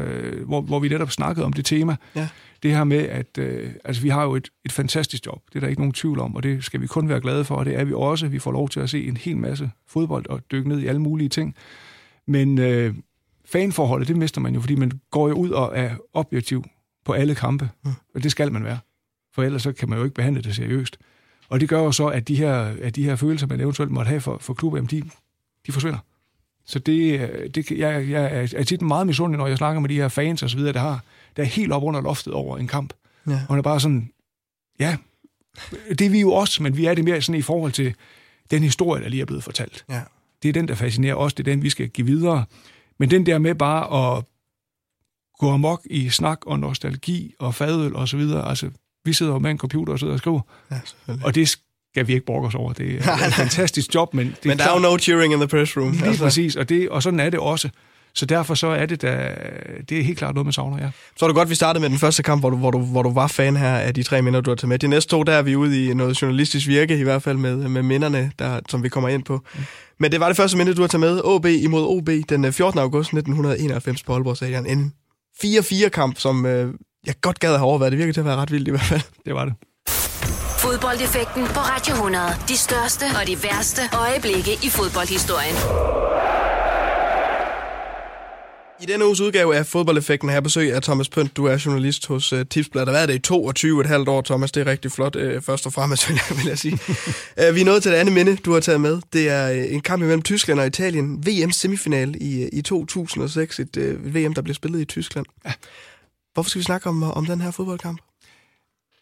hvor, 0.44 0.60
hvor 0.60 0.78
vi 0.78 0.88
netop 0.88 1.10
snakkede 1.10 1.46
om 1.46 1.52
det 1.52 1.64
tema. 1.64 1.96
Ja. 2.14 2.28
Det 2.62 2.74
her 2.76 2.84
med, 2.84 2.98
at 2.98 3.38
altså, 3.84 4.02
vi 4.02 4.08
har 4.08 4.22
jo 4.24 4.34
et, 4.34 4.48
et 4.64 4.72
fantastisk 4.72 5.26
job. 5.26 5.42
Det 5.48 5.56
er 5.56 5.60
der 5.60 5.68
ikke 5.68 5.80
nogen 5.80 5.92
tvivl 5.92 6.20
om, 6.20 6.36
og 6.36 6.42
det 6.42 6.64
skal 6.64 6.80
vi 6.80 6.86
kun 6.86 7.08
være 7.08 7.20
glade 7.20 7.44
for, 7.44 7.54
og 7.54 7.64
det 7.64 7.78
er 7.78 7.84
vi 7.84 7.92
også. 7.92 8.28
Vi 8.28 8.38
får 8.38 8.52
lov 8.52 8.68
til 8.68 8.80
at 8.80 8.90
se 8.90 9.06
en 9.06 9.16
hel 9.16 9.36
masse 9.36 9.70
fodbold 9.86 10.26
og 10.28 10.40
dykke 10.50 10.68
ned 10.68 10.80
i 10.80 10.86
alle 10.86 11.00
mulige 11.00 11.28
ting. 11.28 11.54
Men 12.26 12.58
øh, 12.58 12.94
fanforholdet, 13.44 14.08
det 14.08 14.16
mister 14.16 14.40
man 14.40 14.54
jo, 14.54 14.60
fordi 14.60 14.74
man 14.74 14.92
går 15.10 15.28
jo 15.28 15.34
ud 15.34 15.50
og 15.50 15.72
er 15.74 15.96
objektiv 16.12 16.64
på 17.04 17.12
alle 17.12 17.34
kampe. 17.34 17.70
Mm. 17.84 17.90
Og 18.14 18.22
det 18.22 18.30
skal 18.30 18.52
man 18.52 18.64
være. 18.64 18.78
For 19.34 19.42
ellers 19.42 19.62
så 19.62 19.72
kan 19.72 19.88
man 19.88 19.98
jo 19.98 20.04
ikke 20.04 20.14
behandle 20.14 20.42
det 20.42 20.56
seriøst. 20.56 20.98
Og 21.48 21.60
det 21.60 21.68
gør 21.68 21.78
jo 21.80 21.92
så, 21.92 22.06
at 22.06 22.28
de 22.28 22.36
her, 22.36 22.54
at 22.82 22.96
de 22.96 23.04
her 23.04 23.16
følelser, 23.16 23.46
man 23.46 23.60
eventuelt 23.60 23.92
måtte 23.92 24.08
have 24.08 24.20
for, 24.20 24.38
for 24.38 24.54
klubben, 24.54 24.86
de, 24.86 25.02
de 25.66 25.72
forsvinder. 25.72 25.98
Så 26.66 26.78
det, 26.78 27.30
det, 27.54 27.70
jeg, 27.70 28.10
jeg 28.10 28.48
er 28.56 28.64
tit 28.64 28.82
meget 28.82 29.06
misundelig, 29.06 29.38
når 29.38 29.46
jeg 29.46 29.56
snakker 29.56 29.80
med 29.80 29.88
de 29.88 29.94
her 29.94 30.08
fans 30.08 30.42
og 30.42 30.50
så 30.50 30.56
videre, 30.56 30.72
der 30.72 30.80
har, 30.80 31.04
der 31.36 31.42
er 31.42 31.46
helt 31.46 31.72
op 31.72 31.82
under 31.82 32.00
loftet 32.00 32.32
over 32.32 32.58
en 32.58 32.66
kamp. 32.66 32.92
Ja. 33.26 33.40
Og 33.48 33.56
det 33.56 33.58
er 33.58 33.62
bare 33.62 33.80
sådan, 33.80 34.10
ja, 34.78 34.96
det 35.88 36.00
er 36.00 36.10
vi 36.10 36.20
jo 36.20 36.32
også, 36.32 36.62
men 36.62 36.76
vi 36.76 36.86
er 36.86 36.94
det 36.94 37.04
mere 37.04 37.22
sådan 37.22 37.38
i 37.38 37.42
forhold 37.42 37.72
til 37.72 37.94
den 38.50 38.62
historie, 38.62 39.02
der 39.02 39.08
lige 39.08 39.20
er 39.20 39.26
blevet 39.26 39.44
fortalt. 39.44 39.84
Ja. 39.88 40.00
Det 40.42 40.48
er 40.48 40.52
den, 40.52 40.68
der 40.68 40.74
fascinerer 40.74 41.14
os, 41.14 41.34
det 41.34 41.48
er 41.48 41.52
den, 41.52 41.62
vi 41.62 41.70
skal 41.70 41.88
give 41.88 42.06
videre. 42.06 42.44
Men 42.98 43.10
den 43.10 43.26
der 43.26 43.38
med 43.38 43.54
bare 43.54 44.16
at 44.16 44.24
gå 45.38 45.50
amok 45.50 45.82
i 45.84 46.10
snak 46.10 46.46
og 46.46 46.60
nostalgi 46.60 47.34
og 47.38 47.54
fadøl 47.54 47.96
og 47.96 48.08
så 48.08 48.16
videre, 48.16 48.48
altså 48.48 48.70
vi 49.04 49.12
sidder 49.12 49.32
jo 49.32 49.38
med 49.38 49.50
en 49.50 49.58
computer 49.58 49.92
og 49.92 49.98
sidder 49.98 50.12
og 50.12 50.18
skriver. 50.18 50.40
Ja, 50.70 50.80
og 51.24 51.34
det 51.34 51.56
skal 51.96 52.06
vi 52.06 52.12
ikke 52.12 52.26
brokke 52.26 52.48
os 52.48 52.54
over. 52.54 52.72
Det 52.72 52.94
er 52.94 53.26
et 53.26 53.34
fantastisk 53.34 53.94
job, 53.94 54.14
men... 54.14 54.26
Det 54.26 54.44
men 54.44 54.58
der 54.58 54.64
er 54.68 54.72
jo 54.74 54.78
no 54.78 54.98
cheering 54.98 55.32
in 55.32 55.38
the 55.38 55.48
press 55.48 55.76
room. 55.76 55.92
Lige 55.92 56.06
altså. 56.06 56.24
præcis, 56.24 56.56
og, 56.56 56.68
det, 56.68 56.88
og 56.88 57.02
sådan 57.02 57.20
er 57.20 57.30
det 57.30 57.40
også. 57.40 57.68
Så 58.14 58.26
derfor 58.26 58.54
så 58.54 58.66
er 58.66 58.86
det 58.86 59.02
da, 59.02 59.34
det 59.88 59.98
er 59.98 60.02
helt 60.02 60.18
klart 60.18 60.34
noget, 60.34 60.46
med 60.46 60.52
savner, 60.52 60.78
ja. 60.82 60.90
Så 61.16 61.24
er 61.24 61.28
det 61.28 61.34
godt, 61.34 61.50
vi 61.50 61.54
startede 61.54 61.80
med 61.80 61.90
den 61.90 61.98
første 61.98 62.22
kamp, 62.22 62.42
hvor 62.42 62.50
du, 62.50 62.56
hvor 62.56 62.70
du, 62.70 62.78
hvor 62.78 63.02
du 63.02 63.12
var 63.12 63.26
fan 63.26 63.56
her 63.56 63.76
af 63.76 63.94
de 63.94 64.02
tre 64.02 64.22
minder, 64.22 64.40
du 64.40 64.50
har 64.50 64.54
taget 64.54 64.68
med. 64.68 64.78
De 64.78 64.88
næste 64.88 65.10
to, 65.10 65.22
der 65.22 65.32
er 65.32 65.42
vi 65.42 65.56
ude 65.56 65.86
i 65.86 65.94
noget 65.94 66.22
journalistisk 66.22 66.66
virke, 66.66 66.98
i 66.98 67.02
hvert 67.02 67.22
fald 67.22 67.38
med, 67.38 67.56
med 67.56 67.82
minderne, 67.82 68.32
der, 68.38 68.60
som 68.68 68.82
vi 68.82 68.88
kommer 68.88 69.08
ind 69.08 69.24
på. 69.24 69.40
Mm. 69.54 69.60
Men 69.98 70.12
det 70.12 70.20
var 70.20 70.26
det 70.26 70.36
første 70.36 70.56
minde, 70.56 70.74
du 70.74 70.80
har 70.80 70.88
taget 70.88 71.00
med. 71.00 71.20
OB 71.24 71.46
imod 71.46 71.84
OB 71.86 72.08
den 72.28 72.52
14. 72.52 72.78
Øh, 72.78 72.82
august 72.82 73.08
1991 73.08 74.02
på 74.02 74.12
Aalborg 74.12 74.36
Stadion. 74.36 74.66
En 74.66 74.92
4-4-kamp, 75.44 76.18
som 76.18 76.46
øh, 76.46 76.74
jeg 77.06 77.14
godt 77.20 77.38
gad 77.38 77.56
have 77.56 77.66
overvejet. 77.66 77.92
Det 77.92 77.98
virker 77.98 78.12
til 78.12 78.20
at 78.20 78.26
være 78.26 78.36
ret 78.36 78.52
vildt 78.52 78.68
i 78.68 78.70
hvert 78.70 78.82
fald. 78.82 79.02
Det 79.26 79.34
var 79.34 79.44
det. 79.44 79.54
Fodboldeffekten 80.76 81.44
på 81.44 81.60
Radio 81.60 81.94
100. 81.94 82.24
De 82.48 82.56
største 82.56 83.04
og 83.20 83.26
de 83.26 83.36
værste 83.42 83.82
øjeblikke 83.92 84.52
i 84.52 84.68
fodboldhistorien. 84.68 85.56
I 88.82 88.86
denne 88.86 89.06
uges 89.06 89.20
udgave 89.20 89.56
af 89.56 89.66
Fodboldeffekten 89.66 90.30
her 90.30 90.40
besøg 90.40 90.74
af 90.74 90.82
Thomas 90.82 91.08
Pønt. 91.08 91.36
Du 91.36 91.44
er 91.44 91.62
journalist 91.66 92.06
hos 92.06 92.32
uh, 92.32 92.40
Tipsbladet. 92.50 92.86
Der 92.86 92.92
har 92.92 92.98
været 92.98 93.08
det 93.08 93.14
i 93.14 93.18
22 93.18 93.80
et 93.80 93.86
halvt 93.86 94.08
år, 94.08 94.22
Thomas. 94.22 94.52
Det 94.52 94.60
er 94.60 94.66
rigtig 94.70 94.92
flot, 94.92 95.16
uh, 95.16 95.42
først 95.42 95.66
og 95.66 95.72
fremmest, 95.72 96.04
vil 96.08 96.20
jeg, 96.28 96.36
vil 96.36 96.46
jeg 96.46 96.58
sige. 96.58 96.78
uh, 97.48 97.54
vi 97.54 97.60
er 97.60 97.64
nået 97.64 97.82
til 97.82 97.92
det 97.92 97.98
andet 97.98 98.14
minde, 98.14 98.36
du 98.36 98.52
har 98.52 98.60
taget 98.60 98.80
med. 98.80 99.00
Det 99.12 99.28
er 99.28 99.50
uh, 99.50 99.72
en 99.74 99.80
kamp 99.80 100.02
imellem 100.02 100.22
Tyskland 100.22 100.60
og 100.60 100.66
Italien. 100.66 101.26
VM-semifinal 101.26 102.14
i, 102.20 102.42
uh, 102.42 102.58
i 102.58 102.62
2006. 102.62 103.60
Et 103.60 103.76
uh, 103.76 104.14
VM, 104.14 104.34
der 104.34 104.42
blev 104.42 104.54
spillet 104.54 104.80
i 104.80 104.84
Tyskland. 104.84 105.26
Ja. 105.44 105.52
Hvorfor 106.34 106.50
skal 106.50 106.58
vi 106.58 106.64
snakke 106.64 106.88
om, 106.88 107.02
om 107.02 107.26
den 107.26 107.40
her 107.40 107.50
fodboldkamp? 107.50 108.00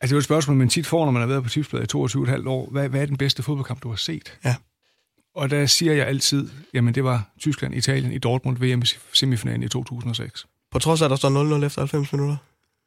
Altså, 0.04 0.12
det 0.12 0.16
er 0.16 0.18
jo 0.18 0.20
et 0.20 0.24
spørgsmål, 0.24 0.56
man 0.56 0.68
tit 0.68 0.86
får, 0.86 1.04
når 1.04 1.12
man 1.12 1.20
har 1.20 1.26
været 1.26 1.42
på 1.42 1.48
Tipsbladet 1.48 1.94
i 1.94 1.96
22,5 1.96 2.48
år. 2.48 2.68
Hvad, 2.70 2.88
hvad 2.88 3.02
er 3.02 3.06
den 3.06 3.16
bedste 3.16 3.42
fodboldkamp, 3.42 3.82
du 3.82 3.88
har 3.88 3.96
set? 3.96 4.38
Ja. 4.44 4.54
Og 5.34 5.50
der 5.50 5.66
siger 5.66 5.92
jeg 5.92 6.06
altid, 6.06 6.48
jamen 6.74 6.94
det 6.94 7.04
var 7.04 7.30
Tyskland-Italien 7.40 8.12
i 8.12 8.18
Dortmund 8.18 8.58
VM-semifinalen 8.58 9.62
i 9.62 9.68
2006. 9.68 10.46
På 10.70 10.78
trods 10.78 11.00
af, 11.00 11.04
at 11.04 11.10
der 11.10 11.16
står 11.16 11.58
0-0 11.60 11.64
efter 11.64 11.80
90 11.80 12.12
minutter? 12.12 12.36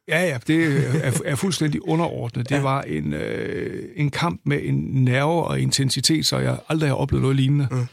Ja, 0.08 0.24
ja, 0.24 0.38
det 0.46 0.86
er, 1.04 1.20
er 1.24 1.34
fuldstændig 1.34 1.88
underordnet. 1.88 2.48
Det 2.48 2.54
ja. 2.54 2.62
var 2.62 2.82
en, 2.82 3.12
øh, 3.12 3.88
en 3.96 4.10
kamp 4.10 4.40
med 4.44 4.60
en 4.62 4.74
nerve 4.74 5.44
og 5.44 5.60
intensitet, 5.60 6.26
så 6.26 6.38
jeg 6.38 6.58
aldrig 6.68 6.90
har 6.90 6.96
oplevet 6.96 7.22
noget 7.22 7.36
lignende. 7.36 7.68
Mm. 7.70 7.86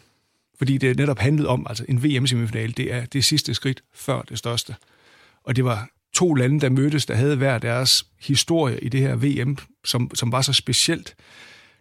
Fordi 0.58 0.78
det 0.78 0.98
netop 0.98 1.20
handlede 1.20 1.48
om, 1.48 1.66
altså 1.70 1.86
en 1.90 2.04
VM-semifinal, 2.04 2.78
det 2.78 2.94
er 2.94 3.06
det 3.06 3.26
sidste 3.26 3.54
skridt 3.54 3.84
før 3.94 4.22
det 4.22 4.38
største. 4.38 4.76
Og 5.44 5.56
det 5.56 5.66
var 5.66 5.90
to 6.16 6.34
lande, 6.34 6.60
der 6.60 6.70
mødtes, 6.70 7.06
der 7.06 7.16
havde 7.16 7.36
hver 7.36 7.58
deres 7.58 8.06
historie 8.20 8.80
i 8.80 8.90
det 8.90 9.02
her 9.02 9.16
VM, 9.16 9.58
som, 9.86 10.12
som 10.16 10.32
var 10.32 10.42
så 10.42 10.54
specielt. 10.54 11.16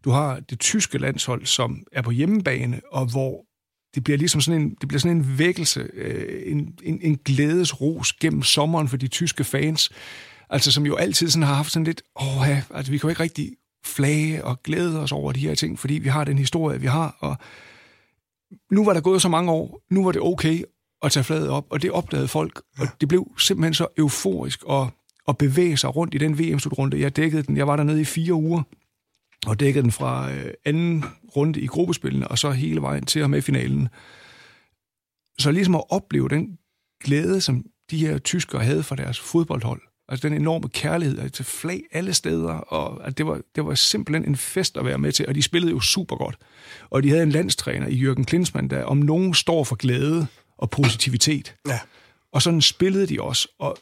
Du 0.05 0.11
har 0.11 0.40
det 0.40 0.61
tyske 0.61 0.99
landshold, 0.99 1.47
som 1.47 1.87
er 1.92 2.03
på 2.03 2.11
hjemmebane, 2.11 2.81
og 2.92 3.07
hvor 3.07 3.44
det 3.94 4.05
bliver 4.05 4.18
ligesom 4.18 4.40
sådan 4.40 4.61
en, 4.61 4.77
det 4.81 4.88
bliver 4.88 5.01
sådan 5.01 5.16
en 5.16 5.38
vækkelse, 5.38 5.88
øh, 5.94 6.42
en, 6.53 6.79
en, 6.83 6.99
en 7.03 7.18
glædesros 7.25 8.12
gennem 8.12 8.42
sommeren 8.42 8.88
for 8.88 8.97
de 8.97 9.09
tyske 9.09 9.44
fans, 9.44 9.90
altså 10.51 10.73
som 10.73 10.87
jo 10.87 10.97
altid 10.97 11.31
sådan 11.31 11.47
har 11.47 11.55
haft 11.55 11.73
sådan 11.73 11.85
lidt, 11.85 12.03
åh, 12.20 12.49
ja, 12.49 12.62
altså 12.70 12.92
vi 12.92 12.99
kan 12.99 13.09
jo 13.09 13.09
ikke 13.09 13.23
rigtig 13.23 13.51
flage 13.85 14.44
og 14.44 14.62
glæde 14.62 15.01
os 15.01 15.12
over 15.12 15.33
de 15.33 15.40
her 15.40 15.55
ting, 15.55 15.79
fordi 15.79 15.94
vi 15.94 16.09
har 16.09 16.25
den 16.25 16.38
historie, 16.38 16.81
vi 16.81 16.87
har, 16.87 17.16
og 17.20 17.37
nu 18.70 18.85
var 18.85 18.92
der 18.92 19.01
gået 19.01 19.23
så 19.23 19.29
mange 19.29 19.53
år, 19.53 19.81
nu 19.90 20.05
var 20.05 20.12
det 20.12 20.20
okay 20.20 20.62
at 21.02 21.12
tage 21.12 21.24
flaget 21.24 21.48
op, 21.48 21.66
og 21.70 21.83
det 21.83 21.90
opdagede 21.90 22.28
folk, 22.28 22.62
og 22.78 22.87
det 23.00 23.09
blev 23.09 23.30
simpelthen 23.38 23.74
så 23.74 23.87
euforisk 23.98 24.62
at, 24.70 24.87
at 25.28 25.38
bevæge 25.38 25.76
sig 25.76 25.96
rundt 25.96 26.14
i 26.14 26.18
den 26.18 26.38
VM-slutrunde. 26.38 27.00
Jeg 27.00 27.16
dækkede 27.16 27.42
den, 27.42 27.57
jeg 27.57 27.66
var 27.66 27.76
dernede 27.76 28.00
i 28.00 28.04
fire 28.04 28.35
uger, 28.35 28.62
og 29.46 29.61
dækkede 29.61 29.83
den 29.83 29.92
fra 29.92 30.33
øh, 30.33 30.50
anden 30.64 31.04
runde 31.37 31.61
i 31.61 31.66
gruppespillene, 31.66 32.28
og 32.28 32.38
så 32.38 32.50
hele 32.50 32.83
vejen 32.83 33.07
til 33.07 33.22
og 33.22 33.30
med 33.30 33.42
finalen. 33.42 33.88
Så 35.38 35.50
ligesom 35.50 35.74
at 35.74 35.85
opleve 35.90 36.28
den 36.28 36.59
glæde, 37.04 37.40
som 37.40 37.64
de 37.90 37.98
her 37.98 38.18
tyskere 38.18 38.64
havde 38.64 38.83
for 38.83 38.94
deres 38.94 39.20
fodboldhold, 39.20 39.80
altså 40.09 40.28
den 40.28 40.37
enorme 40.37 40.68
kærlighed 40.68 41.30
til 41.30 41.44
flag 41.44 41.83
alle 41.92 42.14
steder, 42.14 42.52
og 42.52 43.07
at 43.07 43.18
det, 43.18 43.26
var, 43.26 43.40
det 43.54 43.66
var 43.66 43.74
simpelthen 43.74 44.28
en 44.28 44.37
fest 44.37 44.76
at 44.76 44.85
være 44.85 44.98
med 44.98 45.12
til, 45.12 45.28
og 45.28 45.35
de 45.35 45.42
spillede 45.42 45.72
jo 45.72 45.80
super 45.80 46.16
godt. 46.16 46.37
Og 46.90 47.02
de 47.02 47.09
havde 47.11 47.22
en 47.22 47.30
landstræner 47.30 47.87
i 47.87 47.94
Jørgen 47.94 48.24
Klinsmann, 48.24 48.70
der 48.70 48.85
om 48.85 48.96
nogen 48.96 49.35
står 49.35 49.64
for 49.64 49.76
glæde 49.76 50.26
og 50.64 50.70
positivitet. 50.70 51.55
Ja. 51.68 51.81
Og 52.33 52.42
sådan 52.42 52.61
spillede 52.61 53.07
de 53.07 53.22
også, 53.22 53.48
og 53.59 53.77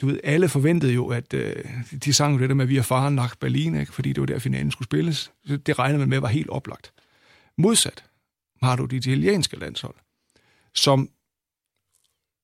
du 0.00 0.06
ved, 0.06 0.20
alle 0.24 0.48
forventede 0.48 0.92
jo, 0.92 1.08
at 1.08 1.34
øh, 1.34 1.64
de 2.04 2.12
sang 2.12 2.34
jo 2.34 2.40
det 2.40 2.48
der 2.48 2.54
med, 2.54 2.64
at 2.64 2.68
vi 2.68 2.76
er 2.76 2.82
faren 2.82 3.14
nach 3.14 3.36
Berlin, 3.40 3.80
ikke? 3.80 3.92
fordi 3.92 4.12
det 4.12 4.20
var 4.20 4.26
der, 4.26 4.38
finalen 4.38 4.70
skulle 4.70 4.86
spilles. 4.86 5.32
Så 5.46 5.56
det 5.56 5.78
regnede 5.78 5.98
man 5.98 6.08
med 6.08 6.18
var 6.18 6.28
helt 6.28 6.50
oplagt. 6.50 6.92
Modsat 7.58 8.04
har 8.62 8.76
du 8.76 8.84
det 8.84 8.96
italienske 8.96 9.58
landshold, 9.58 9.94
som 10.74 11.08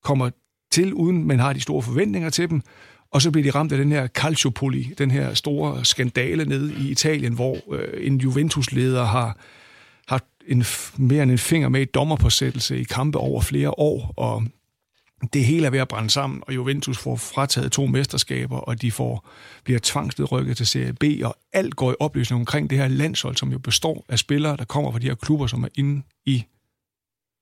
kommer 0.05 0.31
til, 0.73 0.95
uden 0.95 1.25
man 1.25 1.39
har 1.39 1.53
de 1.53 1.61
store 1.61 1.83
forventninger 1.83 2.31
til 2.31 2.51
dem, 2.51 2.63
og 3.11 3.23
så 3.23 3.31
bliver 3.31 3.53
de 3.53 3.59
ramt 3.59 3.73
af 3.73 3.79
den 3.79 3.93
her 3.93 4.07
calciopoli, 4.07 4.83
den 4.99 5.11
her 5.11 5.35
store 5.35 5.85
skandale 5.85 6.45
nede 6.45 6.75
i 6.75 6.91
Italien, 6.91 7.35
hvor 7.35 7.75
øh, 7.75 8.07
en 8.07 8.17
Juventus-leder 8.21 9.05
har, 9.05 9.09
har 9.17 9.39
en, 10.47 10.65
mere 10.97 11.23
end 11.23 11.31
en 11.31 11.39
finger 11.39 11.69
med 11.69 11.81
i 11.81 11.85
dommerpåsættelse 11.85 12.81
i 12.81 12.85
kampe 12.85 13.19
over 13.19 13.41
flere 13.41 13.71
år, 13.79 14.15
og 14.17 14.45
det 15.33 15.45
hele 15.45 15.67
er 15.67 15.71
ved 15.71 15.79
at 15.79 15.89
brænde 15.89 16.11
sammen, 16.11 16.43
og 16.47 16.55
Juventus 16.55 16.99
får 16.99 17.17
frataget 17.17 17.73
to 17.73 17.87
mesterskaber, 17.87 18.57
og 18.59 18.83
de 18.83 18.93
får, 18.93 19.29
bliver 19.65 19.81
tvangsnedrykket 19.83 20.57
til 20.57 20.67
Serie 20.67 20.93
B, 20.93 21.05
og 21.25 21.37
alt 21.53 21.77
går 21.77 21.93
i 21.93 21.95
opløsning 22.01 22.41
omkring 22.41 22.71
det 22.71 22.79
her 22.79 22.89
landshold, 22.89 23.37
som 23.37 23.53
jo 23.53 23.59
består 23.59 24.05
af 24.09 24.19
spillere, 24.19 24.57
der 24.57 24.65
kommer 24.65 24.93
fra 24.93 24.99
de 24.99 25.07
her 25.07 25.15
klubber, 25.15 25.47
som 25.47 25.65
er 25.65 25.69
inde 25.75 26.03
i 26.27 26.45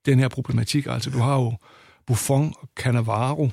den 0.06 0.18
her 0.18 0.28
problematik. 0.28 0.86
Altså, 0.86 1.10
du 1.10 1.18
har 1.18 1.34
jo 1.34 1.52
Buffon 2.06 2.54
og 2.60 2.68
Cannavaro, 2.76 3.50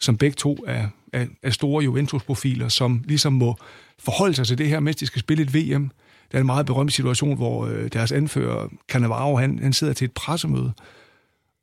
som 0.00 0.18
begge 0.18 0.34
to 0.34 0.58
er, 0.66 0.88
er, 1.12 1.26
er 1.42 1.50
store 1.50 1.84
Juventus-profiler, 1.84 2.68
som 2.68 3.04
ligesom 3.04 3.32
må 3.32 3.56
forholde 3.98 4.34
sig 4.34 4.46
til 4.46 4.58
det 4.58 4.68
her, 4.68 4.80
mens 4.80 4.96
de 4.96 5.06
skal 5.06 5.20
spille 5.20 5.42
et 5.42 5.54
VM. 5.54 5.90
Der 6.32 6.38
er 6.38 6.40
en 6.40 6.46
meget 6.46 6.66
berømt 6.66 6.92
situation, 6.92 7.36
hvor 7.36 7.66
øh, 7.66 7.88
deres 7.92 8.12
anfører, 8.12 8.68
Cannavaro, 8.88 9.36
han, 9.36 9.58
han 9.62 9.72
sidder 9.72 9.92
til 9.92 10.04
et 10.04 10.12
pressemøde, 10.12 10.72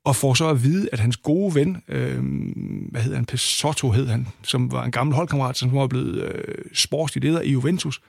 og 0.04 0.16
får 0.16 0.34
så 0.34 0.48
at 0.48 0.62
vide, 0.62 0.88
at 0.92 1.00
hans 1.00 1.16
gode 1.16 1.54
ven, 1.54 1.82
øh, 1.88 2.22
hvad 2.90 3.02
hedder 3.02 3.16
han, 3.16 3.26
Pesotto 3.26 3.90
hed 3.90 4.06
han, 4.06 4.28
som 4.42 4.72
var 4.72 4.84
en 4.84 4.90
gammel 4.90 5.16
holdkammerat, 5.16 5.56
som 5.56 5.74
var 5.74 5.86
blevet 5.86 6.22
øh, 6.22 6.54
sportslig 6.74 7.24
leder 7.24 7.40
i 7.40 7.50
Juventus, 7.50 8.00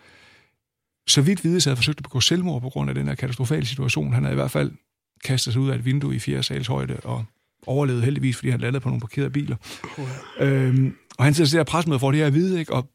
så 1.07 1.21
vidt 1.21 1.43
vides 1.43 1.63
havde 1.63 1.75
forsøgt 1.75 1.99
at 1.99 2.03
begå 2.03 2.19
selvmord 2.19 2.61
på 2.61 2.69
grund 2.69 2.89
af 2.89 2.95
den 2.95 3.07
her 3.07 3.15
katastrofale 3.15 3.65
situation. 3.65 4.13
Han 4.13 4.23
havde 4.23 4.33
i 4.33 4.35
hvert 4.35 4.51
fald 4.51 4.71
kastet 5.23 5.53
sig 5.53 5.61
ud 5.61 5.69
af 5.69 5.75
et 5.75 5.85
vindue 5.85 6.15
i 6.15 6.19
fire 6.19 6.43
sals 6.43 6.67
højde 6.67 6.97
og 7.03 7.25
overlevede 7.67 8.03
heldigvis, 8.03 8.35
fordi 8.35 8.49
han 8.49 8.59
landede 8.59 8.81
på 8.81 8.89
nogle 8.89 9.01
parkerede 9.01 9.29
biler. 9.29 9.55
Øhm, 10.39 10.95
og 11.17 11.23
han 11.23 11.33
sidder 11.33 11.57
der 11.57 11.63
presmøde 11.63 11.99
for 11.99 12.11
det 12.11 12.19
her 12.19 12.27
at 12.27 12.33
vide, 12.33 12.59
ikke? 12.59 12.73
Og, 12.73 12.89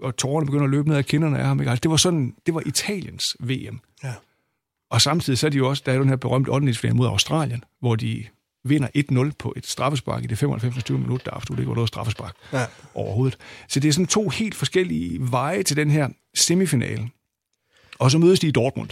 og, 0.00 0.16
tårerne 0.16 0.46
begynder 0.46 0.64
at 0.64 0.70
løbe 0.70 0.88
ned 0.88 0.96
af 0.96 1.04
kinderne 1.04 1.38
af 1.38 1.46
ham. 1.46 1.60
Ikke? 1.60 1.70
Altså, 1.70 1.80
det 1.80 1.90
var 1.90 1.96
sådan, 1.96 2.34
det 2.46 2.54
var 2.54 2.62
Italiens 2.66 3.36
VM. 3.40 3.80
Ja. 4.04 4.14
Og 4.90 5.00
samtidig 5.00 5.38
så 5.38 5.46
er 5.46 5.50
de 5.50 5.56
jo 5.56 5.68
også, 5.68 5.82
der 5.86 5.92
er 5.92 5.98
den 5.98 6.08
her 6.08 6.16
berømte 6.16 6.48
8. 6.48 6.92
mod 6.94 7.06
Australien, 7.06 7.64
hvor 7.80 7.96
de 7.96 8.24
vinder 8.64 8.88
1-0 9.30 9.32
på 9.38 9.52
et 9.56 9.66
straffespark 9.66 10.24
i 10.24 10.26
det 10.26 10.38
95. 10.38 10.84
20 10.84 10.98
minut, 10.98 11.24
der 11.24 11.36
absolut 11.36 11.58
ikke 11.58 11.68
var 11.68 11.74
noget 11.74 11.88
straffespark 11.88 12.34
ja. 12.52 12.66
overhovedet. 12.94 13.38
Så 13.68 13.80
det 13.80 13.88
er 13.88 13.92
sådan 13.92 14.06
to 14.06 14.28
helt 14.28 14.54
forskellige 14.54 15.30
veje 15.30 15.62
til 15.62 15.76
den 15.76 15.90
her 15.90 16.08
semifinale. 16.34 17.10
Og 17.98 18.10
så 18.10 18.18
mødes 18.18 18.40
de 18.40 18.48
i 18.48 18.50
Dortmund. 18.50 18.90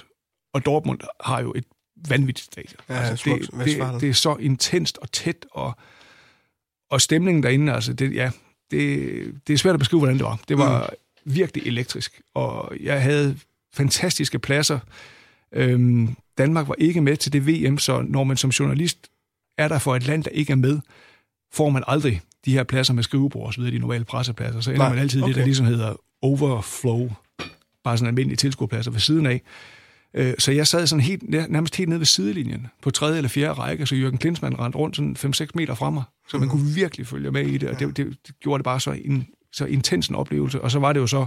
Og 0.54 0.64
Dortmund 0.66 1.00
har 1.24 1.40
jo 1.40 1.52
et 1.56 1.64
vanvittigt 2.08 2.44
stadion. 2.44 2.80
Ja, 2.88 2.94
altså, 2.94 3.30
det, 3.30 3.50
det, 3.64 4.00
det 4.00 4.08
er 4.08 4.14
så 4.14 4.36
intenst 4.40 4.98
og 4.98 5.12
tæt, 5.12 5.46
og, 5.50 5.76
og 6.90 7.00
stemningen 7.00 7.42
derinde, 7.42 7.72
altså 7.72 7.92
det, 7.92 8.14
ja, 8.14 8.30
det, 8.72 9.34
det 9.46 9.52
er 9.52 9.58
svært 9.58 9.74
at 9.74 9.78
beskrive, 9.78 10.00
hvordan 10.00 10.16
det 10.16 10.24
var. 10.24 10.38
Det 10.48 10.58
var 10.58 10.90
mm. 11.26 11.34
virkelig 11.34 11.66
elektrisk, 11.66 12.20
og 12.34 12.72
jeg 12.80 13.02
havde 13.02 13.36
fantastiske 13.74 14.38
pladser. 14.38 14.78
Øhm, 15.52 16.16
Danmark 16.38 16.68
var 16.68 16.74
ikke 16.78 17.00
med 17.00 17.16
til 17.16 17.32
det 17.32 17.46
VM, 17.46 17.78
så 17.78 18.02
når 18.08 18.24
man 18.24 18.36
som 18.36 18.50
journalist 18.50 19.10
er 19.58 19.68
der 19.68 19.78
for 19.78 19.96
et 19.96 20.06
land, 20.06 20.24
der 20.24 20.30
ikke 20.30 20.52
er 20.52 20.56
med, 20.56 20.80
får 21.52 21.70
man 21.70 21.84
aldrig 21.86 22.20
de 22.44 22.52
her 22.52 22.64
pladser 22.64 22.94
med 22.94 23.02
skrivebord 23.02 23.46
og 23.46 23.54
så 23.54 23.60
videre, 23.60 23.74
de 23.74 23.78
normale 23.78 24.04
pressepladser. 24.04 24.60
Så 24.60 24.70
ender 24.70 24.82
Nej, 24.82 24.88
man 24.88 24.98
altid 24.98 25.22
okay. 25.22 25.28
det, 25.28 25.36
der 25.36 25.44
ligesom 25.44 25.66
hedder 25.66 25.94
overflow, 26.22 27.10
bare 27.84 27.98
sådan 27.98 28.08
almindelige 28.08 28.36
tilskuerpladser 28.36 28.90
ved 28.90 29.00
siden 29.00 29.26
af. 29.26 29.42
Øh, 30.14 30.34
så 30.38 30.52
jeg 30.52 30.66
sad 30.66 30.86
sådan 30.86 31.02
helt, 31.02 31.30
nærmest 31.30 31.76
helt 31.76 31.88
nede 31.88 32.00
ved 32.00 32.06
sidelinjen 32.06 32.66
på 32.82 32.90
tredje 32.90 33.16
eller 33.16 33.28
fjerde 33.28 33.52
række, 33.52 33.86
så 33.86 33.94
Jørgen 33.94 34.18
Klinsmann 34.18 34.58
rendte 34.58 34.78
rundt 34.78 34.96
sådan 34.96 35.16
5-6 35.18 35.46
meter 35.54 35.74
fra 35.74 35.90
mig, 35.90 36.02
så 36.28 36.38
man 36.38 36.48
kunne 36.48 36.74
virkelig 36.74 37.06
følge 37.06 37.30
med 37.30 37.46
i 37.46 37.58
det, 37.58 37.68
og 37.68 37.80
det, 37.80 37.96
det, 37.96 38.06
det 38.26 38.40
gjorde 38.40 38.58
det 38.58 38.64
bare 38.64 38.80
så, 38.80 38.90
en, 39.04 39.26
så 39.52 39.64
intens 39.64 40.08
en 40.08 40.14
oplevelse, 40.14 40.60
og 40.60 40.70
så 40.70 40.78
var 40.78 40.92
det 40.92 41.00
jo 41.00 41.06
så 41.06 41.26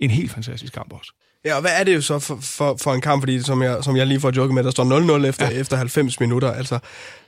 en 0.00 0.10
helt 0.10 0.30
fantastisk 0.30 0.72
kamp 0.72 0.92
også. 0.92 1.12
Ja, 1.44 1.54
og 1.54 1.60
hvad 1.60 1.70
er 1.74 1.84
det 1.84 1.94
jo 1.94 2.00
så 2.00 2.18
for, 2.18 2.38
for, 2.40 2.76
for 2.82 2.94
en 2.94 3.00
kamp, 3.00 3.22
fordi 3.22 3.42
som 3.42 3.62
jeg, 3.62 3.84
som 3.84 3.96
jeg 3.96 4.06
lige 4.06 4.20
får 4.20 4.32
joke 4.36 4.54
med, 4.54 4.64
der 4.64 4.70
står 4.70 5.18
0-0 5.20 5.26
efter, 5.26 5.50
ja. 5.50 5.60
efter 5.60 5.76
90 5.76 6.20
minutter, 6.20 6.52
altså, 6.52 6.78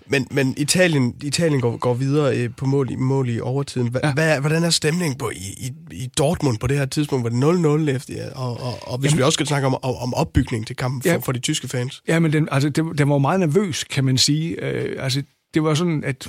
men, 0.07 0.27
men 0.31 0.55
Italien, 0.57 1.15
Italien 1.23 1.61
går, 1.61 1.77
går 1.77 1.95
videre 1.95 2.37
øh, 2.37 2.51
på 2.57 2.67
mål, 2.67 2.99
mål 2.99 3.29
i 3.29 3.41
overtiden. 3.41 3.89
Hva, 3.89 4.01
ja. 4.05 4.15
hvad, 4.15 4.41
hvordan 4.41 4.65
er 4.65 4.71
stemningen 4.71 5.19
på, 5.19 5.31
i, 5.31 5.35
i, 5.37 5.73
i 5.91 6.07
Dortmund 6.19 6.59
på 6.59 6.67
det 6.67 6.79
her 6.79 6.87
tidspunkt? 6.87 7.25
Var 7.25 7.53
det 7.53 7.89
0-0 7.89 7.91
efter? 7.91 8.15
Ja, 8.15 8.29
og, 8.35 8.61
og, 8.61 8.79
og 8.83 8.99
hvis 8.99 9.11
Jamen, 9.11 9.19
vi 9.19 9.23
også 9.23 9.35
skal 9.35 9.47
snakke 9.47 9.67
om, 9.67 9.85
om 9.85 10.15
opbygning 10.15 10.67
til 10.67 10.77
kampen 10.77 11.03
ja, 11.05 11.17
for, 11.17 11.21
for 11.21 11.33
de 11.33 11.39
tyske 11.39 11.69
fans. 11.69 12.03
Ja, 12.09 12.19
men 12.19 12.33
den, 12.33 12.49
altså, 12.53 12.69
den, 12.69 12.99
den 12.99 13.11
var 13.11 13.19
meget 13.19 13.41
nervøs, 13.41 13.85
kan 13.85 14.05
man 14.05 14.19
sige. 14.19 14.65
Øh, 14.65 15.05
altså, 15.05 15.23
det 15.55 15.63
var 15.63 15.75
sådan, 15.75 16.05
at 16.05 16.29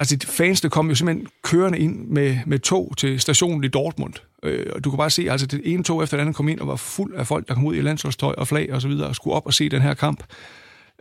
Altså, 0.00 0.16
fansene 0.24 0.70
kom 0.70 0.88
jo 0.88 0.94
simpelthen 0.94 1.28
kørende 1.42 1.78
ind 1.78 2.06
med, 2.06 2.38
med 2.46 2.58
tog 2.58 2.94
til 2.96 3.20
stationen 3.20 3.64
i 3.64 3.68
Dortmund. 3.68 4.14
Øh, 4.42 4.66
og 4.74 4.84
du 4.84 4.90
kan 4.90 4.96
bare 4.96 5.10
se, 5.10 5.30
altså 5.30 5.46
det 5.46 5.60
ene 5.64 5.82
tog 5.82 6.02
efter 6.02 6.16
det 6.16 6.20
andet 6.20 6.36
kom 6.36 6.48
ind 6.48 6.60
og 6.60 6.68
var 6.68 6.76
fuld 6.76 7.14
af 7.14 7.26
folk, 7.26 7.48
der 7.48 7.54
kom 7.54 7.64
ud 7.64 7.74
i 7.74 7.80
landsholdstøj 7.80 8.34
og 8.38 8.48
flag 8.48 8.72
og 8.72 8.82
så 8.82 8.88
videre, 8.88 9.08
og 9.08 9.16
skulle 9.16 9.36
op 9.36 9.46
og 9.46 9.54
se 9.54 9.68
den 9.68 9.82
her 9.82 9.94
kamp. 9.94 10.24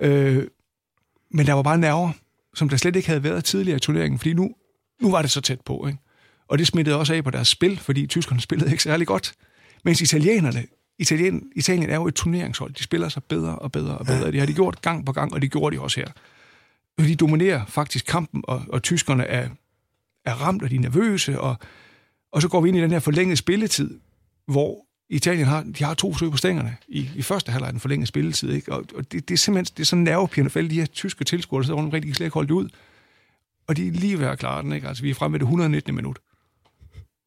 Øh, 0.01 0.43
men 1.31 1.45
der 1.45 1.53
var 1.53 1.61
bare 1.61 1.77
nerver, 1.77 2.11
som 2.55 2.69
der 2.69 2.77
slet 2.77 2.95
ikke 2.95 3.07
havde 3.07 3.23
været 3.23 3.43
tidligere 3.43 3.75
i 3.75 3.79
turneringen, 3.79 4.19
fordi 4.19 4.33
nu, 4.33 4.49
nu 5.01 5.11
var 5.11 5.21
det 5.21 5.31
så 5.31 5.41
tæt 5.41 5.61
på, 5.61 5.87
ikke? 5.87 5.99
Og 6.47 6.57
det 6.57 6.67
smittede 6.67 6.97
også 6.97 7.13
af 7.13 7.23
på 7.23 7.29
deres 7.29 7.47
spil, 7.47 7.77
fordi 7.77 8.07
tyskerne 8.07 8.41
spillede 8.47 8.71
ikke 8.71 8.83
særlig 8.83 9.07
godt. 9.07 9.33
Mens 9.85 10.01
italienerne, 10.01 10.63
Italien, 10.99 11.43
Italien 11.55 11.89
er 11.89 11.95
jo 11.95 12.07
et 12.07 12.15
turneringshold. 12.15 12.73
De 12.73 12.83
spiller 12.83 13.09
sig 13.09 13.23
bedre 13.23 13.55
og 13.55 13.71
bedre 13.71 13.97
og 13.97 14.05
bedre. 14.05 14.31
Det 14.31 14.39
har 14.39 14.47
de 14.47 14.53
gjort 14.53 14.81
gang 14.81 15.05
på 15.05 15.11
gang, 15.11 15.33
og 15.33 15.41
det 15.41 15.51
gjorde 15.51 15.75
de 15.75 15.81
også 15.81 15.99
her. 15.99 16.07
De 16.99 17.15
dominerer 17.15 17.65
faktisk 17.65 18.05
kampen, 18.05 18.43
og, 18.47 18.63
og 18.69 18.83
tyskerne 18.83 19.23
er, 19.23 19.49
er 20.25 20.33
ramt, 20.33 20.63
og 20.63 20.69
de 20.69 20.75
er 20.75 20.79
nervøse, 20.79 21.39
og, 21.41 21.55
og 22.31 22.41
så 22.41 22.47
går 22.47 22.61
vi 22.61 22.67
ind 22.67 22.77
i 22.77 22.81
den 22.81 22.91
her 22.91 22.99
forlængede 22.99 23.35
spilletid, 23.35 23.99
hvor 24.47 24.85
Italien 25.09 25.47
har, 25.47 25.63
de 25.63 25.83
har 25.83 25.93
to 25.93 26.15
stykker 26.15 26.31
på 26.31 26.37
stængerne 26.37 26.77
i, 26.87 27.09
i 27.15 27.21
første 27.21 27.51
halvleg 27.51 27.71
den 27.71 27.79
forlængede 27.79 28.07
spilletid, 28.07 28.51
ikke? 28.51 28.73
og, 28.73 28.85
og 28.95 29.11
det, 29.11 29.29
det, 29.29 29.33
er 29.33 29.37
simpelthen 29.37 29.73
det 29.77 29.83
er 29.83 29.85
sådan 29.85 30.03
nervepirrende 30.03 30.49
for 30.49 30.59
alle 30.59 30.69
de 30.69 30.75
her 30.75 30.85
tyske 30.85 31.23
tilskuere, 31.23 31.61
der 31.61 31.65
sidder 31.65 31.77
rundt 31.77 31.87
omkring, 31.87 32.03
de 32.03 32.07
kan 32.07 32.15
slet 32.15 32.25
ikke 32.25 32.33
holde 32.33 32.47
det 32.47 32.53
ud. 32.53 32.69
Og 33.67 33.77
de 33.77 33.87
er 33.87 33.91
lige 33.91 34.19
ved 34.19 34.27
at 34.27 34.39
klare 34.39 34.63
den, 34.63 34.73
ikke? 34.73 34.87
Altså, 34.87 35.03
vi 35.03 35.09
er 35.09 35.13
fremme 35.13 35.33
ved 35.33 35.39
det 35.39 35.43
119. 35.43 35.95
minut. 35.95 36.19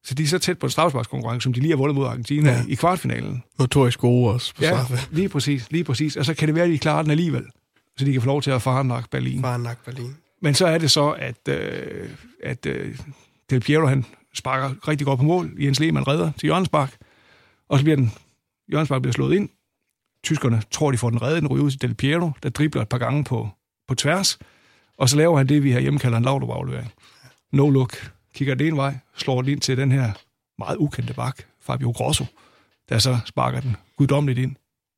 Så 0.03 0.13
de 0.13 0.23
er 0.23 0.27
så 0.27 0.39
tæt 0.39 0.59
på 0.59 0.65
en 0.65 0.69
straffesparkskonkurrence, 0.69 1.43
som 1.43 1.53
de 1.53 1.59
lige 1.59 1.71
har 1.71 1.77
vundet 1.77 1.95
mod 1.95 2.05
Argentina 2.05 2.51
ja. 2.51 2.63
i 2.67 2.75
kvartfinalen. 2.75 3.43
Notorisk 3.59 3.99
gode 3.99 4.33
også 4.33 4.55
på 4.55 4.63
ja, 4.63 4.85
lige 5.11 5.29
præcis, 5.29 5.71
lige 5.71 5.83
præcis. 5.83 6.15
Og 6.15 6.25
så 6.25 6.33
kan 6.33 6.47
det 6.47 6.55
være, 6.55 6.63
at 6.63 6.69
de 6.69 6.77
klarer 6.77 7.01
den 7.01 7.11
alligevel 7.11 7.45
så 7.97 8.05
de 8.05 8.11
kan 8.11 8.21
få 8.21 8.27
lov 8.27 8.41
til 8.41 8.51
at 8.51 8.61
farnakke 8.61 9.09
Berlin. 9.09 9.41
Farnakke 9.41 9.83
Berlin. 9.85 10.15
Men 10.41 10.53
så 10.53 10.67
er 10.67 10.77
det 10.77 10.91
så, 10.91 11.09
at, 11.09 11.47
øh, 11.47 12.09
at 12.43 12.65
øh, 12.65 12.97
Del 13.49 13.59
Piero, 13.59 13.85
han 13.85 14.05
sparker 14.33 14.87
rigtig 14.87 15.05
godt 15.05 15.19
på 15.19 15.25
mål. 15.25 15.55
Jens 15.59 15.79
Lehmann 15.79 16.07
redder 16.07 16.31
til 16.37 16.47
Jørgens 16.47 16.69
Bak. 16.69 16.91
Og 17.69 17.77
så 17.77 17.83
bliver 17.83 17.95
den, 17.95 18.11
Jørgens 18.71 18.89
Bak 18.89 19.01
bliver 19.01 19.13
slået 19.13 19.35
ind. 19.35 19.49
Tyskerne 20.23 20.61
tror, 20.71 20.91
de 20.91 20.97
får 20.97 21.09
den 21.09 21.21
reddet. 21.21 21.41
Den 21.41 21.47
ryger 21.47 21.63
ud 21.63 21.71
til 21.71 21.81
Del 21.81 21.95
Piero, 21.95 22.31
der 22.43 22.49
dribler 22.49 22.81
et 22.81 22.89
par 22.89 22.97
gange 22.97 23.23
på, 23.23 23.49
på 23.87 23.95
tværs. 23.95 24.39
Og 24.97 25.09
så 25.09 25.17
laver 25.17 25.37
han 25.37 25.49
det, 25.49 25.63
vi 25.63 25.71
herhjemme 25.71 25.99
kalder 25.99 26.17
en 26.17 26.23
lavdobaflevering. 26.23 26.91
No 27.51 27.69
look. 27.69 28.11
Kigger 28.35 28.55
det 28.55 28.67
en 28.67 28.77
vej, 28.77 28.97
slår 29.15 29.41
den 29.41 29.51
ind 29.51 29.61
til 29.61 29.77
den 29.77 29.91
her 29.91 30.11
meget 30.59 30.77
ukendte 30.77 31.13
bak, 31.13 31.43
Fabio 31.61 31.91
Grosso, 31.91 32.25
der 32.89 32.99
så 32.99 33.19
sparker 33.25 33.59
den 33.59 33.75
guddommeligt 33.97 34.39
ind. 34.39 34.55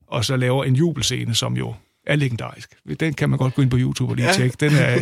Og 0.08 0.26
så 0.26 0.36
laver 0.36 0.64
en 0.64 0.76
jubelscene, 0.76 1.36
som 1.36 1.58
jo 1.58 1.76
er 2.08 2.16
legendarisk. 2.16 2.76
Den 3.00 3.14
kan 3.14 3.30
man 3.30 3.40
godt 3.40 3.56
gå 3.56 3.62
ind 3.62 3.72
på 3.72 3.78
YouTube 3.78 4.12
og 4.12 4.16
lige 4.16 4.28
ja. 4.28 4.34
tjekke. 4.34 4.58
Den 4.60 4.76
er, 4.76 5.00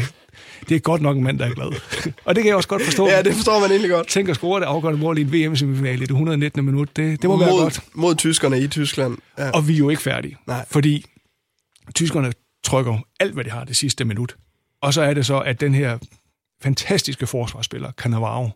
det 0.69 0.75
er 0.75 0.79
godt 0.79 1.01
nok 1.01 1.17
en 1.17 1.23
mand, 1.23 1.39
der 1.39 1.45
er 1.45 1.53
glad. 1.53 1.67
og 2.25 2.35
det 2.35 2.43
kan 2.43 2.47
jeg 2.47 2.55
også 2.55 2.69
godt 2.69 2.83
forstå. 2.83 3.07
Ja, 3.07 3.21
det 3.21 3.33
forstår 3.33 3.59
man 3.59 3.69
egentlig 3.69 3.89
godt. 3.89 4.07
Tænk 4.07 4.29
at 4.29 4.35
score 4.35 4.59
det 4.59 4.65
afgørende 4.65 4.99
mål 4.99 5.17
i 5.17 5.21
en 5.21 5.33
VM-semifinal 5.33 5.97
i 5.97 6.01
det 6.01 6.09
119. 6.09 6.65
minut. 6.65 6.97
Det, 6.97 7.21
det 7.21 7.29
må 7.29 7.35
mod, 7.35 7.45
være 7.45 7.55
godt. 7.55 7.79
Mod 7.93 8.15
tyskerne 8.15 8.59
i 8.59 8.67
Tyskland. 8.67 9.17
Ja. 9.37 9.49
Og 9.49 9.67
vi 9.67 9.73
er 9.73 9.77
jo 9.77 9.89
ikke 9.89 10.01
færdige. 10.01 10.37
Nej. 10.47 10.65
Fordi 10.71 11.05
tyskerne 11.95 12.33
trykker 12.63 12.97
alt, 13.19 13.33
hvad 13.33 13.43
de 13.43 13.49
har 13.49 13.63
det 13.63 13.75
sidste 13.75 14.05
minut. 14.05 14.35
Og 14.81 14.93
så 14.93 15.01
er 15.01 15.13
det 15.13 15.25
så, 15.25 15.39
at 15.39 15.61
den 15.61 15.73
her 15.73 15.97
fantastiske 16.61 17.27
forsvarsspiller, 17.27 17.91
Cannavaro, 17.91 18.49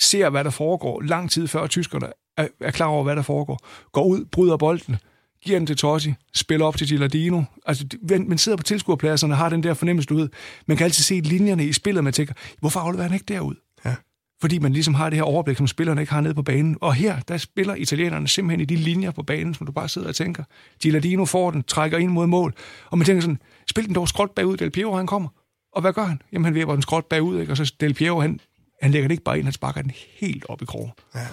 ser, 0.00 0.30
hvad 0.30 0.44
der 0.44 0.50
foregår 0.50 1.00
lang 1.00 1.30
tid 1.30 1.48
før 1.48 1.66
tyskerne 1.66 2.06
er, 2.36 2.48
er 2.60 2.70
klar 2.70 2.86
over, 2.86 3.04
hvad 3.04 3.16
der 3.16 3.22
foregår. 3.22 3.58
Går 3.92 4.04
ud, 4.04 4.24
bryder 4.24 4.56
bolden, 4.56 4.96
giver 5.42 5.58
den 5.58 5.66
til 5.66 5.76
Totti, 5.76 6.14
spiller 6.34 6.66
op 6.66 6.76
til 6.76 6.88
Gilardino. 6.88 7.42
Altså, 7.66 7.86
man 8.08 8.38
sidder 8.38 8.56
på 8.56 8.62
tilskuerpladserne 8.62 9.34
og 9.34 9.38
har 9.38 9.48
den 9.48 9.62
der 9.62 9.74
fornemmelse, 9.74 10.06
du 10.06 10.14
ved. 10.14 10.28
Man 10.66 10.76
kan 10.76 10.84
altid 10.84 11.04
se 11.04 11.20
linjerne 11.20 11.66
i 11.66 11.72
spillet, 11.72 12.04
man 12.04 12.12
tænker, 12.12 12.34
hvorfor 12.60 12.80
afleverer 12.80 13.08
han 13.08 13.14
ikke 13.14 13.34
derud? 13.34 13.54
Ja. 13.84 13.94
Fordi 14.40 14.58
man 14.58 14.72
ligesom 14.72 14.94
har 14.94 15.10
det 15.10 15.16
her 15.16 15.22
overblik, 15.22 15.56
som 15.56 15.66
spillerne 15.66 16.00
ikke 16.00 16.12
har 16.12 16.20
nede 16.20 16.34
på 16.34 16.42
banen. 16.42 16.76
Og 16.80 16.94
her, 16.94 17.20
der 17.20 17.36
spiller 17.36 17.74
italienerne 17.74 18.28
simpelthen 18.28 18.60
i 18.60 18.64
de 18.64 18.76
linjer 18.76 19.10
på 19.10 19.22
banen, 19.22 19.54
som 19.54 19.66
du 19.66 19.72
bare 19.72 19.88
sidder 19.88 20.08
og 20.08 20.14
tænker. 20.14 20.44
Gilardino 20.82 21.24
får 21.24 21.50
den, 21.50 21.62
trækker 21.62 21.98
ind 21.98 22.10
mod 22.10 22.26
mål, 22.26 22.54
og 22.90 22.98
man 22.98 23.04
tænker 23.04 23.20
sådan, 23.20 23.38
spil 23.70 23.86
den 23.86 23.94
dog 23.94 24.08
skråt 24.08 24.30
bagud, 24.30 24.56
Del 24.56 24.70
Piero 24.70 24.96
han 24.96 25.06
kommer. 25.06 25.28
Og 25.72 25.80
hvad 25.80 25.92
gør 25.92 26.04
han? 26.04 26.22
Jamen 26.32 26.44
han 26.44 26.54
væber 26.54 26.72
den 26.72 26.82
skråt 26.82 27.06
bagud, 27.06 27.40
ikke? 27.40 27.52
og 27.52 27.56
så 27.56 27.74
Del 27.80 27.94
Piero, 27.94 28.20
han, 28.20 28.40
han 28.82 28.90
lægger 28.90 29.08
det 29.08 29.12
ikke 29.12 29.24
bare 29.24 29.38
ind, 29.38 29.44
han 29.44 29.52
sparker 29.52 29.82
den 29.82 29.92
helt 30.20 30.46
op 30.48 30.62
i 30.62 30.64
krogen. 30.64 30.90
Ja. 31.14 31.26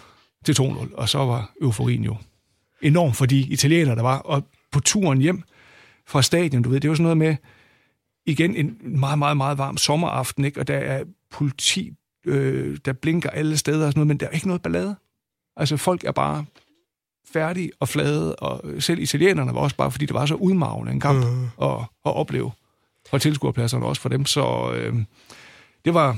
Til 0.46 0.54
2-0, 0.54 0.96
og 0.96 1.10
så 1.10 1.18
var 1.18 1.52
euforien 1.62 2.04
jo 2.04 2.16
enormt 2.82 3.16
for 3.16 3.26
de 3.26 3.40
italienere, 3.40 3.96
der 3.96 4.02
var. 4.02 4.18
Og 4.18 4.44
på 4.72 4.80
turen 4.80 5.22
hjem 5.22 5.44
fra 6.08 6.22
stadion, 6.22 6.62
du 6.62 6.70
ved, 6.70 6.80
det 6.80 6.90
var 6.90 6.96
sådan 6.96 7.04
noget 7.04 7.18
med, 7.18 7.36
igen 8.26 8.56
en 8.56 9.00
meget, 9.00 9.20
meget, 9.20 9.38
meget 9.38 9.58
varm 9.58 9.78
sommeraften, 9.78 10.46
ikke? 10.46 10.60
og 10.60 10.68
der 10.68 10.78
er 10.78 11.04
politi, 11.32 11.92
øh, 12.26 12.78
der 12.86 12.94
blinker 12.94 13.30
alle 13.30 13.58
steder 13.58 13.86
og 13.86 13.92
sådan 13.92 14.00
noget, 14.00 14.08
men 14.08 14.18
der 14.18 14.26
er 14.26 14.32
ikke 14.32 14.48
noget 14.48 14.62
ballade. 14.62 14.96
Altså 15.58 15.78
folk 15.78 16.04
er 16.04 16.12
bare 16.12 16.46
færdige 17.34 17.72
og 17.80 17.90
flade, 17.90 18.36
og 18.36 18.82
selv 18.82 19.00
italienerne 19.00 19.54
var 19.54 19.60
også 19.60 19.76
bare, 19.76 19.92
fordi 19.92 20.06
det 20.06 20.14
var 20.14 20.26
så 20.26 20.36
udmavende 20.36 20.92
en 20.92 21.00
kamp 21.00 21.26
mm. 21.26 21.44
at, 21.62 21.78
at 22.06 22.16
opleve 22.16 22.52
fra 23.10 23.20
tilskuerpladserne 23.20 23.86
også 23.86 24.02
for 24.02 24.10
dem, 24.10 24.26
så 24.26 24.74
øh, 24.74 24.96
det 25.86 25.94
var 25.94 26.18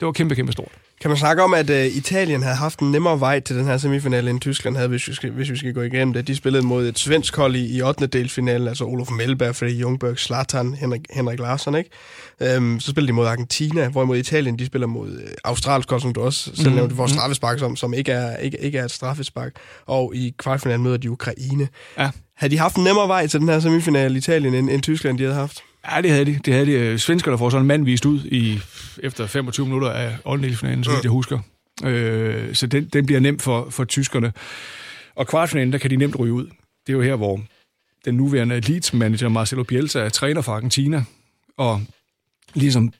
det 0.00 0.06
var 0.06 0.12
kæmpe, 0.12 0.34
kæmpe 0.34 0.52
stort. 0.52 0.72
Kan 1.02 1.10
man 1.10 1.18
snakke 1.18 1.42
om, 1.42 1.54
at 1.54 1.70
uh, 1.70 1.96
Italien 1.96 2.42
havde 2.42 2.56
haft 2.56 2.80
en 2.80 2.90
nemmere 2.90 3.20
vej 3.20 3.40
til 3.40 3.56
den 3.56 3.64
her 3.64 3.76
semifinale, 3.76 4.30
end 4.30 4.40
Tyskland 4.40 4.76
havde, 4.76 4.88
hvis 4.88 5.08
vi 5.08 5.14
skal, 5.14 5.30
hvis 5.30 5.50
vi 5.50 5.56
skal 5.56 5.74
gå 5.74 5.80
igennem 5.80 6.12
det? 6.12 6.26
De 6.26 6.36
spillede 6.36 6.66
mod 6.66 6.88
et 6.88 6.98
svensk 6.98 7.36
hold 7.36 7.56
i, 7.56 7.76
i 7.76 7.82
8. 7.82 8.06
delsfinalen, 8.06 8.68
altså 8.68 8.84
Olof 8.84 9.10
Melberg, 9.10 9.56
Fredrik 9.56 9.80
Jungberg, 9.80 10.18
Zlatan, 10.18 10.74
Henrik, 10.74 11.00
Henrik 11.10 11.38
Larsson, 11.38 11.74
ikke? 11.74 11.90
Um, 12.56 12.80
så 12.80 12.90
spillede 12.90 13.08
de 13.08 13.12
mod 13.12 13.26
Argentina, 13.26 13.88
hvorimod 13.88 14.16
Italien, 14.16 14.58
de 14.58 14.66
spiller 14.66 14.86
mod 14.86 15.08
uh, 15.08 15.22
australsk 15.44 15.90
hold, 15.90 16.00
som 16.00 16.12
du 16.12 16.20
også 16.20 16.50
selv 16.54 16.68
mm. 16.68 16.74
nævnte, 16.74 16.96
vores 16.96 17.12
mhm. 17.12 17.18
straffespark, 17.18 17.58
som, 17.58 17.76
som 17.76 17.94
ikke, 17.94 18.12
er, 18.12 18.36
ikke, 18.36 18.58
ikke 18.60 18.78
er 18.78 18.84
et 18.84 18.90
straffespark. 18.90 19.52
Og 19.86 20.12
i 20.14 20.34
kvartfinalen 20.38 20.82
møder 20.82 20.96
de 20.96 21.10
Ukraine. 21.10 21.68
Ja. 21.98 22.10
Havde 22.36 22.50
de 22.50 22.58
haft 22.58 22.76
en 22.76 22.84
nemmere 22.84 23.08
vej 23.08 23.26
til 23.26 23.40
den 23.40 23.48
her 23.48 23.60
semifinale 23.60 24.14
i 24.14 24.18
Italien, 24.18 24.54
end, 24.54 24.70
end 24.70 24.82
Tyskland, 24.82 25.18
de 25.18 25.22
havde 25.22 25.36
haft? 25.36 25.62
Ja, 25.90 26.00
det 26.00 26.10
havde 26.10 26.24
de. 26.24 26.38
Det 26.44 26.54
havde 26.54 26.66
de. 26.66 26.72
Øh, 26.72 26.98
svenskerne 26.98 27.38
får 27.38 27.50
sådan 27.50 27.62
en 27.62 27.68
mand 27.68 27.84
vist 27.84 28.06
ud 28.06 28.24
i, 28.24 28.60
efter 29.02 29.26
25 29.26 29.66
minutter 29.66 29.90
af 29.90 30.16
åndelsfinalen, 30.24 30.84
så 30.84 30.90
ja. 30.90 30.98
jeg 31.02 31.10
husker. 31.10 31.38
Øh, 31.84 32.54
så 32.54 32.66
den, 32.66 32.84
den 32.84 33.06
bliver 33.06 33.20
nem 33.20 33.38
for, 33.38 33.70
for 33.70 33.84
tyskerne. 33.84 34.32
Og 35.14 35.26
kvartfinalen, 35.26 35.72
der 35.72 35.78
kan 35.78 35.90
de 35.90 35.96
nemt 35.96 36.18
ryge 36.18 36.32
ud. 36.32 36.46
Det 36.86 36.92
er 36.92 36.92
jo 36.92 37.02
her, 37.02 37.16
hvor 37.16 37.40
den 38.04 38.14
nuværende 38.14 38.60
Leeds-manager 38.60 39.28
Marcelo 39.28 39.62
Bielsa 39.62 40.00
er 40.00 40.08
træner 40.08 40.40
for 40.40 40.52
Argentina, 40.52 41.04
og 41.56 41.82
ligesom 42.54 42.92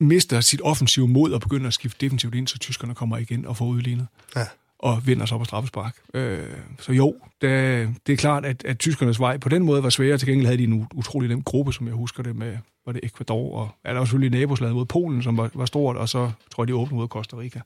mister 0.00 0.40
sit 0.40 0.60
offensive 0.64 1.08
mod 1.08 1.32
og 1.32 1.40
begynder 1.40 1.66
at 1.66 1.74
skifte 1.74 2.06
defensivt 2.06 2.34
ind, 2.34 2.48
så 2.48 2.58
tyskerne 2.58 2.94
kommer 2.94 3.16
igen 3.16 3.46
og 3.46 3.56
får 3.56 3.66
udlignet. 3.66 4.06
Ja. 4.36 4.44
Og 4.78 5.06
vinder 5.06 5.26
så 5.26 5.38
på 5.38 5.44
straffespark. 5.44 5.96
Øh, 6.14 6.46
så 6.78 6.92
jo, 6.92 7.14
det, 7.40 7.88
det 8.06 8.12
er 8.12 8.16
klart, 8.16 8.44
at, 8.44 8.64
at 8.64 8.78
tyskernes 8.78 9.20
vej 9.20 9.36
på 9.36 9.48
den 9.48 9.62
måde 9.62 9.82
var 9.82 9.90
sværere. 9.90 10.18
Til 10.18 10.28
gengæld 10.28 10.46
havde 10.46 10.58
de 10.58 10.64
en 10.64 10.88
utrolig 10.94 11.28
nem 11.28 11.42
gruppe, 11.42 11.72
som 11.72 11.86
jeg 11.86 11.94
husker 11.94 12.22
det, 12.22 12.36
med 12.36 12.56
var 12.86 12.92
det 12.92 13.00
Ecuador, 13.04 13.58
og 13.58 13.68
er 13.84 13.92
der 13.92 13.98
var 13.98 14.04
selvfølgelig 14.04 14.40
naboslaget 14.40 14.74
mod 14.74 14.84
Polen, 14.86 15.22
som 15.22 15.36
var, 15.36 15.50
var 15.54 15.66
stort, 15.66 15.96
og 15.96 16.08
så 16.08 16.30
tror 16.50 16.62
jeg, 16.62 16.68
de 16.68 16.74
åbnede 16.74 16.94
mod 16.94 17.08
Costa 17.08 17.36
Rica. 17.36 17.60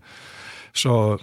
Så 0.75 1.19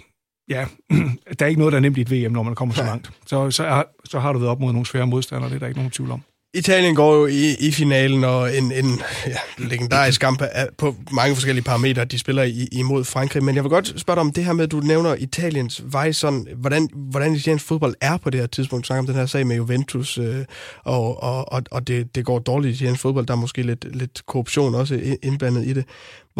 ja, 0.48 0.66
der 1.38 1.44
er 1.44 1.46
ikke 1.46 1.58
noget, 1.58 1.72
der 1.72 1.78
er 1.78 1.82
nemt 1.82 1.98
i 1.98 2.00
et 2.00 2.10
VM, 2.10 2.32
når 2.32 2.42
man 2.42 2.54
kommer 2.54 2.74
så 2.74 2.82
langt. 2.82 3.10
Så, 3.26 3.50
så, 3.50 3.64
er, 3.64 3.82
så 4.04 4.20
har 4.20 4.32
du 4.32 4.38
været 4.38 4.50
op 4.50 4.60
mod 4.60 4.72
nogle 4.72 4.86
svære 4.86 5.06
modstandere, 5.06 5.50
det 5.50 5.54
er 5.54 5.58
der 5.58 5.66
ikke 5.66 5.78
nogen 5.78 5.90
tvivl 5.90 6.10
om. 6.10 6.22
Italien 6.54 6.94
går 6.94 7.14
jo 7.14 7.26
i, 7.26 7.54
i 7.58 7.70
finalen, 7.70 8.24
og 8.24 8.56
en, 8.56 8.72
en 8.72 9.00
ja, 9.26 9.36
legendarisk 9.58 10.20
kamp 10.20 10.42
på 10.78 10.96
mange 11.12 11.34
forskellige 11.34 11.64
parametre, 11.64 12.04
de 12.04 12.18
spiller 12.18 12.42
i, 12.42 12.68
imod 12.72 13.04
Frankrig. 13.04 13.44
Men 13.44 13.54
jeg 13.54 13.64
vil 13.64 13.70
godt 13.70 14.00
spørge 14.00 14.16
dig 14.16 14.20
om 14.20 14.32
det 14.32 14.44
her 14.44 14.52
med, 14.52 14.64
at 14.64 14.70
du 14.70 14.80
nævner 14.80 15.14
Italiens 15.14 15.82
vej, 15.84 16.12
sådan, 16.12 16.46
hvordan, 16.56 16.88
hvordan 16.94 17.34
italiensk 17.34 17.64
fodbold 17.64 17.94
er 18.00 18.16
på 18.16 18.30
det 18.30 18.40
her 18.40 18.46
tidspunkt. 18.46 18.84
Du 18.84 18.86
snakker 18.86 19.00
om 19.00 19.06
den 19.06 19.14
her 19.14 19.26
sag 19.26 19.46
med 19.46 19.56
Juventus, 19.56 20.18
øh, 20.18 20.44
og, 20.84 21.22
og, 21.22 21.52
og, 21.52 21.62
og 21.70 21.86
det, 21.86 22.14
det 22.14 22.24
går 22.24 22.38
dårligt 22.38 22.72
i 22.72 22.74
italiensk 22.74 23.02
fodbold. 23.02 23.26
Der 23.26 23.34
er 23.34 23.38
måske 23.38 23.62
lidt, 23.62 23.96
lidt 23.96 24.26
korruption 24.26 24.74
også 24.74 25.16
indblandet 25.22 25.66
i 25.66 25.72
det. 25.72 25.84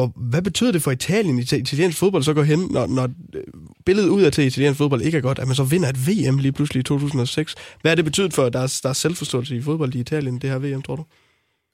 Hvor, 0.01 0.13
hvad 0.17 0.43
betyder 0.43 0.73
det 0.73 0.83
for 0.83 0.91
Italien, 0.91 1.39
i 1.39 1.43
italiensk 1.43 1.99
fodbold 1.99 2.23
så 2.23 2.35
går 2.35 2.43
hen, 2.43 2.59
når, 2.71 2.87
når 2.87 3.09
øh, 3.35 3.43
billedet 3.87 4.09
ud 4.09 4.23
af 4.23 4.33
til 4.33 4.45
italiensk 4.45 4.79
fodbold 4.79 5.03
ikke 5.03 5.19
er 5.19 5.23
godt, 5.23 5.39
at 5.39 5.47
man 5.47 5.57
så 5.57 5.65
vinder 5.65 5.89
et 5.89 6.09
VM 6.09 6.39
lige 6.39 6.53
pludselig 6.53 6.81
i 6.81 6.83
2006? 6.83 7.55
Hvad 7.81 7.91
er 7.93 7.95
det 7.95 8.05
betydet 8.05 8.35
for 8.35 8.49
deres, 8.49 8.81
deres 8.81 8.97
selvforståelse 8.97 9.57
i 9.57 9.63
fodbold 9.63 9.95
i 9.95 10.01
Italien, 10.01 10.39
det 10.39 10.51
her 10.51 10.59
VM, 10.59 10.83
tror 10.83 10.97
du? 10.97 11.05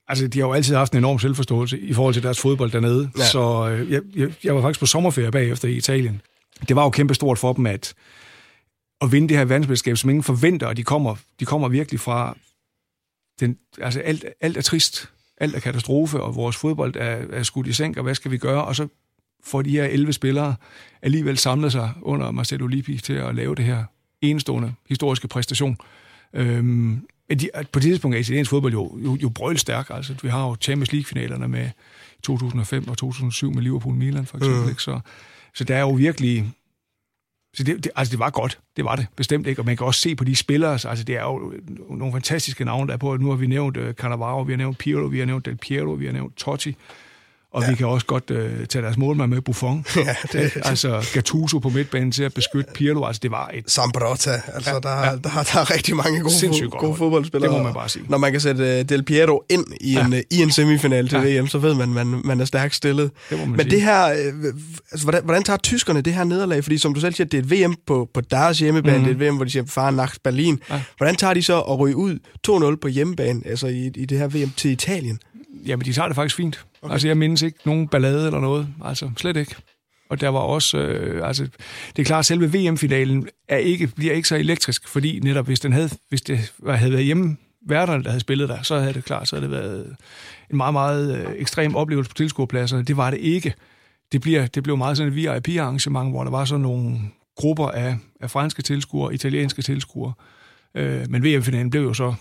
Altså, 0.09 0.29
de 0.29 0.39
har 0.39 0.47
jo 0.47 0.53
altid 0.53 0.75
haft 0.75 0.93
en 0.93 0.99
enorm 0.99 1.19
selvforståelse 1.19 1.81
i 1.81 1.93
forhold 1.93 2.15
til 2.15 2.23
deres 2.23 2.41
fodbold 2.41 2.71
dernede. 2.71 3.11
Ja. 3.19 3.25
Så 3.25 3.69
øh, 3.69 3.93
jeg, 3.93 4.03
jeg, 4.17 4.29
jeg 4.45 4.55
var 4.55 4.63
faktisk 4.63 4.81
på 4.81 4.87
sommerferie 4.87 5.31
bagefter 5.31 5.69
i 5.69 5.77
Italien. 5.77 6.21
Det 6.69 6.77
var 6.77 6.83
jo 6.83 6.91
kæmpestort 6.91 7.39
for 7.39 7.53
dem 7.53 7.67
at, 7.67 7.95
at 9.01 9.13
vinde 9.13 9.29
det 9.29 9.37
her 9.37 9.45
verdensmesterskab, 9.45 9.97
som 9.97 10.11
ingen 10.11 10.23
forventer, 10.23 10.67
og 10.67 10.77
de 10.77 10.83
kommer, 10.83 11.17
de 11.41 11.45
kommer 11.45 11.69
virkelig 11.69 12.01
fra... 12.01 12.37
Den, 13.41 13.57
altså, 13.81 14.01
alt, 14.01 14.25
alt 14.41 14.57
er 14.57 14.63
trist 14.63 15.11
alt 15.39 15.55
er 15.55 15.61
katastrofe, 15.61 16.21
og 16.21 16.37
vores 16.37 16.57
fodbold 16.57 16.97
er, 16.97 17.25
er 17.33 17.43
skudt 17.43 17.67
i 17.67 17.73
sænk, 17.73 17.97
og 17.97 18.03
hvad 18.03 18.15
skal 18.15 18.31
vi 18.31 18.39
gøre? 18.39 18.65
Og 18.65 18.77
så 18.77 18.89
får 19.45 19.63
de 19.63 19.71
her 19.71 19.85
11 19.85 20.13
spillere 20.13 20.55
alligevel 21.03 21.39
samlet 21.39 21.73
sig 21.73 21.93
under 22.03 22.31
Marcelo 22.31 22.67
Lippi 22.67 22.99
til 22.99 23.13
at 23.13 23.35
lave 23.35 23.55
det 23.55 23.65
her 23.65 23.85
enestående 24.21 24.73
historiske 24.89 25.29
præstation. 25.29 25.77
Øhm, 26.35 27.07
de, 27.31 27.49
på 27.73 27.81
det 27.81 27.83
tidspunkt 27.83 28.15
er 28.15 28.21
italiensk 28.21 28.51
fodbold 28.51 28.73
jo, 28.73 28.99
jo, 29.05 29.17
jo 29.23 29.29
brølstærk. 29.29 29.87
Altså, 29.91 30.15
vi 30.23 30.29
har 30.29 30.47
jo 30.47 30.57
Champions 30.61 30.93
League-finalerne 30.93 31.49
med 31.49 31.71
2005 32.23 32.89
og 32.89 32.99
2007 32.99 33.53
med 33.55 33.63
Liverpool-Milan, 33.63 34.25
for 34.25 34.37
eksempel. 34.37 34.63
Mm. 34.63 34.69
Ikke? 34.69 34.83
Så, 34.83 35.01
så 35.55 35.65
der 35.65 35.77
er 35.77 35.81
jo 35.81 35.91
virkelig 35.91 36.53
så 37.57 37.63
det, 37.65 37.85
det, 37.85 37.93
altså 37.97 38.11
det 38.11 38.19
var 38.19 38.31
godt, 38.31 38.59
det 38.77 38.85
var 38.85 38.97
det 38.97 39.07
bestemt 39.17 39.47
ikke, 39.47 39.61
og 39.61 39.67
man 39.67 39.77
kan 39.77 39.87
også 39.87 40.01
se 40.01 40.17
på 40.17 40.25
de 40.25 40.37
spillere, 40.37 40.73
altså 40.73 41.05
det 41.05 41.17
er 41.17 41.23
jo 41.23 41.53
øh, 41.53 41.61
nogle 41.99 42.13
fantastiske 42.13 42.65
navne, 42.65 42.87
der 42.87 42.93
er 42.93 42.99
på, 42.99 43.17
nu 43.17 43.29
har 43.31 43.37
vi 43.37 43.47
nævnt 43.47 43.77
uh, 43.77 43.93
Cannavaro, 43.93 44.43
vi 44.43 44.53
har 44.53 44.57
nævnt 44.57 44.79
Pirlo, 44.79 45.07
vi 45.07 45.19
har 45.19 45.27
nævnt 45.27 45.47
Del 45.47 45.57
Piero, 45.57 45.91
vi 45.91 46.07
har 46.07 46.13
nævnt 46.13 46.37
Totti, 46.37 46.77
og 47.57 47.63
ja. 47.63 47.71
vi 47.71 47.75
kan 47.75 47.87
også 47.87 48.07
godt 48.07 48.31
uh, 48.31 48.37
tage 48.69 48.83
deres 48.83 48.97
målmand 48.97 49.31
med 49.31 49.41
Buffon. 49.41 49.85
Ja, 49.97 50.15
det, 50.33 50.53
altså 50.63 51.07
Gattuso 51.13 51.59
på 51.59 51.69
midtbanen 51.69 52.13
til 52.13 52.23
at 52.23 52.35
beskytte 52.35 52.71
Pirlo. 52.75 53.05
Altså 53.05 53.21
det 53.23 53.31
var 53.31 53.51
et... 53.55 53.71
Sambrota. 53.71 54.41
Altså 54.55 54.71
ja, 54.71 54.79
der, 54.79 55.05
ja. 55.05 55.11
Der, 55.11 55.17
der, 55.17 55.31
der, 55.31 55.61
er 55.61 55.75
rigtig 55.75 55.97
mange 55.97 56.21
gode, 56.21 56.35
fo- 56.35 56.79
gode 56.79 56.97
fodboldspillere. 56.97 57.53
Det 57.53 57.59
må 57.59 57.65
man 57.65 57.75
bare 57.75 57.89
sige. 57.89 58.05
Når 58.09 58.19
man 58.19 58.33
kan 58.33 58.41
sætte 58.41 58.81
uh, 58.81 58.89
Del 58.89 59.03
Piero 59.03 59.45
ind 59.49 59.67
i 59.81 59.93
ja. 59.93 60.07
en, 60.07 60.13
uh, 60.13 60.19
i 60.31 60.43
en 60.43 60.51
semifinal 60.51 61.09
til 61.09 61.19
ja. 61.19 61.41
VM, 61.41 61.47
så 61.47 61.59
ved 61.59 61.75
man, 61.75 61.89
man, 61.89 62.21
man 62.25 62.41
er 62.41 62.45
stærkt 62.45 62.75
stillet. 62.75 63.11
Det 63.31 63.49
Men 63.49 63.61
sige. 63.61 63.71
det 63.71 63.83
her... 63.83 64.05
Uh, 64.05 64.45
altså, 64.93 65.05
hvordan, 65.05 65.25
hvordan 65.25 65.43
tager 65.43 65.57
tyskerne 65.57 66.01
det 66.01 66.15
her 66.15 66.25
nederlag? 66.25 66.65
Fordi 66.65 66.79
som 66.79 66.95
du 66.95 67.01
selv 67.01 67.15
siger, 67.15 67.27
det 67.27 67.53
er 67.53 67.57
et 67.57 67.69
VM 67.69 67.75
på, 67.87 68.09
på 68.15 68.21
deres 68.21 68.59
hjemmebane. 68.59 68.99
Mm-hmm. 68.99 69.15
Det 69.15 69.23
er 69.23 69.27
et 69.27 69.33
VM, 69.33 69.37
hvor 69.37 69.45
de 69.45 69.51
siger, 69.51 69.65
far 69.67 69.91
nacht 69.91 70.23
Berlin. 70.23 70.61
Ja. 70.71 70.83
Hvordan 70.97 71.17
tager 71.17 71.35
de 71.35 71.43
så 71.43 71.61
at 71.61 71.79
ryge 71.79 71.97
ud 71.97 72.19
2-0 72.75 72.77
på 72.81 72.89
hjemmebane, 72.89 73.41
altså 73.45 73.67
i, 73.67 73.91
i 73.95 74.05
det 74.05 74.19
her 74.19 74.27
VM 74.27 74.51
til 74.57 74.71
Italien? 74.71 75.19
Jamen, 75.67 75.85
de 75.85 75.93
tager 75.93 76.09
det 76.09 76.15
faktisk 76.15 76.37
fint. 76.37 76.65
Okay. 76.83 76.93
Altså, 76.93 77.09
jeg 77.09 77.17
mindes 77.17 77.43
ikke 77.43 77.59
nogen 77.65 77.89
ballade 77.89 78.27
eller 78.27 78.41
noget. 78.41 78.69
Altså, 78.85 79.11
slet 79.17 79.37
ikke. 79.37 79.57
Og 80.09 80.21
der 80.21 80.29
var 80.29 80.39
også, 80.39 80.79
øh, 80.79 81.29
altså, 81.29 81.49
det 81.97 82.03
er 82.03 82.07
klart, 82.07 82.19
at 82.19 82.27
selve 82.27 82.53
VM-finalen 82.53 83.29
er 83.49 83.57
ikke, 83.57 83.87
bliver 83.87 84.13
ikke 84.15 84.29
så 84.29 84.37
elektrisk, 84.37 84.89
fordi 84.89 85.21
netop 85.21 85.47
hvis, 85.47 85.61
den 85.61 85.73
havde, 85.73 85.91
hvis 86.09 86.23
det 86.23 86.53
havde 86.69 86.93
været 86.93 87.05
hjemme, 87.05 87.37
værterne, 87.69 88.05
der 88.05 88.11
havde 88.11 88.21
spillet 88.21 88.49
der, 88.49 88.63
så 88.63 88.79
havde 88.79 88.95
det 88.95 89.05
klart, 89.05 89.29
så 89.29 89.37
havde 89.37 89.51
det 89.51 89.59
været 89.61 89.97
en 90.51 90.57
meget, 90.57 90.73
meget 90.73 91.19
øh, 91.19 91.33
ekstrem 91.37 91.77
oplevelse 91.77 92.09
på 92.09 92.15
tilskuerpladserne. 92.15 92.85
Det 92.85 92.97
var 92.97 93.11
det 93.11 93.19
ikke. 93.19 93.55
Det, 94.13 94.21
bliver, 94.21 94.47
det 94.47 94.63
blev 94.63 94.77
meget 94.77 94.97
sådan 94.97 95.13
et 95.13 95.17
VIP-arrangement, 95.17 96.11
hvor 96.11 96.25
der 96.25 96.31
var 96.31 96.45
sådan 96.45 96.63
nogle 96.63 96.99
grupper 97.37 97.69
af, 97.69 97.97
af 98.21 98.31
franske 98.31 98.63
tilskuere, 98.63 99.15
italienske 99.15 99.63
tilskuere. 99.63 100.13
Øh, 100.75 101.11
men 101.11 101.25
VM-finalen 101.25 101.71
blev 101.71 101.83
jo 101.83 101.95
så 101.95 102.15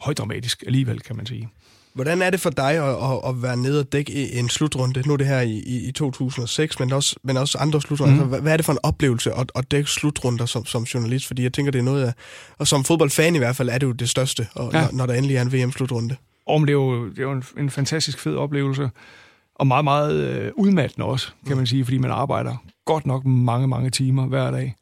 højdramatisk 0.00 0.62
alligevel, 0.66 1.00
kan 1.00 1.16
man 1.16 1.26
sige. 1.26 1.48
Hvordan 1.94 2.22
er 2.22 2.30
det 2.30 2.40
for 2.40 2.50
dig 2.50 2.70
at, 2.70 3.12
at, 3.12 3.28
at 3.28 3.42
være 3.42 3.56
nede 3.56 3.80
og 3.80 3.92
dække 3.92 4.32
en 4.32 4.48
slutrunde? 4.48 5.02
Nu 5.06 5.12
er 5.12 5.16
det 5.16 5.26
her 5.26 5.40
i, 5.40 5.50
i, 5.50 5.88
i 5.88 5.92
2006, 5.92 6.80
men 6.80 6.92
også, 6.92 7.16
men 7.24 7.36
også 7.36 7.58
andre 7.58 7.80
slutrunder. 7.80 8.14
Mm. 8.14 8.20
Altså, 8.20 8.40
hvad 8.40 8.52
er 8.52 8.56
det 8.56 8.66
for 8.66 8.72
en 8.72 8.78
oplevelse 8.82 9.32
at, 9.32 9.52
at 9.54 9.70
dække 9.70 9.90
slutrunder 9.90 10.46
som, 10.46 10.64
som 10.64 10.82
journalist? 10.82 11.26
Fordi 11.26 11.42
jeg 11.42 11.52
tænker, 11.52 11.72
det 11.72 11.78
er 11.78 11.82
noget 11.82 12.04
af... 12.04 12.12
Og 12.58 12.66
som 12.66 12.84
fodboldfan 12.84 13.34
i 13.34 13.38
hvert 13.38 13.56
fald 13.56 13.68
er 13.68 13.78
det 13.78 13.86
jo 13.86 13.92
det 13.92 14.08
største, 14.08 14.46
og, 14.54 14.72
ja. 14.72 14.80
når, 14.80 14.88
når 14.92 15.06
der 15.06 15.14
endelig 15.14 15.36
er 15.36 15.42
en 15.42 15.52
VM-slutrunde. 15.52 16.16
Og 16.46 16.60
det 16.60 16.68
er 16.68 16.72
jo, 16.72 17.08
det 17.08 17.18
er 17.18 17.22
jo 17.22 17.32
en, 17.32 17.44
en 17.58 17.70
fantastisk 17.70 18.18
fed 18.18 18.36
oplevelse. 18.36 18.90
Og 19.54 19.66
meget, 19.66 19.84
meget 19.84 20.14
øh, 20.14 20.52
udmattende 20.56 21.06
også, 21.06 21.30
kan 21.46 21.56
man 21.56 21.66
sige, 21.66 21.84
fordi 21.84 21.98
man 21.98 22.10
arbejder 22.10 22.56
godt 22.84 23.06
nok 23.06 23.24
mange, 23.24 23.68
mange 23.68 23.90
timer 23.90 24.26
hver 24.26 24.50
dag. 24.50 24.74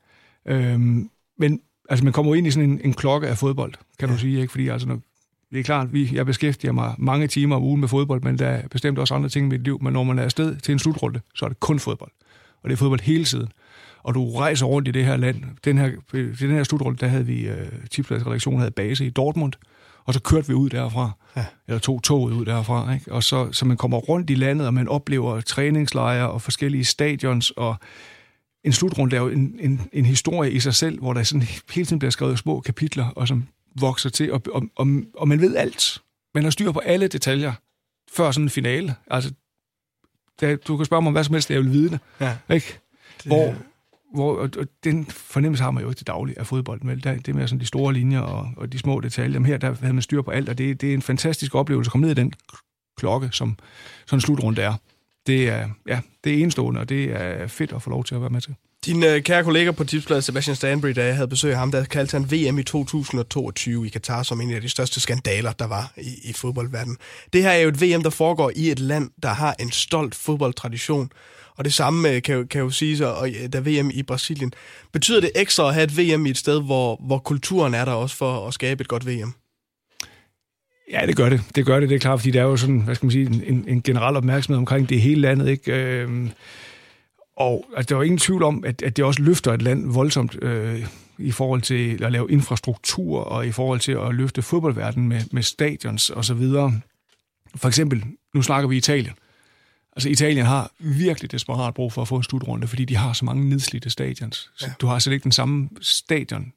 Øhm, 0.47 1.11
men 1.39 1.61
altså, 1.89 2.05
man 2.05 2.13
kommer 2.13 2.33
jo 2.33 2.35
ind 2.35 2.47
i 2.47 2.51
sådan 2.51 2.71
en, 2.71 2.81
en 2.85 2.95
klokke 2.95 3.29
af 3.29 3.39
fodbold, 3.39 3.75
kan 3.99 4.09
ja. 4.09 4.15
du 4.15 4.21
sige, 4.21 4.41
ikke? 4.41 4.51
Fordi 4.51 4.69
altså, 4.69 4.89
når 4.89 4.99
det 5.53 5.59
er 5.59 5.62
klart, 5.62 5.92
vi, 5.92 6.11
jeg 6.12 6.26
beskæftiger 6.26 6.72
mig 6.72 6.94
mange 6.98 7.26
timer 7.26 7.57
om 7.57 7.62
ugen 7.62 7.80
med 7.80 7.88
fodbold, 7.88 8.22
men 8.22 8.38
der 8.38 8.46
er 8.46 8.68
bestemt 8.68 8.98
også 8.98 9.14
andre 9.14 9.28
ting 9.28 9.46
i 9.46 9.48
mit 9.48 9.64
liv. 9.64 9.78
Men 9.82 9.92
når 9.92 10.03
man 10.03 10.18
er 10.18 10.22
afsted 10.22 10.57
til 10.57 10.72
en 10.72 10.78
slutrunde, 10.78 11.20
så 11.34 11.44
er 11.44 11.48
det 11.48 11.61
kun 11.61 11.78
fodbold. 11.78 12.11
Og 12.62 12.70
det 12.70 12.72
er 12.72 12.76
fodbold 12.76 13.01
hele 13.01 13.24
tiden. 13.24 13.48
Og 14.03 14.14
du 14.14 14.30
rejser 14.30 14.66
rundt 14.66 14.88
i 14.88 14.90
det 14.90 15.05
her 15.05 15.16
land. 15.16 15.42
Den 15.64 15.78
her, 15.78 15.90
den 16.12 16.51
her 16.51 16.64
slutrunde, 16.64 16.98
der 16.98 17.07
havde 17.07 17.26
vi, 17.26 17.51
uh, 17.51 17.57
tipspladsredaktionen 17.90 18.61
havde 18.61 18.70
base 18.70 19.07
i 19.07 19.11
Dortmund, 19.11 19.53
og 20.05 20.14
så 20.14 20.20
kørte 20.20 20.48
vi 20.48 20.55
ud 20.55 20.70
derfra. 20.70 21.11
Ja. 21.36 21.44
Eller 21.68 21.78
tog 21.78 22.03
toget 22.03 22.34
ud 22.34 22.44
derfra. 22.44 22.94
Ikke? 22.94 23.12
Og 23.12 23.22
så, 23.22 23.53
så 23.53 23.64
man 23.64 23.76
kommer 23.76 23.98
rundt 23.98 24.30
i 24.30 24.34
landet, 24.34 24.66
og 24.66 24.74
man 24.74 24.88
oplever 24.88 25.40
træningslejre 25.40 26.30
og 26.30 26.42
forskellige 26.42 26.84
stadions, 26.84 27.51
og 27.51 27.76
en 28.64 28.72
slutrunde 28.72 29.16
er 29.16 29.20
jo 29.20 29.28
en, 29.28 29.57
en, 29.61 29.80
en 29.92 30.07
historie 30.07 30.53
i 30.53 30.61
sig 30.61 30.74
selv, 30.74 30.98
hvor 30.98 31.12
der 31.12 31.22
sådan 31.22 31.46
hele 31.74 31.86
tiden 31.86 31.98
bliver 31.98 32.11
skrevet 32.11 32.38
små 32.38 32.61
kapitler, 32.61 33.07
og 33.07 33.28
som 33.28 33.44
vokser 33.75 34.11
til, 34.11 34.33
og, 34.33 34.43
og, 34.53 34.62
og, 34.77 34.87
og 35.14 35.29
man 35.29 35.41
ved 35.41 35.57
alt. 35.57 36.03
Man 36.35 36.45
har 36.45 36.51
styr 36.51 36.73
på 36.73 36.79
alle 36.79 37.09
detaljer 37.09 37.53
før 38.12 38.31
sådan 38.31 38.45
en 38.45 38.51
finale. 38.51 38.95
Altså, 39.07 39.33
der, 40.41 40.57
du 40.57 40.77
kan 40.77 40.87
spørge 40.87 41.03
mig 41.03 41.09
om 41.09 41.12
hvad 41.12 41.25
som 41.25 41.35
helst, 41.35 41.51
jeg 41.51 41.61
vil 41.61 41.73
vide 41.73 41.91
det. 41.91 42.01
Ja. 42.21 42.37
Ikke? 42.51 42.79
Det... 43.16 43.27
Hvor, 43.27 43.55
hvor, 44.14 44.37
og, 44.37 44.51
og 44.59 44.66
den 44.85 45.07
fornemmelse 45.07 45.62
har 45.64 45.71
man 45.71 45.83
jo 45.83 45.89
ikke 45.89 45.99
det 45.99 46.07
daglige 46.07 46.39
af 46.39 46.47
fodbolden. 46.47 46.89
Vel? 46.89 47.05
Der, 47.05 47.14
det 47.14 47.29
er 47.29 47.33
mere 47.33 47.49
sådan 47.49 47.61
de 47.61 47.66
store 47.66 47.93
linjer 47.93 48.21
og, 48.21 48.51
og 48.57 48.73
de 48.73 48.79
små 48.79 49.01
detaljer. 49.01 49.39
Men 49.39 49.47
her 49.47 49.57
der 49.57 49.75
havde 49.75 49.93
man 49.93 50.03
styr 50.03 50.23
på 50.23 50.31
alt, 50.31 50.49
og 50.49 50.59
det, 50.59 50.81
det 50.81 50.91
er 50.91 50.95
en 50.95 51.03
fantastisk 51.03 51.55
oplevelse 51.55 51.89
at 51.89 51.93
komme 51.93 52.07
ned 52.07 52.16
i 52.16 52.21
den 52.21 52.33
klokke, 52.97 53.29
som 53.33 53.59
sådan 54.07 54.16
en 54.16 54.21
slutrunde 54.21 54.62
er. 54.62 54.75
Det 55.27 55.49
er, 55.49 55.68
ja, 55.87 56.01
det 56.25 56.35
er 56.35 56.43
enestående, 56.43 56.81
og 56.81 56.89
det 56.89 57.12
er 57.12 57.47
fedt 57.47 57.73
at 57.73 57.83
få 57.83 57.91
lov 57.91 58.05
til 58.05 58.14
at 58.14 58.21
være 58.21 58.31
med 58.31 58.41
til. 58.41 58.55
Din 58.87 59.03
øh, 59.03 59.22
kære 59.22 59.45
kollega 59.45 59.70
på 59.70 59.85
tipsbladet, 59.85 60.24
Sebastian 60.24 60.57
Stanbury, 60.57 60.91
da 60.91 61.07
jeg 61.07 61.14
havde 61.14 61.28
besøg 61.28 61.53
af 61.53 61.59
ham, 61.59 61.70
der 61.70 61.85
kaldte 61.85 62.12
han 62.12 62.31
VM 62.33 62.59
i 62.59 62.62
2022 62.62 63.87
i 63.87 63.89
Katar 63.89 64.22
som 64.22 64.41
en 64.41 64.51
af 64.51 64.61
de 64.61 64.68
største 64.68 65.01
skandaler, 65.01 65.53
der 65.53 65.66
var 65.66 65.93
i, 65.97 66.31
i 66.31 66.33
fodboldverdenen. 66.33 66.97
Det 67.33 67.43
her 67.43 67.51
er 67.51 67.59
jo 67.59 67.68
et 67.68 67.83
VM, 67.83 68.03
der 68.03 68.11
foregår 68.11 68.53
i 68.57 68.70
et 68.70 68.78
land, 68.78 69.11
der 69.22 69.28
har 69.28 69.55
en 69.59 69.70
stolt 69.70 70.14
fodboldtradition. 70.14 71.12
Og 71.57 71.64
det 71.64 71.72
samme 71.72 72.11
øh, 72.11 72.22
kan, 72.22 72.49
kan 72.49 72.61
jo 72.61 72.70
sige 72.70 72.97
sig, 72.97 73.14
og 73.14 73.28
øh, 73.28 73.53
der 73.53 73.61
VM 73.61 73.91
i 73.95 74.03
Brasilien. 74.03 74.53
Betyder 74.93 75.20
det 75.20 75.31
ekstra 75.35 75.68
at 75.68 75.74
have 75.74 75.85
et 75.85 75.99
VM 75.99 76.26
i 76.26 76.31
et 76.31 76.39
sted, 76.39 76.62
hvor, 76.62 77.01
hvor 77.07 77.18
kulturen 77.18 77.74
er 77.74 77.85
der 77.85 77.93
også 77.93 78.16
for 78.16 78.47
at 78.47 78.55
skabe 78.55 78.81
et 78.81 78.89
godt 78.89 79.07
VM? 79.07 79.33
Ja, 80.93 81.07
det 81.07 81.16
gør 81.16 81.28
det. 81.28 81.43
Det 81.55 81.66
gør 81.66 81.81
det, 81.81 81.89
det 81.89 81.95
er 81.95 82.01
klart, 82.01 82.20
fordi 82.20 82.31
der 82.31 82.41
er 82.41 82.45
jo 82.45 82.57
sådan, 82.57 82.81
hvad 82.81 82.95
skal 82.95 83.07
man 83.07 83.12
sige, 83.12 83.26
en, 83.26 83.64
en 83.68 83.83
generel 83.83 84.16
opmærksomhed 84.16 84.59
omkring 84.59 84.89
det 84.89 85.01
hele 85.01 85.20
landet, 85.20 85.49
ikke? 85.49 85.72
Øh, 85.72 86.28
og 87.41 87.66
altså, 87.76 87.88
der 87.88 87.95
var 87.95 88.03
ingen 88.03 88.18
tvivl 88.18 88.43
om, 88.43 88.64
at, 88.64 88.82
at 88.82 88.97
det 88.97 89.05
også 89.05 89.22
løfter 89.22 89.53
et 89.53 89.62
land 89.62 89.93
voldsomt 89.93 90.43
øh, 90.43 90.86
i 91.18 91.30
forhold 91.30 91.62
til 91.62 92.05
at 92.05 92.12
lave 92.12 92.30
infrastruktur 92.30 93.20
og 93.20 93.47
i 93.47 93.53
forhold 93.53 93.80
til 93.80 93.93
at 93.93 94.14
løfte 94.14 94.43
fodboldverdenen 94.43 95.09
med, 95.09 95.20
med 95.32 95.43
stadions 95.43 96.11
og 96.11 96.24
så 96.24 96.34
videre. 96.34 96.80
For 97.57 97.68
eksempel, 97.68 98.05
nu 98.34 98.43
snakker 98.43 98.68
vi 98.68 98.76
Italien. 98.76 99.14
Altså, 99.93 100.09
Italien 100.09 100.47
har 100.47 100.72
virkelig 100.78 101.32
desperat 101.32 101.74
brug 101.74 101.93
for 101.93 102.03
at 102.03 102.09
få 102.09 102.16
en 102.16 102.22
slutrunde, 102.22 102.66
fordi 102.66 102.84
de 102.84 102.97
har 102.97 103.12
så 103.12 103.24
mange 103.24 103.49
nedslidte 103.49 103.91
stadions. 103.91 104.51
Så 104.57 104.66
ja. 104.66 104.72
du 104.80 104.86
har 104.86 104.99
slet 104.99 105.12
ikke 105.12 105.24
den 105.24 105.32
samme 105.32 105.68
stadion 105.80 106.53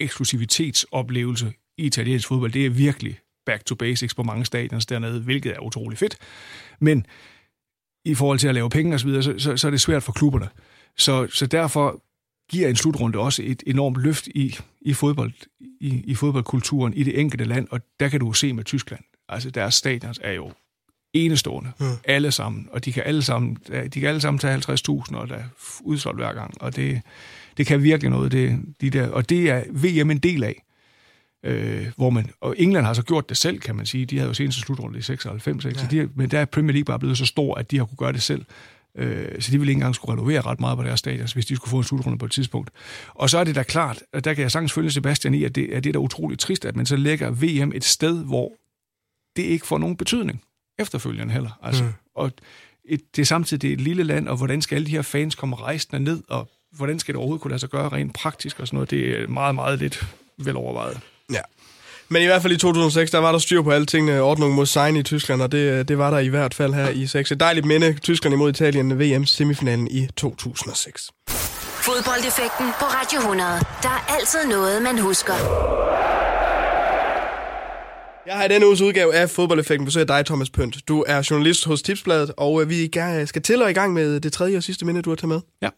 eksklusivitetsoplevelse 0.00 1.52
i 1.76 1.86
italiensk 1.86 2.28
fodbold. 2.28 2.52
Det 2.52 2.66
er 2.66 2.70
virkelig 2.70 3.18
back 3.46 3.64
to 3.64 3.74
basics 3.74 4.14
på 4.14 4.22
mange 4.22 4.44
stadions 4.44 4.86
dernede, 4.86 5.20
hvilket 5.20 5.52
er 5.52 5.60
utrolig 5.60 5.98
fedt. 5.98 6.16
Men 6.80 7.06
i 8.04 8.14
forhold 8.14 8.38
til 8.38 8.48
at 8.48 8.54
lave 8.54 8.70
penge 8.70 8.94
osv., 8.94 9.22
så, 9.22 9.34
så, 9.38 9.56
så 9.56 9.66
er 9.66 9.70
det 9.70 9.80
svært 9.80 10.02
for 10.02 10.12
klubberne. 10.12 10.48
Så, 10.96 11.26
så 11.30 11.46
derfor 11.46 12.02
giver 12.50 12.68
en 12.68 12.76
slutrunde 12.76 13.18
også 13.18 13.42
et 13.44 13.62
enormt 13.66 14.02
løft 14.02 14.26
i, 14.26 14.56
i, 14.80 14.94
fodbold, 14.94 15.32
i, 15.60 16.02
i 16.06 16.14
fodboldkulturen 16.14 16.94
i 16.94 17.02
det 17.02 17.20
enkelte 17.20 17.44
land, 17.44 17.68
og 17.70 17.80
der 18.00 18.08
kan 18.08 18.20
du 18.20 18.32
se 18.32 18.52
med 18.52 18.64
Tyskland. 18.64 19.04
Altså 19.28 19.50
deres 19.50 19.74
stadions 19.74 20.20
er 20.22 20.32
jo 20.32 20.52
enestående, 21.12 21.72
mm. 21.80 21.86
alle 22.04 22.32
sammen, 22.32 22.68
og 22.72 22.84
de 22.84 22.92
kan 22.92 23.02
alle 23.06 23.22
sammen, 23.22 23.58
de 23.94 24.00
kan 24.00 24.08
alle 24.08 24.20
sammen 24.20 24.38
tage 24.38 24.56
50.000, 24.56 25.16
og 25.16 25.28
der 25.28 25.34
er 25.34 25.44
udsolgt 25.80 26.20
hver 26.20 26.32
gang, 26.32 26.62
og 26.62 26.76
det, 26.76 27.00
det 27.56 27.66
kan 27.66 27.82
virkelig 27.82 28.10
noget, 28.10 28.32
det, 28.32 28.58
de 28.80 28.90
der, 28.90 29.08
og 29.08 29.28
det 29.28 29.50
er 29.50 29.62
VM 29.70 30.10
en 30.10 30.18
del 30.18 30.44
af. 30.44 30.64
Øh, 31.44 31.86
hvor 31.96 32.10
man, 32.10 32.30
og 32.40 32.54
England 32.58 32.86
har 32.86 32.94
så 32.94 33.02
gjort 33.02 33.28
det 33.28 33.36
selv, 33.36 33.60
kan 33.60 33.76
man 33.76 33.86
sige. 33.86 34.06
De 34.06 34.18
havde 34.18 34.28
jo 34.28 34.34
senest 34.34 34.58
slutrunde 34.58 34.98
i 34.98 35.02
96, 35.02 35.64
ikke? 35.64 35.78
Ja. 35.78 35.84
Så 35.84 35.90
de, 35.90 36.08
men 36.14 36.30
der 36.30 36.38
er 36.38 36.44
Premier 36.44 36.72
League 36.72 36.84
bare 36.84 36.98
blevet 36.98 37.18
så 37.18 37.26
stor, 37.26 37.54
at 37.54 37.70
de 37.70 37.78
har 37.78 37.84
kunne 37.84 37.96
gøre 37.96 38.12
det 38.12 38.22
selv. 38.22 38.44
Øh, 38.98 39.42
så 39.42 39.52
de 39.52 39.58
ville 39.58 39.70
ikke 39.70 39.78
engang 39.78 39.94
skulle 39.94 40.12
renovere 40.12 40.40
ret 40.40 40.60
meget 40.60 40.78
på 40.78 40.84
deres 40.84 41.00
stadion, 41.00 41.28
hvis 41.34 41.46
de 41.46 41.56
skulle 41.56 41.70
få 41.70 41.78
en 41.78 41.84
slutrunde 41.84 42.18
på 42.18 42.24
et 42.24 42.30
tidspunkt. 42.30 42.70
Og 43.08 43.30
så 43.30 43.38
er 43.38 43.44
det 43.44 43.54
da 43.54 43.62
klart, 43.62 44.02
og 44.12 44.24
der 44.24 44.34
kan 44.34 44.42
jeg 44.42 44.50
sagtens 44.50 44.72
følge 44.72 44.90
Sebastian 44.90 45.34
i, 45.34 45.44
at 45.44 45.54
det, 45.54 45.70
at 45.72 45.84
det 45.84 45.90
er 45.90 45.92
da 45.92 45.98
utroligt 45.98 46.40
trist, 46.40 46.64
at 46.64 46.76
man 46.76 46.86
så 46.86 46.96
lægger 46.96 47.30
VM 47.30 47.72
et 47.74 47.84
sted, 47.84 48.24
hvor 48.24 48.52
det 49.36 49.42
ikke 49.42 49.66
får 49.66 49.78
nogen 49.78 49.96
betydning 49.96 50.42
efterfølgende 50.78 51.32
heller. 51.32 51.58
Altså, 51.62 51.84
mm. 51.84 51.90
Og 52.14 52.32
et, 52.84 53.16
det 53.16 53.22
er 53.22 53.26
samtidig 53.26 53.62
det 53.62 53.68
er 53.68 53.74
et 53.74 53.80
lille 53.80 54.02
land, 54.02 54.28
og 54.28 54.36
hvordan 54.36 54.62
skal 54.62 54.76
alle 54.76 54.86
de 54.86 54.90
her 54.90 55.02
fans 55.02 55.34
komme 55.34 55.56
rejsende 55.56 56.00
ned, 56.04 56.22
og 56.28 56.50
hvordan 56.76 56.98
skal 56.98 57.14
det 57.14 57.18
overhovedet 57.18 57.42
kunne 57.42 57.50
lade 57.50 57.60
sig 57.60 57.68
gøre 57.68 57.88
rent 57.88 58.14
praktisk 58.14 58.60
og 58.60 58.66
sådan 58.66 58.76
noget, 58.76 58.90
det 58.90 59.20
er 59.20 59.28
meget, 59.28 59.54
meget 59.54 59.78
lidt 59.78 60.06
velovervejet. 60.38 61.00
Ja. 61.32 61.40
Men 62.08 62.22
i 62.22 62.26
hvert 62.26 62.42
fald 62.42 62.52
i 62.52 62.56
2006, 62.56 63.10
der 63.10 63.18
var 63.18 63.32
der 63.32 63.38
styr 63.38 63.62
på 63.62 63.70
alle 63.70 63.86
tingene. 63.86 64.20
Ordnung 64.20 64.54
mod 64.54 64.66
Sein 64.66 64.96
i 64.96 65.02
Tyskland, 65.02 65.42
og 65.42 65.52
det, 65.52 65.88
det 65.88 65.98
var 65.98 66.10
der 66.10 66.18
i 66.18 66.28
hvert 66.28 66.54
fald 66.54 66.74
her 66.74 66.88
i 66.88 67.06
6. 67.06 67.32
Et 67.32 67.40
dejligt 67.40 67.66
minde. 67.66 67.98
Tyskland 67.98 68.34
imod 68.34 68.50
Italien 68.50 69.00
VM 69.00 69.26
semifinalen 69.26 69.88
i 69.90 70.08
2006. 70.16 71.10
Fodboldeffekten 71.82 72.66
på 72.78 72.84
Radio 72.84 73.18
100. 73.18 73.50
Der 73.82 73.88
er 73.88 74.14
altid 74.18 74.46
noget, 74.48 74.82
man 74.82 74.98
husker. 74.98 75.34
Jeg 78.26 78.34
har 78.36 78.44
i 78.44 78.48
denne 78.48 78.66
uges 78.66 78.80
udgave 78.80 79.14
af 79.14 79.30
Fodboldeffekten 79.30 79.84
besøgt 79.84 80.08
dig, 80.08 80.26
Thomas 80.26 80.50
Pønt. 80.50 80.88
Du 80.88 81.04
er 81.08 81.28
journalist 81.30 81.64
hos 81.64 81.82
Tipsbladet, 81.82 82.32
og 82.36 82.62
øh, 82.62 82.68
vi 82.68 82.90
skal 83.26 83.42
til 83.42 83.62
og 83.62 83.70
i 83.70 83.72
gang 83.72 83.92
med 83.92 84.20
det 84.20 84.32
tredje 84.32 84.56
og 84.56 84.62
sidste 84.62 84.86
minde, 84.86 85.02
du 85.02 85.10
har 85.10 85.14
taget 85.16 85.28
med. 85.28 85.40
Ja. 85.62 85.68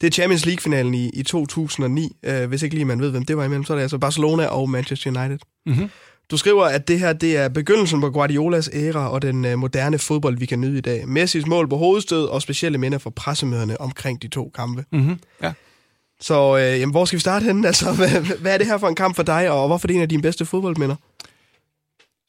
Det 0.00 0.06
er 0.06 0.10
Champions 0.10 0.46
League-finalen 0.46 0.94
i, 0.94 1.10
i 1.14 1.22
2009. 1.22 2.16
Uh, 2.28 2.44
hvis 2.44 2.62
ikke 2.62 2.74
lige 2.74 2.84
man 2.84 3.00
ved, 3.00 3.10
hvem 3.10 3.24
det 3.24 3.36
var 3.36 3.44
imellem, 3.44 3.64
så 3.64 3.72
er 3.72 3.74
det 3.74 3.82
altså 3.82 3.98
Barcelona 3.98 4.46
og 4.46 4.70
Manchester 4.70 5.10
United. 5.10 5.38
Mm-hmm. 5.66 5.90
Du 6.30 6.36
skriver, 6.36 6.64
at 6.64 6.88
det 6.88 6.98
her 6.98 7.12
det 7.12 7.36
er 7.36 7.48
begyndelsen 7.48 8.00
på 8.00 8.10
Guardiolas 8.10 8.70
æra 8.72 9.10
og 9.10 9.22
den 9.22 9.58
moderne 9.58 9.98
fodbold, 9.98 10.38
vi 10.38 10.46
kan 10.46 10.60
nyde 10.60 10.78
i 10.78 10.80
dag. 10.80 11.08
Messis 11.08 11.46
mål 11.46 11.68
på 11.68 11.76
hovedstød 11.76 12.24
og 12.24 12.42
specielle 12.42 12.78
minder 12.78 12.98
for 12.98 13.10
pressemøderne 13.10 13.80
omkring 13.80 14.22
de 14.22 14.28
to 14.28 14.50
kampe. 14.54 14.84
Mm-hmm. 14.92 15.18
Ja. 15.42 15.52
Så 16.20 16.54
uh, 16.54 16.80
jamen, 16.80 16.90
hvor 16.90 17.04
skal 17.04 17.16
vi 17.16 17.20
starte 17.20 17.44
henne? 17.44 17.66
Altså, 17.66 17.92
hvad, 17.98 18.38
hvad 18.38 18.54
er 18.54 18.58
det 18.58 18.66
her 18.66 18.78
for 18.78 18.88
en 18.88 18.94
kamp 18.94 19.16
for 19.16 19.22
dig, 19.22 19.50
og 19.50 19.66
hvorfor 19.66 19.86
er 19.86 19.88
det 19.88 19.96
en 19.96 20.02
af 20.02 20.08
dine 20.08 20.22
bedste 20.22 20.46
fodboldminder? 20.46 20.96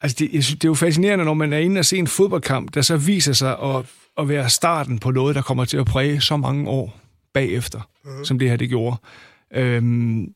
Altså, 0.02 0.16
det, 0.18 0.32
jeg 0.32 0.44
synes, 0.44 0.58
det 0.58 0.64
er 0.64 0.70
jo 0.70 0.74
fascinerende, 0.74 1.24
når 1.24 1.34
man 1.34 1.52
er 1.52 1.58
inde 1.58 1.78
og 1.78 1.84
se 1.84 1.96
en 1.96 2.06
fodboldkamp, 2.06 2.74
der 2.74 2.82
så 2.82 2.96
viser 2.96 3.32
sig 3.32 3.58
at, 3.58 3.86
at 4.18 4.28
være 4.28 4.50
starten 4.50 4.98
på 4.98 5.10
noget, 5.10 5.34
der 5.34 5.42
kommer 5.42 5.64
til 5.64 5.76
at 5.76 5.86
præge 5.86 6.20
så 6.20 6.36
mange 6.36 6.70
år 6.70 7.00
bagefter, 7.32 7.80
mm. 8.04 8.24
som 8.24 8.38
det 8.38 8.50
her 8.50 8.56
det 8.56 8.68
gjorde. 8.68 8.96
Øhm, 9.54 10.34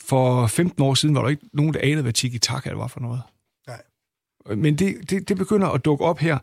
for 0.00 0.46
15 0.46 0.82
år 0.82 0.94
siden 0.94 1.14
var 1.14 1.22
der 1.22 1.28
ikke 1.28 1.48
nogen, 1.52 1.74
der 1.74 1.80
anede, 1.82 2.02
hvad 2.02 2.12
tiki-taka 2.12 2.72
var 2.72 2.86
for 2.86 3.00
noget. 3.00 3.22
Nej. 3.66 3.82
Men 4.56 4.78
det, 4.78 5.10
det, 5.10 5.28
det 5.28 5.36
begynder 5.36 5.68
at 5.68 5.84
dukke 5.84 6.04
op 6.04 6.18
her 6.18 6.38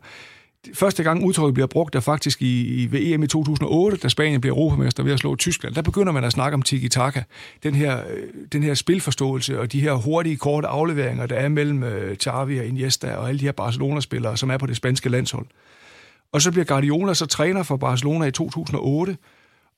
første 0.74 1.02
gang 1.02 1.24
udtrykket 1.24 1.54
bliver 1.54 1.66
brugt 1.66 1.94
er 1.94 2.00
faktisk 2.00 2.42
i, 2.42 2.82
i 2.82 2.86
VM 2.86 3.22
i 3.22 3.26
2008, 3.26 3.96
da 3.96 4.08
Spanien 4.08 4.40
bliver 4.40 4.56
europamester 4.56 5.02
ved 5.02 5.12
at 5.12 5.18
slå 5.18 5.36
Tyskland. 5.36 5.74
Der 5.74 5.82
begynder 5.82 6.12
man 6.12 6.24
at 6.24 6.32
snakke 6.32 6.54
om 6.54 6.62
tiki-taka. 6.62 7.22
Den 7.62 7.74
her, 7.74 8.02
øh, 8.10 8.28
den 8.52 8.62
her 8.62 8.74
spilforståelse 8.74 9.60
og 9.60 9.72
de 9.72 9.80
her 9.80 9.94
hurtige, 9.94 10.36
korte 10.36 10.68
afleveringer, 10.68 11.26
der 11.26 11.36
er 11.36 11.48
mellem 11.48 11.82
øh, 11.82 12.16
Xavi 12.16 12.58
og 12.58 12.66
Iniesta 12.66 13.14
og 13.16 13.28
alle 13.28 13.38
de 13.38 13.44
her 13.44 13.52
Barcelona-spillere, 13.52 14.36
som 14.36 14.50
er 14.50 14.56
på 14.56 14.66
det 14.66 14.76
spanske 14.76 15.08
landshold. 15.08 15.46
Og 16.32 16.42
så 16.42 16.50
bliver 16.50 16.64
Guardiola 16.64 17.14
så 17.14 17.26
træner 17.26 17.62
for 17.62 17.76
Barcelona 17.76 18.24
i 18.24 18.30
2008, 18.30 19.16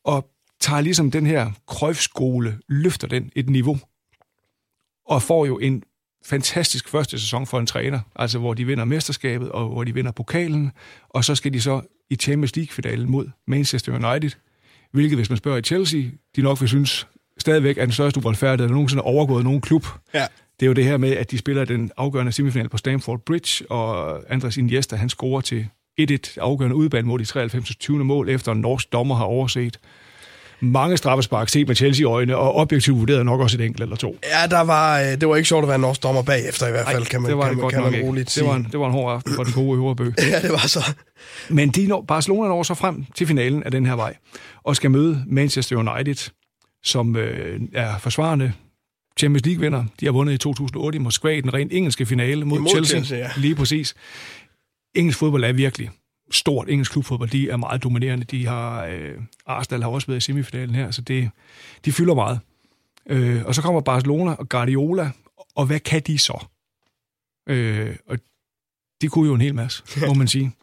og 0.04 0.30
tager 0.60 0.80
ligesom 0.80 1.10
den 1.10 1.26
her 1.26 1.50
Cruyff-skole, 1.70 2.58
løfter 2.68 3.08
den 3.08 3.30
et 3.36 3.48
niveau, 3.48 3.78
og 5.06 5.22
får 5.22 5.46
jo 5.46 5.58
en 5.58 5.82
fantastisk 6.26 6.88
første 6.88 7.18
sæson 7.18 7.46
for 7.46 7.58
en 7.58 7.66
træner, 7.66 8.00
altså 8.16 8.38
hvor 8.38 8.54
de 8.54 8.66
vinder 8.66 8.84
mesterskabet, 8.84 9.48
og 9.48 9.68
hvor 9.68 9.84
de 9.84 9.94
vinder 9.94 10.12
pokalen, 10.12 10.72
og 11.08 11.24
så 11.24 11.34
skal 11.34 11.52
de 11.52 11.60
så 11.60 11.80
i 12.10 12.16
Champions 12.16 12.56
League-finalen 12.56 13.10
mod 13.10 13.26
Manchester 13.46 13.92
United, 13.92 14.30
hvilket, 14.92 15.18
hvis 15.18 15.30
man 15.30 15.36
spørger 15.36 15.58
i 15.58 15.62
Chelsea, 15.62 16.02
de 16.36 16.42
nok 16.42 16.60
vil 16.60 16.68
synes 16.68 17.06
stadigvæk 17.38 17.78
er 17.78 17.84
den 17.84 17.92
største 17.92 18.20
uretfærdighed, 18.20 18.68
der 18.68 18.74
nogensinde 18.74 19.00
er 19.00 19.06
overgået 19.06 19.44
nogen 19.44 19.60
klub. 19.60 19.86
Ja. 20.14 20.26
Det 20.60 20.66
er 20.66 20.68
jo 20.68 20.72
det 20.72 20.84
her 20.84 20.96
med, 20.96 21.12
at 21.12 21.30
de 21.30 21.38
spiller 21.38 21.64
den 21.64 21.90
afgørende 21.96 22.32
semifinal 22.32 22.68
på 22.68 22.76
Stamford 22.76 23.20
Bridge, 23.20 23.70
og 23.70 24.22
Andres 24.28 24.56
Iniesta, 24.56 24.96
han 24.96 25.08
scorer 25.08 25.40
til 25.40 25.68
1-1 26.00 26.36
afgørende 26.40 26.76
udbane 26.76 27.08
mod 27.08 27.18
de 27.18 27.24
93. 27.24 27.76
20. 27.76 28.04
mål, 28.04 28.28
efter 28.28 28.52
en 28.52 28.60
norsk 28.60 28.92
dommer 28.92 29.14
har 29.14 29.24
overset 29.24 29.80
mange 30.60 30.96
straffespark 30.96 31.48
set 31.48 31.68
med 31.68 31.76
Chelsea-øjne, 31.76 32.36
og 32.36 32.54
objektivt 32.54 32.98
vurderet 32.98 33.26
nok 33.26 33.40
også 33.40 33.56
et 33.56 33.64
enkelt 33.64 33.82
eller 33.82 33.96
to. 33.96 34.18
Ja, 34.24 34.46
der 34.46 34.60
var, 34.60 35.00
øh, 35.00 35.06
det 35.06 35.28
var 35.28 35.36
ikke 35.36 35.48
sjovt 35.48 35.62
at 35.62 35.68
være 35.68 35.78
norsk 35.78 36.02
dommer 36.02 36.22
bagefter 36.22 36.68
i 36.68 36.70
hvert 36.70 36.86
fald, 36.86 37.02
Ej, 37.02 37.08
kan 37.08 37.22
man, 37.22 37.30
det 37.30 37.38
var 37.38 37.48
kan, 37.48 37.56
man, 37.56 37.70
kan 37.70 37.82
man 37.82 38.00
roligt 38.02 38.30
sige. 38.30 38.44
Det 38.44 38.50
var, 38.50 38.56
en, 38.56 38.68
det 38.72 38.80
var 38.80 38.86
en 38.86 38.92
hård 38.92 39.14
aften 39.14 39.34
for 39.34 39.44
den 39.44 39.52
gode 39.52 39.80
Hørebø. 39.82 40.04
ja, 40.18 40.40
det 40.40 40.50
var 40.50 40.66
så. 40.66 40.94
Men 41.48 41.68
de 41.68 41.86
når, 41.86 42.04
Barcelona 42.08 42.48
når 42.48 42.62
så 42.62 42.74
frem 42.74 43.04
til 43.14 43.26
finalen 43.26 43.62
af 43.62 43.70
den 43.70 43.86
her 43.86 43.94
vej, 43.94 44.16
og 44.64 44.76
skal 44.76 44.90
møde 44.90 45.24
Manchester 45.26 45.76
United, 45.76 46.30
som 46.84 47.16
øh, 47.16 47.60
er 47.74 47.98
forsvarende 47.98 48.52
Champions 49.18 49.46
League-vinder. 49.46 49.84
De 50.00 50.06
har 50.06 50.12
vundet 50.12 50.34
i 50.34 50.38
2008 50.38 50.96
i 50.96 50.98
Moskva 50.98 51.28
i 51.28 51.40
den 51.40 51.54
rent 51.54 51.72
engelske 51.72 52.06
finale 52.06 52.44
mod, 52.44 52.58
mod 52.58 52.68
Chelsea. 52.70 52.96
Chelsea 52.96 53.18
ja. 53.18 53.30
Lige 53.36 53.54
præcis. 53.54 53.94
Engelsk 54.94 55.18
fodbold 55.18 55.44
er 55.44 55.52
virkelig 55.52 55.90
stort 56.30 56.68
engelsk 56.68 56.92
klubfodbold, 56.92 57.30
de 57.30 57.50
er 57.50 57.56
meget 57.56 57.82
dominerende. 57.82 58.24
De 58.24 58.46
har, 58.46 58.84
øh, 58.84 59.14
Arsenal 59.46 59.82
har 59.82 59.90
også 59.90 60.06
været 60.06 60.18
i 60.18 60.20
semifinalen 60.20 60.74
her, 60.74 60.90
så 60.90 61.02
det, 61.02 61.30
de 61.84 61.92
fylder 61.92 62.14
meget. 62.14 62.40
Øh, 63.06 63.44
og 63.44 63.54
så 63.54 63.62
kommer 63.62 63.80
Barcelona 63.80 64.32
og 64.32 64.48
Guardiola, 64.48 65.10
og 65.54 65.66
hvad 65.66 65.80
kan 65.80 66.02
de 66.06 66.18
så? 66.18 66.46
Øh, 67.48 67.96
og 68.06 68.18
de 69.00 69.08
kunne 69.08 69.28
jo 69.28 69.34
en 69.34 69.40
hel 69.40 69.54
masse, 69.54 69.82
må 70.06 70.14
man 70.14 70.28
sige. 70.28 70.52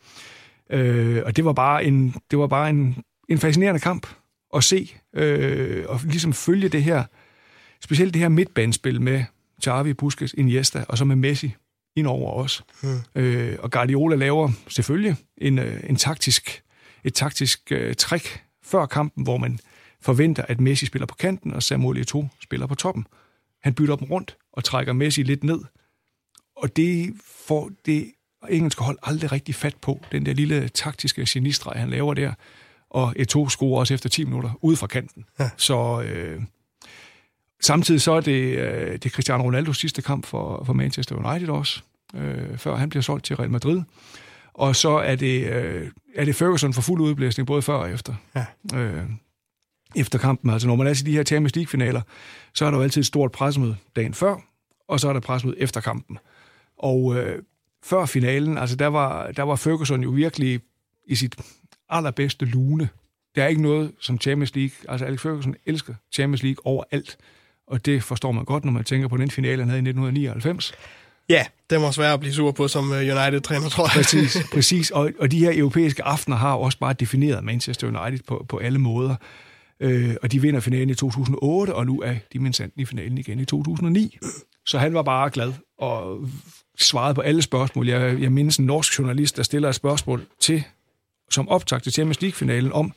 Øh, 0.70 1.24
og 1.26 1.36
det 1.36 1.46
var 1.46 1.54
bare 1.54 1.86
en, 1.86 2.16
det 2.32 2.40
var 2.40 2.48
bare 2.48 2.70
en, 2.70 3.04
en 3.30 3.40
fascinerende 3.40 3.80
kamp 3.80 4.08
at 4.56 4.64
se, 4.64 4.94
øh, 5.14 5.86
og 5.88 6.00
ligesom 6.04 6.34
følge 6.34 6.70
det 6.70 6.84
her, 6.84 7.04
specielt 7.82 8.14
det 8.14 8.22
her 8.22 8.30
midtbanespil 8.30 9.02
med 9.02 9.24
Xavi, 9.64 9.94
Busquets, 9.94 10.36
Iniesta, 10.38 10.86
og 10.90 10.98
så 10.98 11.06
med 11.06 11.16
Messi 11.16 11.56
ind 11.96 12.08
over 12.08 12.32
os. 12.32 12.64
Hmm. 12.82 13.00
Øh, 13.16 13.58
og 13.60 13.72
Guardiola 13.72 14.16
laver 14.16 14.52
selvfølgelig 14.68 15.16
en, 15.38 15.60
øh, 15.60 15.84
en 15.90 15.96
taktisk, 15.96 16.64
et 17.04 17.14
taktisk 17.14 17.72
øh, 17.72 17.96
trick 17.96 18.44
før 18.64 18.86
kampen, 18.86 19.24
hvor 19.24 19.38
man 19.38 19.60
forventer, 20.02 20.44
at 20.48 20.62
Messi 20.62 20.86
spiller 20.86 21.06
på 21.06 21.16
kanten, 21.16 21.54
og 21.54 21.64
Samuel 21.64 22.06
Eto'o 22.06 22.28
spiller 22.44 22.68
på 22.68 22.76
toppen. 22.76 23.08
Han 23.64 23.74
bytter 23.74 23.96
dem 23.96 24.08
rundt 24.12 24.38
og 24.54 24.64
trækker 24.64 24.94
Messi 24.94 25.24
lidt 25.24 25.44
ned. 25.44 25.62
Og 26.56 26.76
det 26.76 27.14
får 27.48 27.72
det 27.86 28.12
engelske 28.50 28.84
hold 28.84 28.98
aldrig 29.04 29.32
rigtig 29.32 29.56
fat 29.56 29.76
på, 29.82 30.00
den 30.12 30.26
der 30.26 30.34
lille 30.34 30.70
taktiske 30.70 31.26
genistreg, 31.28 31.80
han 31.80 31.90
laver 31.90 32.14
der. 32.14 32.34
Og 32.90 33.16
Eto'o 33.20 33.50
scorer 33.50 33.80
også 33.80 33.94
efter 33.94 34.10
10 34.10 34.24
minutter 34.24 34.52
ude 34.62 34.78
fra 34.78 34.88
kanten. 34.88 35.26
Ja. 35.40 35.50
Så 35.58 36.02
øh, 36.02 36.42
Samtidig 37.64 38.02
så 38.02 38.12
er 38.12 38.22
det, 38.22 38.58
øh, 38.58 38.92
det 38.92 39.06
er 39.06 39.10
Cristiano 39.10 39.44
Ronaldos 39.44 39.78
sidste 39.78 40.02
kamp 40.02 40.26
for, 40.26 40.64
for 40.66 40.74
Manchester 40.74 41.16
United 41.16 41.50
også, 41.50 41.82
øh, 42.16 42.58
før 42.58 42.76
han 42.76 42.90
bliver 42.90 43.04
solgt 43.04 43.26
til 43.26 43.36
Real 43.36 43.52
Madrid. 43.52 43.82
Og 44.54 44.76
så 44.76 44.90
er 44.90 45.16
det, 45.16 45.48
øh, 45.50 45.90
er 46.16 46.26
det 46.26 46.36
Ferguson 46.36 46.74
for 46.74 46.82
fuld 46.82 47.02
udblæsning, 47.02 47.48
både 47.48 47.62
før 47.62 47.74
og 47.74 47.92
efter. 47.92 48.16
Ja. 48.36 48.46
Øh, 48.76 49.04
efter 49.96 50.20
kampen. 50.20 50.50
Altså 50.50 50.68
når 50.68 50.76
man 50.76 50.88
er 50.88 50.94
til 50.94 51.06
de 51.06 51.12
her 51.12 51.24
Champions 51.24 51.56
League-finaler, 51.56 52.02
så 52.54 52.66
er 52.66 52.72
der 52.72 52.78
jo 52.78 52.84
altid 52.84 53.02
et 53.02 53.06
stort 53.06 53.32
pressemøde 53.32 53.76
dagen 53.96 54.14
før, 54.14 54.36
og 54.88 55.00
så 55.00 55.10
er 55.10 55.14
der 55.14 55.20
pressemøde 55.20 55.60
efter 55.60 55.82
kampen. 55.82 56.18
Og 56.78 57.16
øh, 57.16 57.42
før 57.84 58.06
finalen, 58.06 58.58
altså 58.58 58.76
der 58.76 58.88
var, 58.88 59.32
der 59.32 59.44
var 59.44 59.56
Ferguson 59.56 60.04
jo 60.04 60.10
virkelig 60.10 60.62
i 61.08 61.16
sit 61.16 61.36
allerbedste 61.90 62.46
lune. 62.46 62.90
Der 63.36 63.44
er 63.44 63.48
ikke 63.48 63.62
noget 63.62 63.92
som 64.00 64.20
Champions 64.20 64.56
League. 64.56 64.76
Altså 64.90 65.06
Alex 65.06 65.22
Ferguson 65.22 65.56
elsker 65.66 65.94
Champions 66.12 66.44
League 66.44 66.66
overalt. 66.66 67.18
Og 67.74 67.86
det 67.86 68.04
forstår 68.04 68.32
man 68.32 68.46
godt, 68.46 68.66
når 68.66 68.72
man 68.72 68.84
tænker 68.84 69.08
på 69.08 69.18
den 69.18 69.32
finale, 69.32 69.62
han 69.62 69.70
havde 69.70 69.80
i 69.80 69.90
1999. 69.90 70.74
Ja, 71.30 71.46
det 71.70 71.82
må 71.82 71.92
svære 71.92 72.14
at 72.14 72.20
blive 72.20 72.34
sur 72.34 72.52
på 72.52 72.68
som 72.68 72.92
øh, 72.92 72.98
United-træner, 72.98 73.70
tror 73.70 73.84
jeg. 73.84 73.92
Præcis, 73.96 74.38
præcis. 74.54 74.92
Og, 74.92 75.12
og 75.20 75.32
de 75.32 75.40
her 75.40 75.52
europæiske 75.56 76.04
aftener 76.04 76.38
har 76.38 76.54
også 76.54 76.78
bare 76.78 76.94
defineret 76.94 77.44
Manchester 77.44 77.88
United 77.88 78.20
på, 78.28 78.46
på 78.50 78.58
alle 78.58 78.80
måder. 78.80 79.16
Øh, 79.80 80.16
og 80.22 80.32
de 80.32 80.42
vinder 80.42 80.60
finalen 80.60 80.90
i 80.90 80.96
2008, 80.96 81.76
og 81.76 81.86
nu 81.86 82.02
er 82.02 82.14
de 82.34 82.40
mindst 82.40 82.62
i 82.76 82.86
finalen 82.86 83.18
igen 83.18 83.40
i 83.40 83.46
2009. 83.46 84.18
Så 84.66 84.80
han 84.80 84.94
var 84.94 85.04
bare 85.04 85.30
glad 85.30 85.54
og 85.78 86.28
svarede 86.80 87.16
på 87.16 87.22
alle 87.22 87.42
spørgsmål. 87.42 87.88
Jeg, 87.88 88.22
jeg 88.22 88.32
mindes 88.32 88.58
en 88.58 88.66
norsk 88.66 89.00
journalist, 89.00 89.38
der 89.38 89.44
stiller 89.44 89.70
et 89.70 89.76
spørgsmål 89.76 90.26
til 90.40 90.64
som 91.32 91.50
optag 91.50 91.82
til 91.82 91.94
Champions 91.94 92.22
League-finalen 92.22 92.72
om, 92.72 92.94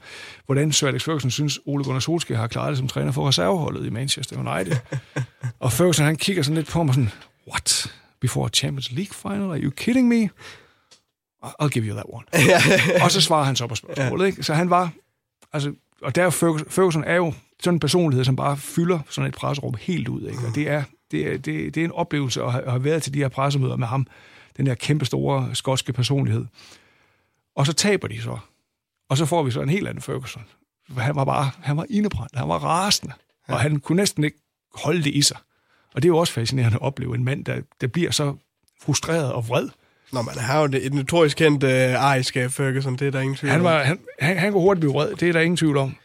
hvordan 0.46 0.72
Sir 0.72 0.88
Alex 0.88 1.02
Ferguson 1.02 1.30
synes, 1.30 1.60
Ole 1.66 1.84
Gunnar 1.84 2.00
Solskjaer 2.00 2.40
har 2.40 2.46
klaret 2.46 2.70
det 2.70 2.78
som 2.78 2.88
træner 2.88 3.12
for 3.12 3.28
reserveholdet 3.28 3.86
i 3.86 3.90
Manchester 3.90 4.36
United. 4.38 4.76
og 5.60 5.72
Ferguson, 5.72 6.06
han 6.06 6.16
kigger 6.16 6.42
sådan 6.42 6.56
lidt 6.56 6.68
på 6.68 6.82
mig 6.82 6.94
sådan, 6.94 7.10
what? 7.48 7.92
Before 8.20 8.46
a 8.46 8.48
Champions 8.48 8.92
League 8.92 9.14
final? 9.14 9.50
Are 9.50 9.58
you 9.58 9.70
kidding 9.70 10.08
me? 10.08 10.30
I'll 11.44 11.68
give 11.68 11.84
you 11.84 11.94
that 11.94 12.04
one. 12.08 12.24
og 13.04 13.10
så 13.10 13.20
svarer 13.20 13.44
han 13.44 13.56
så 13.56 13.66
på 13.66 13.74
spørgsmålet, 13.74 14.26
ikke? 14.26 14.42
Så 14.42 14.54
han 14.54 14.70
var, 14.70 14.90
altså, 15.52 15.72
og 16.02 16.14
der 16.14 16.24
er 16.24 16.30
Ferguson 16.30 17.04
er 17.04 17.14
jo 17.14 17.32
sådan 17.60 17.74
en 17.74 17.80
personlighed, 17.80 18.24
som 18.24 18.36
bare 18.36 18.56
fylder 18.56 18.98
sådan 19.10 19.28
et 19.28 19.34
presserum 19.34 19.74
helt 19.80 20.08
ud, 20.08 20.28
ikke? 20.28 20.46
Og 20.48 20.54
det 20.54 20.70
er, 20.70 20.82
det 21.10 21.26
er, 21.26 21.38
det, 21.38 21.74
det 21.74 21.76
er 21.76 21.84
en 21.84 21.92
oplevelse 21.92 22.42
at 22.42 22.52
have, 22.52 22.64
at 22.64 22.70
have 22.70 22.84
været 22.84 23.02
til 23.02 23.14
de 23.14 23.18
her 23.18 23.28
pressemøder 23.28 23.76
med 23.76 23.86
ham, 23.86 24.06
den 24.56 24.66
der 24.66 24.74
kæmpe 24.74 25.04
store 25.04 25.54
skotske 25.54 25.92
personlighed. 25.92 26.44
Og 27.56 27.66
så 27.66 27.72
taber 27.72 28.08
de 28.08 28.22
så. 28.22 28.38
Og 29.08 29.16
så 29.16 29.26
får 29.26 29.42
vi 29.42 29.50
så 29.50 29.60
en 29.60 29.68
helt 29.68 29.88
anden 29.88 30.02
Ferguson. 30.02 30.44
Han 30.98 31.16
var 31.16 31.24
bare, 31.24 31.50
han 31.62 31.76
var 31.76 31.86
indebrændt, 31.90 32.36
han 32.36 32.48
var 32.48 32.58
rasende, 32.58 33.14
ja. 33.48 33.54
og 33.54 33.60
han 33.60 33.80
kunne 33.80 33.96
næsten 33.96 34.24
ikke 34.24 34.38
holde 34.74 35.02
det 35.02 35.14
i 35.14 35.22
sig. 35.22 35.36
Og 35.94 36.02
det 36.02 36.04
er 36.04 36.08
jo 36.08 36.18
også 36.18 36.32
fascinerende 36.32 36.76
at 36.76 36.82
opleve 36.82 37.14
en 37.14 37.24
mand, 37.24 37.44
der, 37.44 37.60
der 37.80 37.86
bliver 37.86 38.10
så 38.10 38.34
frustreret 38.82 39.32
og 39.32 39.48
vred. 39.48 39.68
Nå, 40.12 40.22
man 40.22 40.38
har 40.38 40.60
jo 40.60 40.68
et 40.72 40.94
notorisk 40.94 41.36
kendt 41.36 41.64
uh, 41.64 41.70
ejerskab, 41.70 42.50
Ferguson, 42.50 42.96
det 42.96 43.06
er 43.06 43.10
der 43.10 43.20
ingen 43.20 43.36
tvivl 43.36 43.52
han, 43.52 43.64
var, 43.64 43.82
han, 43.82 43.98
han, 44.20 44.38
han 44.38 44.52
kunne 44.52 44.62
hurtigt 44.62 44.80
blive 44.80 44.92
vred, 44.92 45.14
det 45.14 45.28
er 45.28 45.32
der 45.32 45.40
ingen 45.40 45.56
tvivl 45.56 45.76
om. 45.76 45.96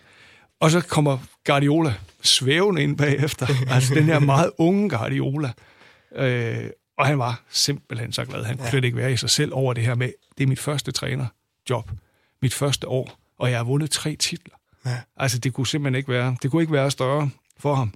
Og 0.59 0.71
så 0.71 0.81
kommer 0.81 1.17
Guardiola 1.45 1.93
svævende 2.21 2.83
ind 2.83 2.97
bagefter. 2.97 3.47
altså 3.73 3.93
den 3.93 4.03
her 4.03 4.19
meget 4.19 4.51
unge 4.57 4.89
Guardiola. 4.89 5.51
Øh, 6.15 6.69
og 6.97 7.07
han 7.07 7.19
var 7.19 7.43
simpelthen 7.49 8.13
så 8.13 8.25
glad. 8.25 8.43
Han 8.43 8.57
kunne 8.57 8.65
ja. 8.65 8.69
slet 8.69 8.85
ikke 8.85 8.97
være 8.97 9.13
i 9.13 9.17
sig 9.17 9.29
selv 9.29 9.53
over 9.53 9.73
det 9.73 9.83
her 9.83 9.95
med, 9.95 10.11
det 10.37 10.43
er 10.43 10.47
mit 10.47 10.59
første 10.59 10.91
trænerjob, 11.67 11.91
mit 12.41 12.53
første 12.53 12.87
år, 12.87 13.19
og 13.37 13.51
jeg 13.51 13.59
har 13.59 13.63
vundet 13.63 13.91
tre 13.91 14.15
titler. 14.15 14.55
Ja. 14.85 14.97
Altså 15.17 15.39
det 15.39 15.53
kunne 15.53 15.67
simpelthen 15.67 15.97
ikke 15.97 16.09
være, 16.09 16.37
det 16.41 16.51
kunne 16.51 16.63
ikke 16.63 16.73
være 16.73 16.91
større 16.91 17.29
for 17.57 17.75
ham. 17.75 17.93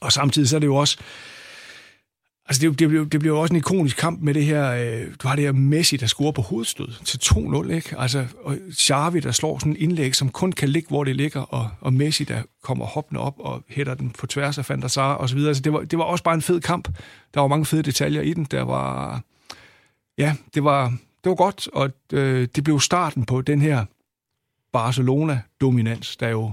Og 0.00 0.12
samtidig 0.12 0.48
så 0.48 0.56
er 0.56 0.60
det 0.60 0.66
jo 0.66 0.76
også, 0.76 0.98
Altså, 2.46 2.60
det, 2.60 2.78
det, 2.78 2.88
bliver, 2.88 3.04
det 3.04 3.26
jo 3.26 3.40
også 3.40 3.54
en 3.54 3.58
ikonisk 3.58 3.96
kamp 3.96 4.20
med 4.22 4.34
det 4.34 4.44
her... 4.44 4.72
Øh, 4.72 5.14
du 5.22 5.28
har 5.28 5.36
det 5.36 5.44
her 5.44 5.52
Messi, 5.52 5.96
der 5.96 6.06
scorer 6.06 6.32
på 6.32 6.42
hovedstød 6.42 6.88
til 7.04 7.18
2-0, 7.24 7.72
ikke? 7.72 7.98
Altså, 7.98 8.26
og 8.44 8.56
Xavi, 8.72 9.20
der 9.20 9.32
slår 9.32 9.58
sådan 9.58 9.72
en 9.72 9.78
indlæg, 9.78 10.14
som 10.14 10.28
kun 10.28 10.52
kan 10.52 10.68
ligge, 10.68 10.88
hvor 10.88 11.04
det 11.04 11.16
ligger, 11.16 11.40
og, 11.40 11.70
og 11.80 11.92
Messi, 11.92 12.24
der 12.24 12.42
kommer 12.62 12.84
hoppende 12.84 13.20
op 13.20 13.34
og 13.38 13.64
hætter 13.68 13.94
den 13.94 14.10
på 14.10 14.26
tværs 14.26 14.58
af 14.58 14.68
Van 14.68 14.82
der 14.82 14.88
Sar, 14.88 15.14
og 15.14 15.28
så 15.28 15.34
videre. 15.34 15.48
Altså, 15.48 15.62
det 15.62 15.72
var, 15.72 15.80
det 15.80 15.98
var 15.98 16.04
også 16.04 16.24
bare 16.24 16.34
en 16.34 16.42
fed 16.42 16.60
kamp. 16.60 16.88
Der 17.34 17.40
var 17.40 17.48
mange 17.48 17.66
fede 17.66 17.82
detaljer 17.82 18.22
i 18.22 18.32
den. 18.32 18.44
Der 18.44 18.62
var... 18.62 19.22
Ja, 20.18 20.36
det 20.54 20.64
var, 20.64 20.94
det 21.24 21.30
var 21.30 21.36
godt, 21.36 21.68
og 21.72 21.90
øh, 22.12 22.48
det 22.56 22.64
blev 22.64 22.80
starten 22.80 23.24
på 23.24 23.40
den 23.40 23.60
her 23.60 23.84
Barcelona-dominans, 24.72 26.16
der 26.16 26.28
jo 26.28 26.52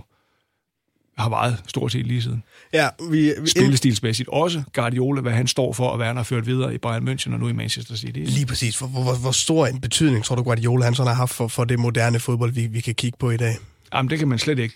har 1.17 1.29
varet 1.29 1.63
stort 1.67 1.91
set 1.91 2.07
lige 2.07 2.21
siden. 2.21 2.43
Ja, 2.73 2.89
vi, 3.11 3.33
vi 3.41 3.49
Spillestilsmæssigt 3.49 4.29
også 4.29 4.63
Guardiola, 4.73 5.21
hvad 5.21 5.31
han 5.31 5.47
står 5.47 5.73
for, 5.73 5.87
og 5.87 5.97
hvad 5.97 6.07
han 6.07 6.15
har 6.15 6.23
ført 6.23 6.45
videre 6.45 6.75
i 6.75 6.77
Bayern 6.77 7.07
München 7.07 7.33
og 7.33 7.39
nu 7.39 7.47
i 7.47 7.53
Manchester 7.53 7.95
City. 7.95 8.19
Lige 8.19 8.45
præcis. 8.45 8.79
Hvor, 8.79 8.87
hvor, 8.87 9.21
hvor 9.21 9.31
stor 9.31 9.67
en 9.67 9.81
betydning 9.81 10.23
tror 10.23 10.35
du, 10.35 10.43
Guardiola 10.43 10.85
han 10.85 10.95
sådan 10.95 11.07
har 11.07 11.15
haft 11.15 11.33
for, 11.33 11.47
for 11.47 11.65
det 11.65 11.79
moderne 11.79 12.19
fodbold, 12.19 12.51
vi, 12.51 12.67
vi 12.67 12.81
kan 12.81 12.95
kigge 12.95 13.17
på 13.17 13.31
i 13.31 13.37
dag? 13.37 13.55
Jamen, 13.93 14.09
det 14.09 14.19
kan 14.19 14.27
man 14.27 14.39
slet 14.39 14.59
ikke. 14.59 14.75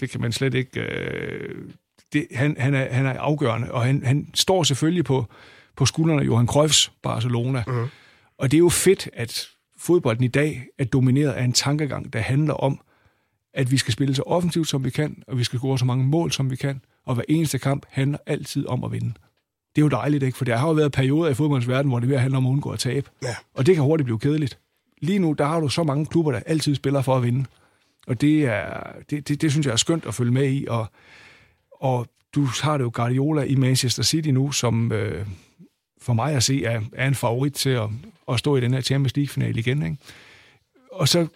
Det 0.00 0.10
kan 0.10 0.20
man 0.20 0.32
slet 0.32 0.54
ikke. 0.54 0.80
Øh, 0.80 1.64
det, 2.12 2.26
han, 2.34 2.56
han, 2.58 2.74
er, 2.74 2.94
han 2.94 3.06
er 3.06 3.18
afgørende, 3.18 3.72
og 3.72 3.82
han, 3.82 4.02
han 4.04 4.28
står 4.34 4.62
selvfølgelig 4.62 5.04
på, 5.04 5.26
på 5.76 5.86
skuldrene 5.86 6.22
af 6.22 6.26
Johan 6.26 6.46
Cruyffs 6.46 6.92
Barcelona. 7.02 7.64
Uh-huh. 7.66 7.88
Og 8.42 8.50
det 8.50 8.56
er 8.56 8.58
jo 8.58 8.68
fedt, 8.68 9.08
at 9.12 9.48
fodbolden 9.78 10.24
i 10.24 10.28
dag 10.28 10.66
er 10.78 10.84
domineret 10.84 11.32
af 11.32 11.44
en 11.44 11.52
tankegang, 11.52 12.12
der 12.12 12.18
handler 12.18 12.54
om, 12.54 12.80
at 13.54 13.70
vi 13.70 13.76
skal 13.76 13.92
spille 13.92 14.14
så 14.14 14.22
offensivt, 14.22 14.68
som 14.68 14.84
vi 14.84 14.90
kan, 14.90 15.22
og 15.26 15.38
vi 15.38 15.44
skal 15.44 15.58
score 15.58 15.78
så 15.78 15.84
mange 15.84 16.04
mål, 16.04 16.32
som 16.32 16.50
vi 16.50 16.56
kan, 16.56 16.80
og 17.06 17.14
hver 17.14 17.24
eneste 17.28 17.58
kamp 17.58 17.86
handler 17.90 18.18
altid 18.26 18.66
om 18.66 18.84
at 18.84 18.92
vinde. 18.92 19.12
Det 19.76 19.82
er 19.82 19.82
jo 19.82 19.88
dejligt, 19.88 20.22
ikke? 20.22 20.38
For 20.38 20.44
der 20.44 20.56
har 20.56 20.68
jo 20.68 20.72
været 20.72 20.92
perioder 20.92 21.30
i 21.30 21.34
fodboldens 21.34 21.68
verden, 21.68 21.90
hvor 21.90 22.00
det 22.00 22.08
vil 22.08 22.18
handle 22.18 22.36
om 22.36 22.46
at 22.46 22.50
undgå 22.50 22.70
at 22.70 22.78
tabe. 22.78 23.10
Ja. 23.22 23.36
Og 23.54 23.66
det 23.66 23.74
kan 23.74 23.84
hurtigt 23.84 24.04
blive 24.04 24.18
kedeligt. 24.18 24.58
Lige 25.02 25.18
nu, 25.18 25.32
der 25.32 25.44
har 25.44 25.60
du 25.60 25.68
så 25.68 25.82
mange 25.82 26.06
klubber, 26.06 26.32
der 26.32 26.40
altid 26.46 26.74
spiller 26.74 27.02
for 27.02 27.16
at 27.16 27.22
vinde. 27.22 27.44
Og 28.06 28.20
det, 28.20 28.44
er, 28.44 28.92
det, 29.10 29.28
det, 29.28 29.42
det 29.42 29.50
synes 29.50 29.66
jeg 29.66 29.72
er 29.72 29.76
skønt 29.76 30.06
at 30.06 30.14
følge 30.14 30.32
med 30.32 30.52
i. 30.52 30.66
Og, 30.68 30.86
og 31.70 32.06
du 32.34 32.48
har 32.62 32.76
det 32.76 32.84
jo 32.84 32.90
Guardiola 32.94 33.42
i 33.42 33.54
Manchester 33.54 34.02
City 34.02 34.28
nu, 34.28 34.52
som 34.52 34.92
øh, 34.92 35.26
for 36.02 36.12
mig 36.12 36.34
at 36.34 36.42
se 36.42 36.64
er, 36.64 36.80
er 36.92 37.08
en 37.08 37.14
favorit 37.14 37.52
til 37.52 37.70
at, 37.70 37.88
at 38.28 38.38
stå 38.38 38.56
i 38.56 38.60
den 38.60 38.74
her 38.74 38.80
Champions 38.80 39.16
League-finale 39.16 39.58
igen. 39.58 39.82
Ikke? 39.82 39.96
Og 40.92 41.08
så 41.08 41.26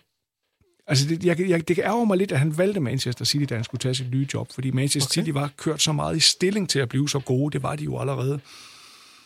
Altså, 0.88 1.08
det, 1.08 1.24
jeg, 1.24 1.40
jeg, 1.40 1.68
det 1.68 1.78
ærger 1.78 2.04
mig 2.04 2.18
lidt, 2.18 2.32
at 2.32 2.38
han 2.38 2.58
valgte 2.58 2.80
Manchester 2.80 3.24
City, 3.24 3.44
da 3.48 3.54
han 3.54 3.64
skulle 3.64 3.78
tage 3.78 3.94
sit 3.94 4.10
nye 4.10 4.26
job, 4.34 4.52
fordi 4.52 4.70
Manchester 4.70 5.08
okay. 5.08 5.26
City 5.26 5.34
var 5.34 5.50
kørt 5.56 5.82
så 5.82 5.92
meget 5.92 6.16
i 6.16 6.20
stilling 6.20 6.68
til 6.68 6.78
at 6.78 6.88
blive 6.88 7.08
så 7.08 7.18
gode. 7.18 7.52
Det 7.52 7.62
var 7.62 7.76
de 7.76 7.84
jo 7.84 7.98
allerede. 7.98 8.40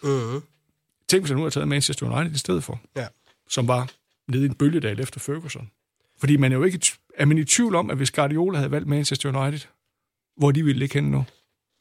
Uh-huh. 0.02 0.40
Tænk, 1.08 1.22
hvis 1.22 1.30
han 1.30 1.36
nu 1.36 1.42
har 1.42 1.50
taget 1.50 1.68
Manchester 1.68 2.06
United 2.06 2.34
i 2.34 2.38
stedet 2.38 2.64
for, 2.64 2.80
ja. 2.96 3.06
som 3.48 3.68
var 3.68 3.90
nede 4.28 4.42
i 4.42 4.46
en 4.46 4.54
bølgedal 4.54 5.00
efter 5.00 5.20
Ferguson. 5.20 5.70
Fordi 6.18 6.36
man 6.36 6.52
er 6.52 6.56
jo 6.56 6.64
ikke... 6.64 6.80
Er 7.14 7.24
man 7.24 7.38
i 7.38 7.44
tvivl 7.44 7.74
om, 7.74 7.90
at 7.90 7.96
hvis 7.96 8.10
Guardiola 8.10 8.58
havde 8.58 8.70
valgt 8.70 8.88
Manchester 8.88 9.42
United, 9.42 9.68
hvor 10.36 10.50
de 10.50 10.64
ville 10.64 10.78
ligge 10.78 10.94
henne 10.94 11.10
nu? 11.10 11.24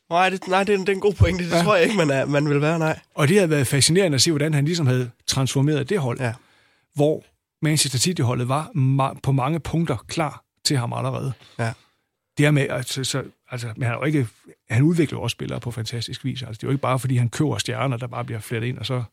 Nej, 0.10 0.30
det, 0.30 0.48
nej, 0.48 0.64
det, 0.64 0.74
er, 0.74 0.78
det 0.78 0.90
er 0.90 0.94
en 0.94 1.00
god 1.00 1.14
pointe. 1.14 1.44
Det 1.46 1.52
ja. 1.52 1.64
tror 1.64 1.76
jeg 1.76 1.84
ikke, 1.84 1.98
man, 1.98 2.10
er, 2.10 2.26
man 2.26 2.50
vil 2.50 2.62
være, 2.62 2.80
nej. 2.80 3.00
Og 3.16 3.28
det 3.28 3.36
havde 3.38 3.50
været 3.50 3.68
fascinerende 3.68 4.16
at 4.16 4.22
se, 4.22 4.32
hvordan 4.32 4.54
han 4.54 4.66
ligesom 4.66 4.88
havde 4.88 5.12
transformeret 5.28 5.90
det 5.90 6.00
hold. 6.00 6.20
Ja. 6.20 6.34
Hvor 6.96 7.24
Manchester 7.62 8.00
City-holdet 8.00 8.48
var 8.50 8.66
ma- 8.66 9.20
på 9.24 9.32
mange 9.32 9.60
punkter 9.60 9.98
klar 10.08 10.44
til 10.64 10.78
ham 10.78 10.94
allerede. 10.94 11.34
Ja. 11.60 11.74
Det 12.38 12.46
er 12.46 12.52
med, 12.52 12.70
altså, 12.70 13.04
så, 13.04 13.24
altså, 13.52 13.68
men 13.76 13.84
han, 13.84 13.94
er 13.94 13.98
jo 13.98 14.04
ikke, 14.04 14.28
han 14.70 14.84
udvikler 14.84 15.20
også 15.20 15.34
spillere 15.34 15.60
på 15.60 15.72
fantastisk 15.72 16.26
vis. 16.26 16.42
Altså, 16.42 16.58
det 16.58 16.64
er 16.64 16.68
jo 16.68 16.72
ikke 16.72 16.82
bare, 16.82 17.00
fordi 17.00 17.18
han 17.18 17.30
køber 17.30 17.58
stjerner, 17.58 17.98
der 17.98 18.08
bare 18.08 18.26
bliver 18.26 18.40
flettet 18.40 18.68
ind, 18.68 18.78
og 18.78 18.86
så 18.86 19.04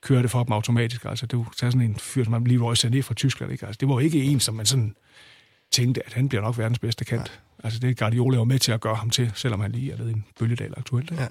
kører 0.00 0.22
det 0.22 0.30
for 0.30 0.44
dem 0.44 0.52
automatisk. 0.52 1.04
Altså, 1.04 1.26
du 1.26 1.46
tager 1.56 1.70
sådan 1.70 1.86
en 1.86 1.96
fyr, 1.96 2.24
som 2.24 2.44
Leroy 2.44 2.74
Sané 2.74 3.00
fra 3.00 3.14
Tyskland. 3.14 3.52
Ikke? 3.52 3.66
Altså, 3.66 3.78
det 3.80 3.88
var 3.88 4.00
ikke 4.00 4.24
en, 4.24 4.40
som 4.40 4.54
man 4.54 4.66
sådan 4.66 4.96
tænkte, 5.70 6.06
at 6.06 6.12
han 6.12 6.28
bliver 6.28 6.42
nok 6.42 6.58
verdens 6.58 6.78
bedste 6.78 7.04
kant. 7.04 7.20
Ja. 7.28 7.32
Altså, 7.64 7.78
det 7.78 7.90
er 7.90 7.94
Guardiola 7.94 8.38
var 8.38 8.44
med 8.44 8.58
til 8.58 8.72
at 8.72 8.80
gøre 8.80 8.94
ham 8.94 9.10
til, 9.10 9.32
selvom 9.34 9.60
han 9.60 9.72
lige 9.72 9.92
er 9.92 9.96
ved 9.96 10.06
en 10.06 10.24
bølgedal 10.38 10.74
aktuelt. 10.76 11.10
Ikke? 11.10 11.22
Ja. 11.22 11.28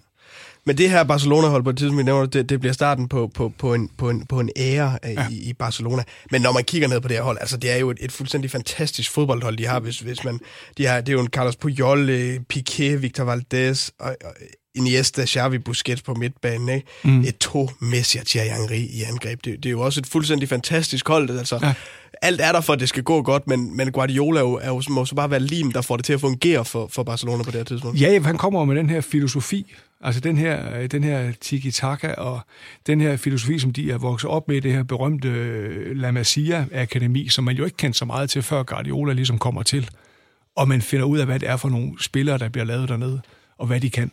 Men 0.65 0.77
det 0.77 0.89
her 0.89 1.03
Barcelona-hold 1.03 1.63
på 1.63 1.69
et 1.69 1.77
tidspunkt, 1.77 2.05
nævner, 2.05 2.25
det, 2.25 2.49
det 2.49 2.59
bliver 2.59 2.73
starten 2.73 3.07
på, 3.07 3.27
på, 3.27 3.53
på, 3.57 3.73
en, 3.73 3.89
på, 3.97 4.09
en, 4.09 4.25
på 4.25 4.39
en 4.39 4.49
ære 4.57 4.97
ja. 5.03 5.27
i, 5.30 5.49
i 5.49 5.53
Barcelona. 5.53 6.03
Men 6.32 6.41
når 6.41 6.51
man 6.51 6.63
kigger 6.63 6.88
ned 6.88 7.01
på 7.01 7.07
det 7.07 7.17
her 7.17 7.23
hold, 7.23 7.38
altså 7.41 7.57
det 7.57 7.71
er 7.71 7.77
jo 7.77 7.89
et, 7.89 7.97
et 8.01 8.11
fuldstændig 8.11 8.51
fantastisk 8.51 9.11
fodboldhold, 9.11 9.57
de 9.57 9.65
har, 9.65 9.80
hvis, 9.80 9.99
hvis 9.99 10.23
man... 10.23 10.39
De 10.77 10.86
har, 10.86 11.01
det 11.01 11.09
er 11.09 11.13
jo 11.13 11.21
en 11.21 11.27
Carlos 11.27 11.55
Puyol, 11.55 12.09
Piqué, 12.53 12.84
Victor 12.84 13.36
Valdés, 13.36 13.89
og, 13.99 14.15
og 14.25 14.34
Iniesta, 14.76 15.26
Xavi, 15.26 15.57
Busquets 15.57 16.01
på 16.01 16.13
midtbanen, 16.13 16.70
ikke? 16.70 16.88
Mm. 17.03 17.26
to 17.39 17.70
Messi 17.80 18.17
og 18.17 18.26
Thierry 18.26 18.47
Henry 18.47 18.76
i 18.76 19.03
angreb. 19.03 19.45
Det, 19.45 19.63
det 19.63 19.65
er 19.65 19.72
jo 19.72 19.82
også 19.82 19.99
et 19.99 20.07
fuldstændig 20.07 20.49
fantastisk 20.49 21.07
hold. 21.07 21.30
Altså, 21.30 21.59
ja. 21.61 21.74
Alt 22.22 22.41
er 22.41 22.51
der 22.51 22.61
for, 22.61 22.74
at 22.74 22.80
det 22.80 22.89
skal 22.89 23.03
gå 23.03 23.22
godt, 23.22 23.47
men, 23.47 23.78
men 23.78 23.91
Guardiola 23.91 24.39
er 24.39 24.43
jo, 24.43 24.53
er 24.53 24.67
jo, 24.67 24.82
må 24.89 25.05
så 25.05 25.15
bare 25.15 25.32
være 25.32 25.39
lim, 25.39 25.72
der 25.72 25.82
får 25.82 25.95
det 25.95 26.05
til 26.05 26.13
at 26.13 26.22
fungere 26.22 26.65
for, 26.65 26.88
for 26.91 27.03
Barcelona 27.03 27.43
på 27.43 27.51
det 27.51 27.57
her 27.57 27.63
tidspunkt. 27.63 28.01
Ja, 28.01 28.22
han 28.22 28.38
kommer 28.38 28.65
med 28.65 28.76
den 28.76 28.89
her 28.89 29.01
filosofi, 29.01 29.76
Altså 30.01 30.22
den 30.22 30.38
her, 30.38 30.88
den 30.88 31.03
her 31.03 31.32
tiki-taka 31.41 32.13
og 32.13 32.39
den 32.88 33.01
her 33.01 33.17
filosofi, 33.17 33.59
som 33.59 33.74
de 33.74 33.91
er 33.91 33.97
vokset 33.97 34.30
op 34.30 34.47
med, 34.47 34.61
det 34.61 34.74
her 34.74 34.84
berømte 34.84 35.28
øh, 35.28 35.97
La 35.97 36.11
Masia-akademi, 36.11 37.30
som 37.30 37.43
man 37.43 37.55
jo 37.55 37.65
ikke 37.65 37.78
kendte 37.78 37.99
så 37.99 38.05
meget 38.05 38.30
til, 38.30 38.41
før 38.41 38.63
Guardiola 38.63 39.13
ligesom 39.13 39.38
kommer 39.38 39.63
til. 39.63 39.89
Og 40.55 40.67
man 40.67 40.82
finder 40.82 41.05
ud 41.05 41.20
af, 41.20 41.26
hvad 41.26 41.39
det 41.39 41.49
er 41.49 41.57
for 41.57 41.70
nogle 41.70 42.03
spillere, 42.03 42.38
der 42.38 42.49
bliver 42.49 42.65
lavet 42.65 42.89
dernede, 42.89 43.22
og 43.57 43.67
hvad 43.67 43.82
de 43.82 43.89
kan. 43.89 44.11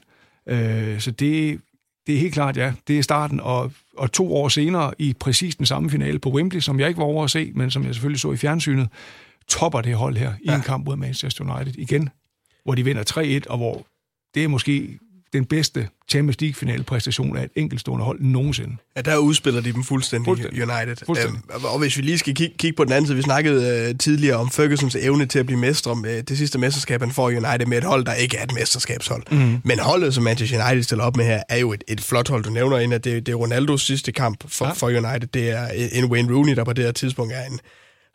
Øh, 0.49 1.01
så 1.01 1.11
det, 1.11 1.61
det 2.07 2.15
er 2.15 2.19
helt 2.19 2.35
klart, 2.35 2.57
ja. 2.57 2.73
Det 2.89 2.99
er 2.99 3.03
starten, 3.03 3.41
og, 3.41 3.73
og 3.97 4.13
to 4.13 4.35
år 4.35 4.49
senere 4.49 4.95
i 4.99 5.15
præcis 5.21 5.57
den 5.57 5.67
samme 5.67 5.91
finale 5.91 6.19
på 6.19 6.31
Wembley, 6.31 6.61
som 6.61 6.81
jeg 6.81 6.89
ikke 6.89 6.99
var 6.99 7.05
over 7.05 7.25
at 7.25 7.31
se, 7.31 7.53
men 7.55 7.71
som 7.71 7.85
jeg 7.85 7.95
selvfølgelig 7.95 8.21
så 8.21 8.33
i 8.33 8.37
fjernsynet, 8.37 8.89
topper 9.49 9.81
det 9.81 9.95
hold 9.95 10.17
her 10.17 10.33
i 10.41 10.47
ja. 10.47 10.57
en 10.57 10.63
kamp 10.63 10.87
mod 10.87 10.97
Manchester 10.97 11.55
United 11.55 11.75
igen, 11.79 12.09
hvor 12.65 12.75
de 12.75 12.85
vinder 12.85 13.41
3-1, 13.45 13.51
og 13.51 13.57
hvor 13.57 13.87
det 14.35 14.45
er 14.45 14.49
måske 14.49 14.99
den 15.33 15.45
bedste 15.45 15.89
Champions 16.09 16.41
League-finale 16.41 16.83
præstation 16.83 17.37
af 17.37 17.45
et 17.45 17.51
enkeltstående 17.57 18.05
hold 18.05 18.21
nogensinde. 18.21 18.77
Ja, 18.97 19.01
der 19.01 19.17
udspiller 19.17 19.61
de 19.61 19.73
dem 19.73 19.85
fuldstændig, 19.85 20.27
fuldstændig. 20.27 20.63
United. 20.63 20.97
Fuldstændig. 21.07 21.41
Øhm, 21.55 21.65
og 21.65 21.79
hvis 21.79 21.97
vi 21.97 22.03
lige 22.03 22.19
skal 22.19 22.35
kigge, 22.35 22.55
kigge 22.59 22.77
på 22.77 22.85
den 22.85 22.93
anden 22.93 23.07
side, 23.07 23.17
vi 23.17 23.23
snakkede 23.23 23.89
øh, 23.89 23.99
tidligere 23.99 24.37
om 24.37 24.51
Fergusons 24.51 24.97
evne 24.97 25.27
til 25.27 25.39
at 25.39 25.47
blive 25.47 25.61
mestre 25.61 25.97
med 25.97 26.23
det 26.23 26.39
sidste 26.39 26.59
mesterskab, 26.59 27.01
han 27.01 27.11
får 27.11 27.27
United 27.27 27.67
med 27.67 27.79
et 27.79 27.85
hold, 27.85 28.05
der 28.05 28.15
ikke 28.15 28.37
er 28.37 28.45
et 28.45 28.55
mesterskabshold. 28.55 29.23
Mm. 29.31 29.61
Men 29.65 29.79
holdet, 29.79 30.15
som 30.15 30.25
Manchester 30.25 30.67
United 30.67 30.83
stiller 30.83 31.05
op 31.05 31.17
med 31.17 31.25
her, 31.25 31.43
er 31.49 31.59
jo 31.59 31.73
et, 31.73 31.85
et 31.89 32.01
flot 32.01 32.29
hold. 32.29 32.45
Du 32.45 32.51
nævner 32.51 32.79
en, 32.79 32.93
at 32.93 33.05
det, 33.05 33.27
det 33.27 33.33
er 33.33 33.37
Ronaldos 33.37 33.83
sidste 33.83 34.13
kamp 34.13 34.45
for, 34.49 34.65
ja. 34.65 34.73
for 34.73 34.87
United. 34.87 35.29
Det 35.35 35.51
er 35.51 35.69
en 35.93 36.05
Wayne 36.05 36.35
Rooney, 36.35 36.57
der 36.57 36.65
på 36.65 36.73
det 36.73 36.85
her 36.85 36.93
tidspunkt 36.93 37.33
er 37.33 37.45
en 37.45 37.61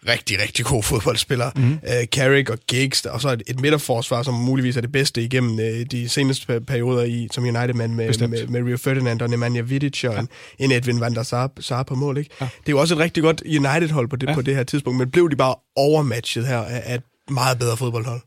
rigtig, 0.07 0.41
rigtig 0.41 0.65
gode 0.65 0.83
fodboldspillere. 0.83 1.51
Mm. 1.55 1.71
Uh, 1.71 2.05
Carrick 2.05 2.49
og 2.49 2.57
Giggs, 2.67 3.05
og 3.05 3.21
så 3.21 3.29
et, 3.29 3.43
et 3.47 3.59
midterforsvar, 3.59 4.23
som 4.23 4.33
muligvis 4.33 4.77
er 4.77 4.81
det 4.81 4.91
bedste 4.91 5.23
igennem 5.23 5.53
uh, 5.53 5.81
de 5.91 6.09
seneste 6.09 6.61
perioder 6.61 7.03
i 7.03 7.27
som 7.31 7.43
United-mand 7.43 7.93
med, 7.93 8.27
med, 8.27 8.47
med 8.47 8.63
Rio 8.63 8.77
Ferdinand 8.77 9.21
og 9.21 9.29
Nemanja 9.29 9.61
Vidic 9.61 10.03
og 10.03 10.13
ja. 10.13 10.19
en, 10.19 10.27
en 10.59 10.71
Edwin 10.71 10.99
van 10.99 11.15
der 11.15 11.23
Sar, 11.23 11.51
Sar 11.59 11.83
på 11.83 11.95
mål. 11.95 12.17
Ikke? 12.17 12.29
Ja. 12.41 12.45
Det 12.45 12.67
er 12.67 12.71
jo 12.71 12.79
også 12.79 12.93
et 12.93 12.99
rigtig 12.99 13.23
godt 13.23 13.41
United-hold 13.45 14.07
på 14.07 14.15
det, 14.15 14.27
ja. 14.27 14.33
på 14.33 14.41
det 14.41 14.55
her 14.55 14.63
tidspunkt, 14.63 14.99
men 14.99 15.11
blev 15.11 15.29
de 15.29 15.35
bare 15.35 15.55
overmatchet 15.75 16.47
her 16.47 16.57
af, 16.57 16.95
et 16.95 17.03
meget 17.29 17.59
bedre 17.59 17.77
fodboldhold? 17.77 18.21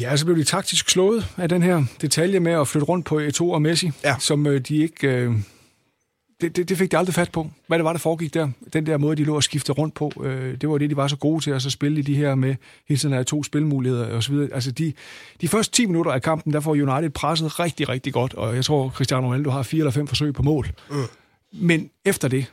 Ja, 0.00 0.16
så 0.16 0.24
blev 0.24 0.36
de 0.36 0.44
taktisk 0.44 0.90
slået 0.90 1.26
af 1.36 1.48
den 1.48 1.62
her 1.62 1.84
detalje 2.00 2.40
med 2.40 2.52
at 2.52 2.68
flytte 2.68 2.84
rundt 2.84 3.06
på 3.06 3.20
Eto'o 3.20 3.44
og 3.44 3.62
Messi, 3.62 3.90
ja. 4.04 4.16
som 4.18 4.46
uh, 4.46 4.56
de 4.56 4.76
ikke... 4.82 5.28
Uh, 5.28 5.36
det, 6.40 6.56
det, 6.56 6.68
det 6.68 6.78
fik 6.78 6.92
de 6.92 6.98
aldrig 6.98 7.14
fat 7.14 7.32
på. 7.32 7.50
Hvad 7.66 7.78
det 7.78 7.84
var, 7.84 7.92
der 7.92 7.98
foregik 7.98 8.34
der. 8.34 8.48
Den 8.72 8.86
der 8.86 8.96
måde, 8.96 9.16
de 9.16 9.24
lå 9.24 9.36
og 9.36 9.42
skifte 9.42 9.72
rundt 9.72 9.94
på, 9.94 10.12
øh, 10.24 10.60
det 10.60 10.68
var 10.68 10.78
det, 10.78 10.90
de 10.90 10.96
var 10.96 11.08
så 11.08 11.16
gode 11.16 11.44
til 11.44 11.50
at 11.50 11.62
så 11.62 11.70
spille 11.70 11.98
i 11.98 12.02
de 12.02 12.16
her 12.16 12.34
med 12.34 12.54
hele 12.88 12.98
tiden 12.98 13.14
af 13.14 13.26
to 13.26 13.42
spilmuligheder 13.42 14.14
og 14.14 14.22
så 14.22 14.32
videre. 14.32 14.54
Altså 14.54 14.70
de, 14.70 14.92
de 15.40 15.48
første 15.48 15.76
10 15.76 15.86
minutter 15.86 16.12
af 16.12 16.22
kampen, 16.22 16.52
der 16.52 16.60
får 16.60 16.70
United 16.70 17.10
presset 17.10 17.60
rigtig, 17.60 17.88
rigtig 17.88 18.12
godt, 18.12 18.34
og 18.34 18.56
jeg 18.56 18.64
tror, 18.64 18.88
Cristiano 18.88 19.26
Ronaldo 19.26 19.50
har 19.50 19.62
fire 19.62 19.78
eller 19.78 19.90
fem 19.90 20.06
forsøg 20.06 20.34
på 20.34 20.42
mål. 20.42 20.70
Mm. 20.90 20.96
Men 21.52 21.90
efter 22.04 22.28
det, 22.28 22.46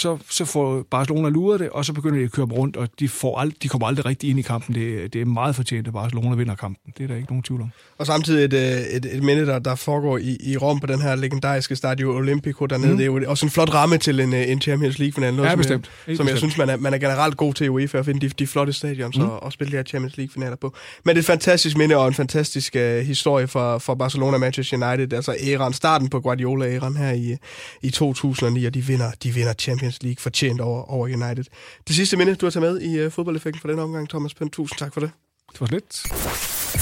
så, 0.00 0.18
så 0.30 0.44
får 0.44 0.82
Barcelona 0.90 1.28
luret 1.28 1.60
det, 1.60 1.70
og 1.70 1.84
så 1.84 1.92
begynder 1.92 2.18
de 2.18 2.24
at 2.24 2.32
køre 2.32 2.46
dem 2.46 2.52
rundt, 2.52 2.76
og 2.76 2.88
de, 3.00 3.08
får 3.08 3.42
ald- 3.42 3.58
de 3.62 3.68
kommer 3.68 3.86
aldrig 3.86 4.06
rigtig 4.06 4.30
ind 4.30 4.38
i 4.38 4.42
kampen. 4.42 4.74
Det, 4.74 5.12
det 5.12 5.20
er 5.20 5.24
meget 5.24 5.56
fortjent, 5.56 5.86
at 5.86 5.92
Barcelona 5.92 6.34
vinder 6.34 6.54
kampen. 6.54 6.92
Det 6.98 7.04
er 7.04 7.08
der 7.08 7.16
ikke 7.16 7.28
nogen 7.28 7.42
tvivl 7.42 7.60
om. 7.60 7.70
Og 7.98 8.06
samtidig 8.06 8.44
et, 8.44 8.52
øh, 8.52 8.96
et, 8.96 9.16
et 9.16 9.22
minde, 9.22 9.46
der, 9.46 9.58
der 9.58 9.74
foregår 9.74 10.18
i, 10.18 10.36
i 10.40 10.56
Rom 10.56 10.80
på 10.80 10.86
den 10.86 11.00
her 11.00 11.14
legendariske 11.14 11.76
Stadio 11.76 12.16
Olimpico 12.16 12.66
dernede. 12.66 12.90
Mm. 12.90 12.96
Det 12.96 13.02
er 13.02 13.06
jo 13.06 13.24
også 13.26 13.46
en 13.46 13.50
flot 13.50 13.74
ramme 13.74 13.98
til 13.98 14.20
en, 14.20 14.34
øh, 14.34 14.48
en 14.48 14.60
Champions 14.60 14.98
League-final. 14.98 15.34
Ja, 15.34 15.54
bestemt. 15.54 15.86
Som, 15.86 15.92
jeg, 16.08 16.16
som 16.16 16.28
jeg 16.28 16.38
synes, 16.38 16.58
man 16.58 16.68
er, 16.68 16.76
man 16.76 16.94
er 16.94 16.98
generelt 16.98 17.36
god 17.36 17.54
til 17.54 17.64
i 17.64 17.68
UEFA 17.68 17.98
at 17.98 18.04
finde 18.04 18.20
de, 18.20 18.28
de 18.28 18.46
flotte 18.46 18.72
stadions 18.72 19.18
mm. 19.18 19.24
og, 19.24 19.42
og 19.42 19.52
spille 19.52 19.70
de 19.70 19.76
her 19.76 19.84
Champions 19.84 20.16
League-finaler 20.16 20.56
på. 20.56 20.74
Men 21.04 21.16
det 21.16 21.18
er 21.18 21.22
et 21.22 21.26
fantastisk 21.26 21.76
minde 21.76 21.96
og 21.96 22.08
en 22.08 22.14
fantastisk 22.14 22.76
uh, 22.78 22.82
historie 22.82 23.46
for, 23.46 23.78
for 23.78 23.94
Barcelona 23.94 24.38
Manchester 24.38 24.76
United. 24.76 25.12
Altså 25.12 25.36
æraen, 25.40 25.72
starten 25.72 26.08
på 26.08 26.20
Guardiola-æraen 26.20 26.96
her 26.96 27.12
i, 27.12 27.36
i 27.82 27.90
2009, 27.90 28.64
og 28.64 28.74
de 28.74 28.80
vinder, 28.80 29.10
de 29.22 29.34
vinder 29.34 29.52
Champions 29.52 29.89
League 30.02 30.16
fortjent 30.18 30.60
over, 30.60 30.82
over 30.90 31.06
United. 31.06 31.44
Det 31.88 31.96
sidste 31.96 32.16
minde, 32.16 32.34
du 32.34 32.46
har 32.46 32.50
taget 32.50 32.72
med 32.72 32.80
i 32.80 33.06
uh, 33.06 33.12
fodboldeffekten 33.12 33.60
for 33.60 33.68
den 33.68 33.78
omgang, 33.78 34.08
Thomas 34.08 34.34
Pønt. 34.34 34.52
Tusind 34.52 34.78
tak 34.78 34.92
for 34.92 35.00
det. 35.00 35.10
Det 35.52 35.60
var 35.60 35.66
lidt. 35.66 36.02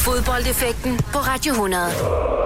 Fodboldeffekten 0.05 0.97
på 0.97 1.19
Radio 1.19 1.53
100. 1.53 2.39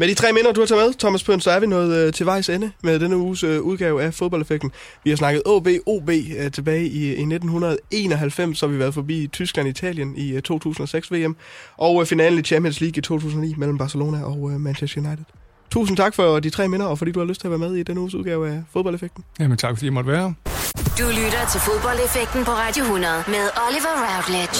Med 0.00 0.08
de 0.08 0.14
tre 0.14 0.32
minder, 0.32 0.52
du 0.52 0.60
har 0.60 0.66
taget 0.66 0.86
med, 0.86 0.94
Thomas 0.94 1.24
Pønt, 1.24 1.42
så 1.42 1.50
er 1.50 1.60
vi 1.60 1.66
nået 1.66 1.96
øh, 1.96 2.12
til 2.12 2.26
vejs 2.26 2.48
ende 2.48 2.70
med 2.82 3.00
denne 3.00 3.16
uges 3.16 3.44
øh, 3.44 3.60
udgave 3.60 4.02
af 4.02 4.14
fodboldeffekten. 4.14 4.72
Vi 5.04 5.10
har 5.10 5.16
snakket 5.16 5.42
OB, 5.46 5.68
OB 5.86 6.08
øh, 6.08 6.50
tilbage 6.52 6.86
i, 6.86 7.04
i 7.04 7.10
1991, 7.10 8.58
så 8.58 8.66
har 8.66 8.72
vi 8.72 8.78
været 8.78 8.94
forbi 8.94 9.26
Tyskland 9.32 9.68
Italien 9.68 10.16
i 10.16 10.32
øh, 10.32 10.42
2006 10.42 11.12
VM, 11.12 11.36
og 11.76 12.00
øh, 12.00 12.06
finalen 12.06 12.38
i 12.38 12.42
Champions 12.42 12.80
League 12.80 12.98
i 12.98 13.00
2009 13.00 13.54
mellem 13.56 13.78
Barcelona 13.78 14.24
og 14.24 14.50
øh, 14.50 14.60
Manchester 14.60 15.00
United. 15.00 15.24
Tusind 15.70 15.96
tak 15.96 16.14
for 16.14 16.40
de 16.40 16.50
tre 16.50 16.68
minder, 16.68 16.86
og 16.86 16.98
fordi 16.98 17.12
du 17.12 17.18
har 17.20 17.26
lyst 17.26 17.40
til 17.40 17.46
at 17.46 17.50
være 17.50 17.58
med 17.58 17.74
i 17.74 17.82
denne 17.82 18.00
uges 18.00 18.14
udgave 18.14 18.48
af 18.50 18.62
fodboldeffekten. 18.72 19.24
Jamen 19.40 19.58
tak, 19.58 19.70
fordi 19.70 19.84
jeg 19.86 19.92
måtte 19.92 20.10
være 20.10 20.20
her. 20.22 20.32
Du 20.98 21.06
lytter 21.08 21.42
til 21.52 21.60
fodboldeffekten 21.60 22.44
på 22.44 22.50
Radio 22.50 22.82
100 22.84 23.14
med 23.28 23.44
Oliver 23.66 23.94
Routledge. 24.08 24.58